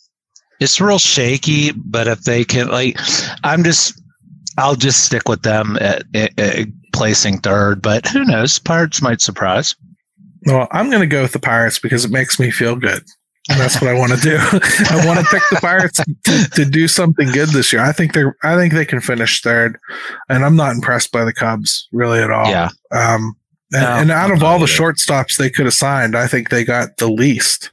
it's 0.66 0.82
real 0.82 0.98
shaky, 0.98 1.72
but 1.74 2.08
if 2.08 2.24
they 2.24 2.44
can, 2.44 2.70
like, 2.70 2.98
I'm 3.44 3.64
just, 3.64 4.02
I'll 4.58 4.76
just 4.76 5.06
stick 5.06 5.30
with 5.30 5.44
them 5.44 5.78
at, 5.80 6.04
at, 6.16 6.40
at 6.40 6.68
placing 6.92 7.38
third. 7.40 7.84
But 7.84 8.08
who 8.08 8.26
knows? 8.26 8.58
Pirates 8.58 9.00
might 9.00 9.22
surprise. 9.22 9.76
Well, 10.48 10.68
I'm 10.72 10.90
going 10.90 11.02
to 11.02 11.08
go 11.08 11.22
with 11.22 11.34
the 11.34 11.40
Pirates 11.40 11.78
because 11.78 12.04
it 12.04 12.10
makes 12.10 12.40
me 12.40 12.50
feel 12.50 12.76
good. 12.76 13.04
And 13.48 13.60
that's 13.60 13.80
what 13.80 13.92
I 13.92 13.94
want 13.94 14.12
to 14.14 14.18
do. 14.18 14.38
I 14.42 15.06
want 15.06 15.20
to 15.20 15.26
pick 15.30 15.44
the 15.52 15.60
Pirates 15.62 16.00
to, 16.24 16.50
to, 16.56 16.66
do 16.66 16.88
something 16.88 17.28
good 17.32 17.50
this 17.50 17.72
year. 17.72 17.84
I 17.84 17.92
think 17.92 18.14
they're. 18.14 18.36
I 18.42 18.56
think 18.56 18.74
they 18.74 18.86
can 18.86 19.02
finish 19.02 19.44
third, 19.44 19.78
and 20.30 20.44
I'm 20.44 20.56
not 20.56 20.74
impressed 20.74 21.12
by 21.12 21.24
the 21.24 21.32
Cubs 21.32 21.88
really 21.92 22.18
at 22.24 22.32
all. 22.32 22.50
Yeah. 22.50 22.70
Um. 22.92 23.36
And, 23.72 23.84
no, 23.84 23.88
and 23.88 24.12
out 24.12 24.32
of 24.32 24.42
all 24.42 24.58
the 24.58 24.66
shortstops 24.66 25.38
they 25.38 25.52
could 25.52 25.66
have 25.66 25.76
signed, 25.76 26.18
I 26.18 26.26
think 26.26 26.50
they 26.50 26.66
got 26.66 26.98
the 26.98 27.08
least. 27.08 27.70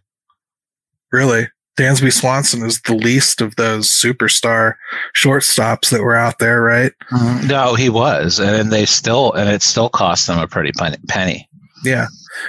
Really. 1.11 1.49
Dansby 1.79 2.13
Swanson 2.13 2.63
is 2.65 2.81
the 2.83 2.95
least 2.95 3.41
of 3.41 3.57
those 3.57 3.89
superstar 3.89 4.75
shortstops 5.17 5.91
that 5.91 6.03
were 6.03 6.15
out 6.15 6.39
there, 6.39 6.61
right? 6.61 6.93
Mm-hmm. 7.11 7.47
No, 7.49 7.75
he 7.75 7.89
was, 7.89 8.39
and 8.39 8.71
they 8.71 8.85
still, 8.85 9.33
and 9.33 9.49
it 9.49 9.63
still 9.63 9.89
cost 9.89 10.27
them 10.27 10.39
a 10.39 10.47
pretty 10.47 10.73
penny. 11.09 11.49
Yeah, 11.85 12.07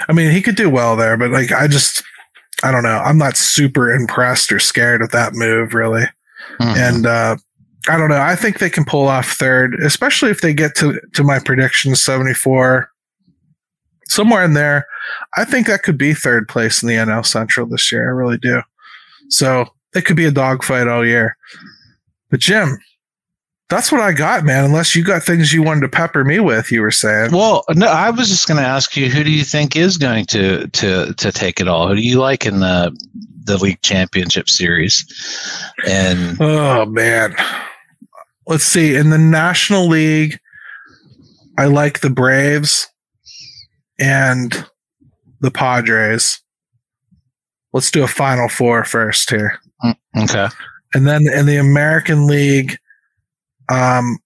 I 0.10 0.14
mean, 0.14 0.32
he 0.32 0.42
could 0.42 0.56
do 0.56 0.70
well 0.70 0.96
there, 0.96 1.16
but 1.16 1.32
like, 1.32 1.52
I 1.52 1.68
just, 1.68 2.04
I 2.64 2.72
don't 2.72 2.84
know, 2.84 3.00
I'm 3.00 3.18
not 3.18 3.38
super 3.38 3.92
impressed 3.92 4.52
or 4.52 4.60
scared 4.60 5.02
of 5.02 5.12
that 5.12 5.34
move, 5.34 5.74
really. 5.74 6.06
Mm-hmm. 6.60 6.78
And 6.78 7.06
uh, 7.06 7.38
I 7.88 7.98
don't 7.98 8.10
know, 8.10 8.22
I 8.22 8.36
think 8.36 8.60
they 8.60 8.70
can 8.70 8.84
pull 8.84 9.08
off 9.08 9.32
third, 9.32 9.76
especially 9.76 10.32
if 10.32 10.42
they 10.42 10.54
get 10.54 10.76
to 10.76 11.00
to 11.14 11.24
my 11.24 11.40
prediction, 11.40 11.96
74, 11.96 12.90
somewhere 14.10 14.44
in 14.44 14.54
there. 14.54 14.86
I 15.38 15.46
think 15.46 15.68
that 15.68 15.84
could 15.84 15.98
be 15.98 16.14
third 16.14 16.50
place 16.50 16.84
in 16.84 16.90
the 16.90 16.96
NL 16.96 17.26
Central 17.26 17.68
this 17.68 17.90
year. 17.90 18.08
I 18.08 18.12
really 18.12 18.38
do. 18.38 18.62
So 19.34 19.66
it 19.96 20.06
could 20.06 20.16
be 20.16 20.26
a 20.26 20.32
dogfight 20.32 20.88
all 20.88 21.06
year. 21.06 21.36
But 22.30 22.40
Jim, 22.40 22.78
that's 23.70 23.92
what 23.92 24.02
I 24.02 24.12
got, 24.12 24.44
man. 24.44 24.66
Unless 24.66 24.96
you 24.96 25.04
got 25.04 25.24
things 25.24 25.52
you 25.52 25.64
wanted 25.64 25.82
to 25.82 25.90
pepper 25.90 26.24
me 26.24 26.40
with, 26.40 26.72
you 26.72 26.82
were 26.82 26.92
saying. 26.92 27.32
Well, 27.32 27.64
no, 27.72 27.88
I 27.88 28.12
was 28.12 28.30
just 28.30 28.48
going 28.48 28.62
to 28.62 28.68
ask 28.68 28.96
you, 28.96 29.10
who 29.10 29.24
do 29.24 29.32
you 29.32 29.44
think 29.44 29.76
is 29.76 29.98
going 29.98 30.26
to 30.28 30.68
to 30.68 31.14
to 31.14 31.32
take 31.32 31.60
it 31.60 31.68
all? 31.68 31.88
Who 31.88 31.96
do 31.96 32.02
you 32.02 32.20
like 32.20 32.46
in 32.46 32.60
the 32.60 32.96
the 33.46 33.58
league 33.58 33.82
championship 33.82 34.50
series? 34.50 35.04
And 35.88 36.40
oh 36.40 36.86
man, 36.86 37.36
let's 38.46 38.64
see. 38.64 38.96
In 38.96 39.10
the 39.10 39.18
National 39.18 39.88
League, 39.88 40.38
I 41.58 41.66
like 41.66 42.02
the 42.02 42.12
Braves 42.12 42.88
and 44.00 44.68
the 45.42 45.52
Padres. 45.52 46.43
Let's 47.74 47.92
do 47.92 48.04
a 48.04 48.08
final 48.08 48.48
four 48.48 48.84
first 48.84 49.30
here. 49.30 49.60
Mm, 49.84 49.96
okay. 50.24 50.48
And 50.94 51.08
then 51.08 51.24
in 51.34 51.48
the 51.48 51.58
American 51.58 52.28
League, 52.28 52.78
um, 53.70 54.20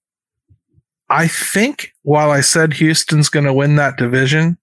I 1.08 1.26
think 1.26 1.92
while 2.02 2.30
I 2.30 2.42
said 2.42 2.74
Houston's 2.74 3.30
going 3.30 3.46
to 3.46 3.54
win 3.54 3.76
that 3.76 3.96
division, 3.96 4.58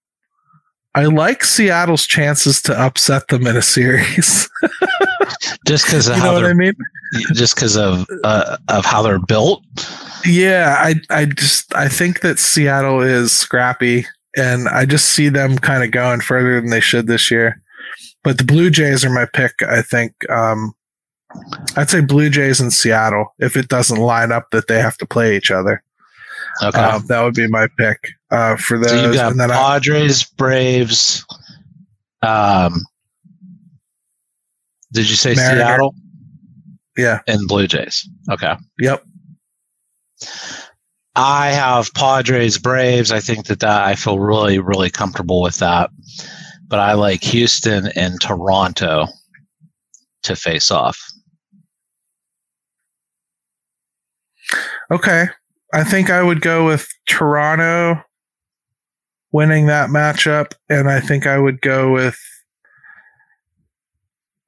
I 0.94 1.04
like 1.04 1.44
Seattle's 1.44 2.06
chances 2.06 2.62
to 2.62 2.80
upset 2.80 3.28
them 3.28 3.46
in 3.46 3.56
a 3.56 3.62
series. 3.62 4.48
just 5.66 5.84
because 5.84 6.08
of 6.08 6.16
you 6.18 6.22
know 6.22 6.32
what 6.32 6.44
I 6.44 6.54
mean. 6.54 6.72
Just 7.34 7.54
because 7.54 7.76
of 7.76 8.06
uh, 8.24 8.56
of 8.68 8.84
how 8.84 9.02
they're 9.02 9.18
built. 9.18 9.62
Yeah, 10.24 10.76
I 10.78 10.94
I 11.10 11.26
just 11.26 11.74
I 11.74 11.88
think 11.88 12.20
that 12.20 12.38
Seattle 12.38 13.00
is 13.00 13.32
scrappy, 13.32 14.06
and 14.36 14.68
I 14.68 14.86
just 14.86 15.10
see 15.10 15.28
them 15.28 15.58
kind 15.58 15.84
of 15.84 15.90
going 15.90 16.20
further 16.20 16.60
than 16.60 16.70
they 16.70 16.80
should 16.80 17.06
this 17.06 17.30
year. 17.30 17.60
But 18.26 18.38
the 18.38 18.44
Blue 18.44 18.70
Jays 18.70 19.04
are 19.04 19.10
my 19.10 19.24
pick. 19.24 19.62
I 19.62 19.82
think 19.82 20.28
um, 20.28 20.74
I'd 21.76 21.88
say 21.88 22.00
Blue 22.00 22.28
Jays 22.28 22.60
in 22.60 22.72
Seattle 22.72 23.32
if 23.38 23.56
it 23.56 23.68
doesn't 23.68 24.00
line 24.00 24.32
up 24.32 24.50
that 24.50 24.66
they 24.66 24.80
have 24.80 24.96
to 24.96 25.06
play 25.06 25.36
each 25.36 25.52
other. 25.52 25.80
Okay, 26.60 26.76
uh, 26.76 26.98
that 27.06 27.22
would 27.22 27.34
be 27.34 27.46
my 27.46 27.68
pick 27.78 28.08
uh, 28.32 28.56
for 28.56 28.80
those. 28.80 28.90
So 28.90 29.00
you've 29.00 29.14
got 29.14 29.36
Padres, 29.36 30.24
I, 30.24 30.26
Braves. 30.36 31.24
Um, 32.20 32.82
did 34.92 35.08
you 35.08 35.14
say 35.14 35.36
Mariner. 35.36 35.60
Seattle? 35.60 35.94
Yeah, 36.96 37.20
and 37.28 37.46
Blue 37.46 37.68
Jays. 37.68 38.08
Okay. 38.28 38.56
Yep. 38.80 39.04
I 41.14 41.50
have 41.52 41.94
Padres, 41.94 42.58
Braves. 42.58 43.12
I 43.12 43.20
think 43.20 43.46
that, 43.46 43.60
that 43.60 43.84
I 43.84 43.94
feel 43.94 44.18
really, 44.18 44.58
really 44.58 44.90
comfortable 44.90 45.42
with 45.42 45.58
that 45.58 45.90
but 46.68 46.80
I 46.80 46.94
like 46.94 47.22
Houston 47.24 47.88
and 47.96 48.20
Toronto 48.20 49.06
to 50.22 50.36
face 50.36 50.70
off. 50.70 51.00
Okay. 54.90 55.26
I 55.72 55.84
think 55.84 56.10
I 56.10 56.22
would 56.22 56.40
go 56.40 56.66
with 56.66 56.88
Toronto 57.08 58.02
winning 59.32 59.66
that 59.66 59.90
matchup, 59.90 60.52
and 60.68 60.88
I 60.88 61.00
think 61.00 61.26
I 61.26 61.38
would 61.38 61.60
go 61.60 61.92
with. 61.92 62.18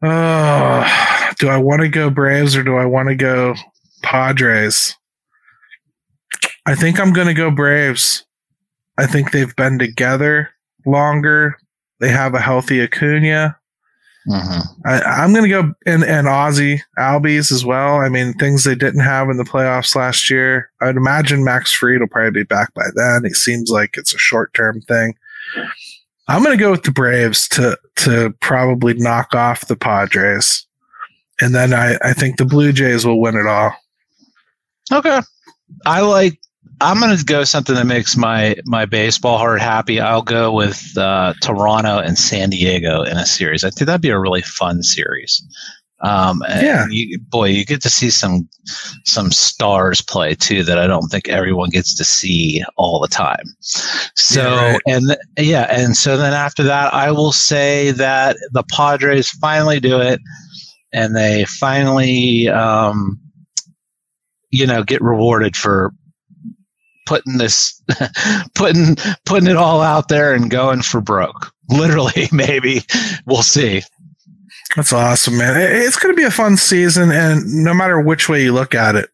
Oh, 0.00 1.34
do 1.40 1.48
I 1.48 1.56
want 1.56 1.82
to 1.82 1.88
go 1.88 2.08
Braves 2.08 2.56
or 2.56 2.62
do 2.62 2.76
I 2.76 2.84
want 2.84 3.08
to 3.08 3.16
go 3.16 3.54
Padres? 4.02 4.96
I 6.66 6.76
think 6.76 7.00
I'm 7.00 7.12
going 7.12 7.26
to 7.26 7.34
go 7.34 7.50
Braves. 7.50 8.24
I 8.96 9.06
think 9.06 9.32
they've 9.32 9.54
been 9.56 9.78
together 9.78 10.50
longer. 10.86 11.58
They 12.00 12.08
have 12.08 12.34
a 12.34 12.40
healthy 12.40 12.82
Acuna. 12.82 13.56
Mm-hmm. 14.28 14.86
I, 14.86 15.24
am 15.24 15.32
going 15.32 15.44
to 15.44 15.48
go 15.48 15.72
and 15.86 16.04
and 16.04 16.28
Ozzie 16.28 16.82
Albies 16.98 17.50
as 17.50 17.64
well. 17.64 17.96
I 17.96 18.10
mean, 18.10 18.34
things 18.34 18.64
they 18.64 18.74
didn't 18.74 19.00
have 19.00 19.30
in 19.30 19.38
the 19.38 19.44
playoffs 19.44 19.96
last 19.96 20.28
year. 20.28 20.70
I'd 20.82 20.96
imagine 20.96 21.44
Max 21.44 21.72
Fried 21.72 22.00
will 22.00 22.08
probably 22.08 22.42
be 22.42 22.44
back 22.44 22.74
by 22.74 22.84
then. 22.94 23.24
It 23.24 23.36
seems 23.36 23.70
like 23.70 23.96
it's 23.96 24.14
a 24.14 24.18
short 24.18 24.52
term 24.52 24.82
thing. 24.82 25.14
I'm 26.28 26.42
going 26.42 26.56
to 26.56 26.62
go 26.62 26.70
with 26.70 26.82
the 26.82 26.90
Braves 26.90 27.48
to 27.48 27.78
to 27.96 28.34
probably 28.40 28.94
knock 28.94 29.34
off 29.34 29.66
the 29.66 29.76
Padres, 29.76 30.66
and 31.40 31.54
then 31.54 31.72
I 31.72 31.96
I 32.02 32.12
think 32.12 32.36
the 32.36 32.44
Blue 32.44 32.72
Jays 32.72 33.06
will 33.06 33.20
win 33.20 33.36
it 33.36 33.46
all. 33.46 33.74
Okay, 34.92 35.20
I 35.86 36.02
like 36.02 36.38
I'm 36.80 37.00
going 37.00 37.16
to 37.16 37.24
go 37.24 37.44
something 37.44 37.74
that 37.74 37.86
makes 37.86 38.16
my 38.16 38.56
my 38.64 38.84
baseball 38.86 39.38
heart 39.38 39.60
happy. 39.60 40.00
I'll 40.00 40.22
go 40.22 40.52
with 40.52 40.96
uh, 40.96 41.34
Toronto 41.42 41.98
and 41.98 42.18
San 42.18 42.50
Diego 42.50 43.02
in 43.02 43.16
a 43.16 43.26
series. 43.26 43.64
I 43.64 43.70
think 43.70 43.86
that'd 43.86 44.00
be 44.00 44.10
a 44.10 44.18
really 44.18 44.42
fun 44.42 44.82
series. 44.82 45.42
Um, 46.00 46.44
yeah, 46.48 46.86
you, 46.88 47.18
boy, 47.18 47.46
you 47.46 47.64
get 47.64 47.82
to 47.82 47.90
see 47.90 48.10
some 48.10 48.48
some 49.04 49.32
stars 49.32 50.00
play 50.00 50.34
too 50.34 50.62
that 50.62 50.78
I 50.78 50.86
don't 50.86 51.08
think 51.08 51.28
everyone 51.28 51.70
gets 51.70 51.96
to 51.96 52.04
see 52.04 52.62
all 52.76 53.00
the 53.00 53.08
time. 53.08 53.44
So 54.14 54.42
yeah, 54.42 54.72
right. 54.72 54.80
and 54.86 55.06
th- 55.08 55.48
yeah, 55.48 55.66
and 55.70 55.96
so 55.96 56.16
then 56.16 56.32
after 56.32 56.62
that, 56.62 56.94
I 56.94 57.10
will 57.10 57.32
say 57.32 57.90
that 57.92 58.36
the 58.52 58.62
Padres 58.70 59.30
finally 59.30 59.80
do 59.80 60.00
it, 60.00 60.20
and 60.92 61.16
they 61.16 61.44
finally. 61.44 62.48
Um, 62.48 63.20
you 64.50 64.66
know, 64.66 64.82
get 64.82 65.02
rewarded 65.02 65.54
for 65.54 65.92
putting 67.08 67.38
this 67.38 67.82
putting 68.54 68.96
putting 69.24 69.48
it 69.48 69.56
all 69.56 69.80
out 69.80 70.08
there 70.08 70.34
and 70.34 70.50
going 70.50 70.82
for 70.82 71.00
broke 71.00 71.52
literally 71.70 72.28
maybe 72.32 72.82
we'll 73.26 73.42
see 73.42 73.82
that's 74.76 74.92
awesome 74.92 75.36
man 75.38 75.56
it's 75.56 75.96
going 75.96 76.14
to 76.14 76.16
be 76.16 76.26
a 76.26 76.30
fun 76.30 76.56
season 76.56 77.10
and 77.10 77.42
no 77.64 77.72
matter 77.72 78.00
which 78.00 78.28
way 78.28 78.42
you 78.42 78.52
look 78.52 78.74
at 78.74 78.94
it 78.94 79.10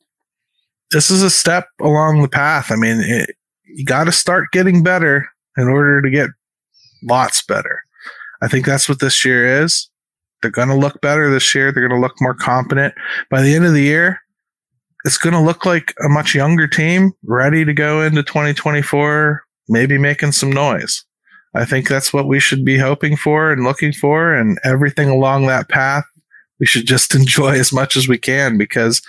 this 0.95 1.11
is 1.11 1.22
a 1.22 1.30
step 1.30 1.68
along 1.80 2.22
the 2.22 2.28
path. 2.28 2.70
I 2.70 2.76
mean, 2.76 3.01
it, 3.01 3.36
you 3.64 3.84
got 3.84 4.05
to 4.05 4.12
start 4.12 4.53
getting 4.53 4.82
better 4.82 5.28
in 5.57 5.68
order 5.68 6.01
to 6.01 6.09
get 6.09 6.30
lots 7.03 7.42
better. 7.42 7.82
I 8.40 8.49
think 8.49 8.64
that's 8.64 8.88
what 8.88 9.01
this 9.01 9.24
year 9.24 9.62
is. 9.62 9.90
They're 10.40 10.53
going 10.53 10.68
to 10.68 10.76
look 10.76 11.01
better 11.01 11.30
this 11.30 11.55
year. 11.55 11.72
They're 11.72 11.86
going 11.86 12.01
to 12.01 12.05
look 12.05 12.20
more 12.20 12.34
competent. 12.34 12.95
By 13.28 13.42
the 13.42 13.55
end 13.55 13.64
of 13.64 13.72
the 13.72 13.82
year, 13.82 14.20
it's 15.05 15.19
going 15.19 15.35
to 15.35 15.41
look 15.41 15.67
like 15.67 15.95
a 16.05 16.09
much 16.09 16.35
younger 16.35 16.67
team 16.67 17.13
ready 17.25 17.65
to 17.65 17.75
go 17.75 18.03
into 18.03 18.23
2024, 18.23 19.43
maybe 19.69 19.99
making 19.99 20.33
some 20.33 20.51
noise. 20.51 21.05
I 21.55 21.65
think 21.65 21.89
that's 21.89 22.13
what 22.13 22.27
we 22.27 22.41
should 22.41 22.65
be 22.65 22.79
hoping 22.79 23.17
for 23.17 23.53
and 23.53 23.65
looking 23.65 23.93
for, 23.93 24.35
and 24.35 24.59
everything 24.65 25.09
along 25.09 25.47
that 25.47 25.69
path. 25.69 26.05
We 26.59 26.67
should 26.67 26.87
just 26.87 27.15
enjoy 27.15 27.59
as 27.59 27.73
much 27.73 27.97
as 27.97 28.09
we 28.09 28.19
can 28.19 28.59
because 28.59 29.03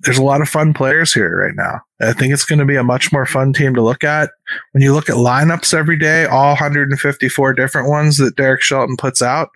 there's 0.00 0.18
a 0.18 0.22
lot 0.22 0.40
of 0.40 0.48
fun 0.48 0.74
players 0.74 1.12
here 1.12 1.36
right 1.36 1.56
now. 1.56 1.80
I 2.00 2.12
think 2.12 2.32
it's 2.32 2.44
going 2.44 2.60
to 2.60 2.64
be 2.64 2.76
a 2.76 2.84
much 2.84 3.10
more 3.10 3.26
fun 3.26 3.52
team 3.52 3.74
to 3.74 3.82
look 3.82 4.04
at. 4.04 4.30
When 4.72 4.82
you 4.82 4.94
look 4.94 5.10
at 5.10 5.16
lineups 5.16 5.74
every 5.74 5.98
day, 5.98 6.24
all 6.26 6.50
154 6.50 7.52
different 7.54 7.88
ones 7.88 8.18
that 8.18 8.36
Derek 8.36 8.62
Shelton 8.62 8.96
puts 8.96 9.22
out, 9.22 9.50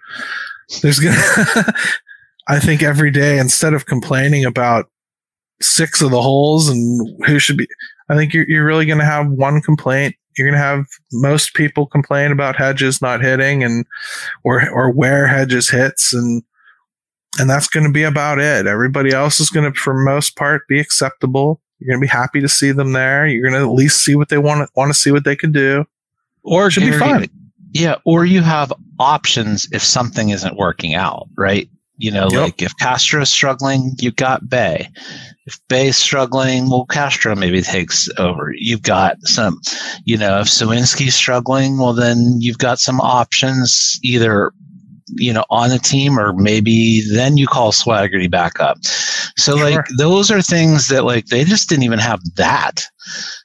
there's 0.81 0.99
going 0.99 1.15
to, 1.35 1.75
I 2.49 2.59
think 2.59 2.83
every 2.83 3.13
day, 3.13 3.39
instead 3.39 3.73
of 3.73 3.87
complaining 3.87 4.45
about 4.45 4.91
six 5.63 6.03
of 6.03 6.11
the 6.11 6.23
holes 6.23 6.69
and 6.69 7.25
who 7.27 7.39
should 7.39 7.57
be, 7.57 7.67
I 8.09 8.17
think 8.17 8.33
you're, 8.33 8.49
you're 8.49 8.67
really 8.67 8.87
going 8.87 8.99
to 8.99 9.05
have 9.05 9.29
one 9.29 9.61
complaint. 9.61 10.17
You're 10.37 10.49
going 10.49 10.59
to 10.59 10.65
have 10.65 10.87
most 11.13 11.55
people 11.55 11.87
complain 11.87 12.33
about 12.33 12.57
Hedges 12.57 13.03
not 13.03 13.21
hitting 13.21 13.63
and, 13.63 13.85
or, 14.45 14.69
or 14.71 14.91
where 14.91 15.27
Hedges 15.27 15.69
hits. 15.69 16.15
And, 16.15 16.43
and 17.39 17.49
that's 17.49 17.69
going 17.69 17.87
to 17.87 17.93
be 17.93 18.03
about 18.03 18.39
it. 18.39 18.67
Everybody 18.67 19.13
else 19.13 19.41
is 19.41 19.51
going 19.51 19.71
to, 19.71 19.79
for 19.79 19.95
most 19.95 20.37
part, 20.37 20.67
be 20.69 20.81
acceptable. 20.81 21.61
You're 21.79 21.95
going 21.95 22.01
to 22.01 22.07
be 22.07 22.11
happy 22.11 22.41
to 22.41 22.49
see 22.49 22.73
them 22.73 22.93
there. 22.93 23.27
You're 23.27 23.49
going 23.49 23.61
to 23.61 23.69
at 23.69 23.75
least 23.75 24.05
see 24.05 24.15
what 24.15 24.29
they 24.29 24.39
want 24.39 24.67
to 24.67 24.73
want 24.77 24.93
to 24.93 24.99
see 24.99 25.11
what 25.11 25.25
they 25.25 25.35
can 25.35 25.51
do. 25.51 25.85
Or 26.45 26.67
it 26.67 26.73
should 26.73 26.85
be 26.85 26.99
fun. 26.99 27.27
Yeah, 27.73 27.97
or 28.05 28.25
you 28.25 28.43
have 28.43 28.73
options 28.99 29.67
if 29.73 29.83
something 29.83 30.29
isn't 30.29 30.57
working 30.57 30.95
out, 30.95 31.29
right? 31.37 31.69
You 31.99 32.11
know, 32.11 32.29
yep. 32.31 32.41
like 32.41 32.63
if 32.63 32.77
Castro 32.79 33.23
is 33.23 33.33
struggling, 33.33 33.93
you've 33.99 34.17
got 34.17 34.49
Bae. 34.49 34.89
If 35.47 35.61
Bae's 35.69 35.97
struggling, 35.97 36.71
well, 36.71 36.87
Castro 36.87 37.37
maybe 37.37 37.61
takes 37.63 38.09
over. 38.19 38.53
You've 38.57 38.83
got 38.83 39.17
some, 39.23 39.61
you 40.05 40.17
know, 40.17 40.41
if 40.41 40.47
Suwinski's 40.47 41.15
struggling, 41.15 41.79
well, 41.79 41.93
then 41.93 42.37
you've 42.41 42.59
got 42.59 42.79
some 42.79 43.01
options 43.01 43.99
either 44.03 44.53
you 45.17 45.33
know, 45.33 45.45
on 45.51 45.71
the 45.71 45.79
team, 45.79 46.19
or 46.19 46.33
maybe 46.33 47.03
then 47.13 47.37
you 47.37 47.47
call 47.47 47.73
Swaggerty 47.73 48.31
back 48.31 48.61
up. 48.61 48.79
So 49.37 49.57
sure. 49.57 49.71
like 49.71 49.87
those 49.99 50.31
are 50.31 50.43
things 50.43 50.89
that 50.89 51.05
like 51.05 51.27
they 51.27 51.45
just 51.45 51.69
didn't 51.69 51.85
even 51.85 51.99
have 51.99 52.21
that. 52.37 52.85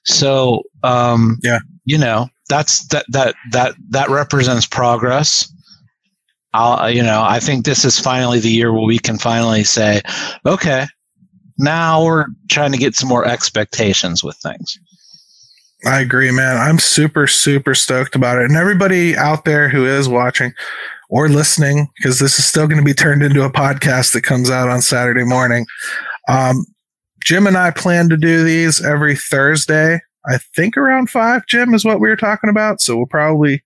So 0.06 0.64
um, 0.84 1.38
yeah, 1.44 1.60
you 1.86 1.98
know, 1.98 2.30
that's 2.50 2.88
that 2.88 3.06
that 3.10 3.36
that 3.52 3.76
that 3.90 4.10
represents 4.10 4.66
progress. 4.66 5.52
I'll, 6.54 6.90
you 6.90 7.04
know, 7.04 7.24
I 7.24 7.40
think 7.40 7.66
this 7.66 7.86
is 7.86 8.00
finally 8.00 8.40
the 8.40 8.50
year 8.50 8.74
where 8.74 8.86
we 8.86 9.00
can 9.00 9.18
finally 9.18 9.64
say, 9.64 10.02
okay, 10.46 10.86
now 11.58 12.04
we're 12.04 12.26
trying 12.50 12.72
to 12.72 12.78
get 12.78 12.96
some 12.96 13.10
more 13.10 13.26
expectations 13.26 14.24
with 14.24 14.38
things. 14.38 14.80
I 15.86 16.02
agree, 16.02 16.32
man. 16.32 16.58
I'm 16.58 16.80
super, 16.80 17.28
super 17.28 17.76
stoked 17.76 18.16
about 18.16 18.40
it. 18.40 18.46
And 18.46 18.56
everybody 18.56 19.16
out 19.16 19.46
there 19.46 19.70
who 19.70 19.86
is 19.86 20.10
watching, 20.10 20.54
or 21.10 21.30
listening, 21.30 21.88
because 21.96 22.20
this 22.20 22.38
is 22.38 22.46
still 22.46 22.68
going 22.68 22.80
to 22.80 22.86
be 22.86 22.94
turned 22.94 23.24
into 23.24 23.44
a 23.44 23.52
podcast 23.52 24.12
that 24.14 24.24
comes 24.24 24.50
out 24.50 24.70
on 24.70 24.82
Saturday 24.82 25.24
morning. 25.24 25.66
Um, 26.28 26.66
Jim 27.24 27.48
and 27.48 27.58
I 27.58 27.72
plan 27.72 28.10
to 28.10 28.18
do 28.18 28.44
these 28.44 28.84
every 28.84 29.16
Thursday. 29.16 30.02
I 30.30 30.38
think 30.56 30.76
around 30.76 31.10
five, 31.10 31.46
Jim, 31.48 31.74
is 31.74 31.86
what 31.86 32.02
we 32.02 32.10
were 32.10 32.18
talking 32.18 32.50
about. 32.50 32.82
So 32.82 32.98
we'll 32.98 33.06
probably 33.06 33.64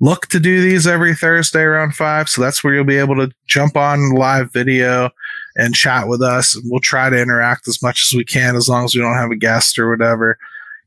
look 0.00 0.26
to 0.28 0.40
do 0.40 0.62
these 0.62 0.86
every 0.86 1.14
Thursday 1.14 1.62
around 1.62 1.94
five. 1.94 2.28
So 2.28 2.40
that's 2.40 2.64
where 2.64 2.74
you'll 2.74 2.84
be 2.84 2.98
able 2.98 3.16
to 3.16 3.30
jump 3.46 3.76
on 3.76 4.10
live 4.10 4.52
video 4.52 5.10
and 5.56 5.74
chat 5.74 6.08
with 6.08 6.22
us. 6.22 6.56
And 6.56 6.64
we'll 6.70 6.80
try 6.80 7.10
to 7.10 7.20
interact 7.20 7.68
as 7.68 7.82
much 7.82 8.02
as 8.02 8.16
we 8.16 8.24
can 8.24 8.56
as 8.56 8.68
long 8.68 8.84
as 8.84 8.94
we 8.94 9.00
don't 9.00 9.14
have 9.14 9.30
a 9.30 9.36
guest 9.36 9.78
or 9.78 9.90
whatever 9.90 10.38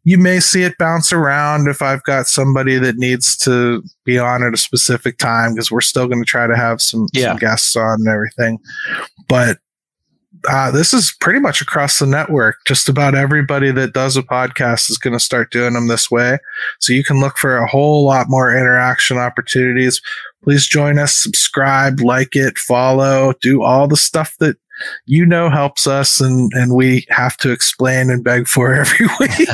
you 0.06 0.18
may 0.18 0.40
see 0.40 0.64
it 0.64 0.78
bounce 0.78 1.14
around 1.14 1.68
if 1.68 1.82
I've 1.82 2.04
got 2.04 2.28
somebody 2.28 2.78
that 2.78 2.98
needs 2.98 3.38
to 3.38 3.84
be 4.04 4.20
on 4.20 4.44
at 4.44 4.54
a 4.54 4.58
specific 4.58 5.18
time 5.18 5.54
because 5.54 5.72
we're 5.72 5.82
still 5.82 6.08
going 6.08 6.22
to 6.22 6.30
try 6.30 6.46
to 6.46 6.58
have 6.58 6.82
some, 6.82 7.08
yeah. 7.14 7.30
some, 7.30 7.38
guests 7.38 7.76
on 7.76 8.02
and 8.02 8.08
everything. 8.08 8.60
But 9.30 9.60
uh, 10.50 10.72
this 10.72 10.94
is 10.94 11.16
pretty 11.20 11.40
much 11.40 11.62
across 11.62 12.00
the 12.00 12.06
network. 12.06 12.58
Just 12.66 12.90
about 12.90 13.16
everybody 13.16 13.72
that 13.72 13.94
does 13.94 14.18
a 14.18 14.24
podcast 14.24 14.90
is 14.90 14.98
going 14.98 15.14
to 15.14 15.20
start 15.20 15.52
doing 15.52 15.74
them 15.74 15.88
this 15.88 16.10
way. 16.12 16.38
So 16.80 16.94
you 16.94 17.04
can 17.04 17.20
look 17.20 17.38
for 17.38 17.58
a 17.58 17.68
whole 17.68 18.06
lot 18.06 18.28
more 18.30 18.56
interaction 18.56 19.18
opportunities. 19.18 20.02
Please 20.44 20.68
join 20.68 21.00
us, 21.00 21.16
subscribe, 21.16 22.02
like 22.02 22.36
it, 22.36 22.58
follow, 22.58 23.34
do 23.42 23.64
all 23.64 23.88
the 23.88 23.98
stuff 23.98 24.36
that 24.40 24.58
you 25.06 25.26
know 25.26 25.50
helps 25.50 25.86
us 25.88 26.20
and 26.20 26.52
and 26.54 26.76
we 26.76 27.06
have 27.10 27.38
to 27.38 27.52
explain 27.52 28.10
and 28.10 28.24
beg 28.24 28.48
for 28.48 28.74
every 28.74 29.08
week 29.20 29.50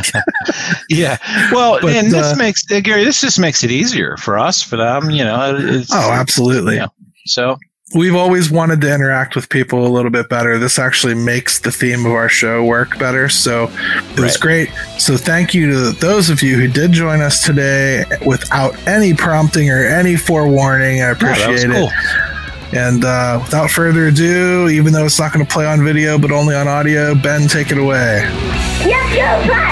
yeah 0.90 1.18
well 1.52 1.78
but, 1.82 1.94
and 1.94 2.12
this 2.12 2.34
uh, 2.34 2.36
makes 2.38 2.64
uh, 2.72 2.80
gary 2.80 3.04
this 3.04 3.20
just 3.20 3.38
makes 3.38 3.64
it 3.64 3.70
easier 3.70 4.16
for 4.18 4.40
us 4.40 4.64
for 4.64 4.78
them 4.78 5.10
you 5.10 5.24
know 5.24 5.84
oh 5.92 6.12
absolutely 6.12 6.78
yeah. 6.78 6.88
so 7.26 7.58
we've 7.94 8.16
always 8.16 8.52
wanted 8.52 8.82
to 8.82 8.94
interact 8.94 9.36
with 9.36 9.50
people 9.50 9.86
a 9.86 9.90
little 9.90 10.12
bit 10.12 10.30
better. 10.30 10.58
This 10.58 10.78
actually 10.78 11.16
makes 11.16 11.60
the 11.60 11.72
theme 11.72 12.06
of 12.06 12.12
our 12.12 12.30
show 12.30 12.64
work 12.64 13.00
better. 13.00 13.30
So 13.30 13.72
it 14.12 14.20
was 14.20 14.38
great. 14.38 14.70
So 14.98 15.18
thank 15.18 15.54
you 15.54 15.72
to 15.72 15.92
those 15.92 16.30
of 16.30 16.42
you 16.42 16.58
who 16.58 16.68
did 16.68 16.92
join 16.92 17.22
us 17.22 17.44
today 17.44 18.06
without 18.26 18.76
any 18.88 19.14
prompting 19.14 19.70
or 19.70 19.84
any 19.86 20.16
forewarning. 20.16 21.02
I 21.02 21.10
appreciate 21.10 21.68
yeah, 21.68 21.88
it. 21.88 21.92
Cool. 21.92 22.80
And 22.80 23.04
uh, 23.04 23.40
without 23.44 23.72
further 23.72 24.08
ado, 24.08 24.70
even 24.70 24.94
though 24.94 25.06
it's 25.06 25.20
not 25.20 25.34
going 25.34 25.44
to 25.44 25.52
play 25.52 25.66
on 25.66 25.84
video 25.84 26.20
but 26.20 26.32
only 26.32 26.54
on 26.54 26.68
audio, 26.68 27.16
Ben, 27.16 27.48
take 27.48 27.72
it 27.72 27.80
away. 27.80 28.22
Yes, 28.86 29.69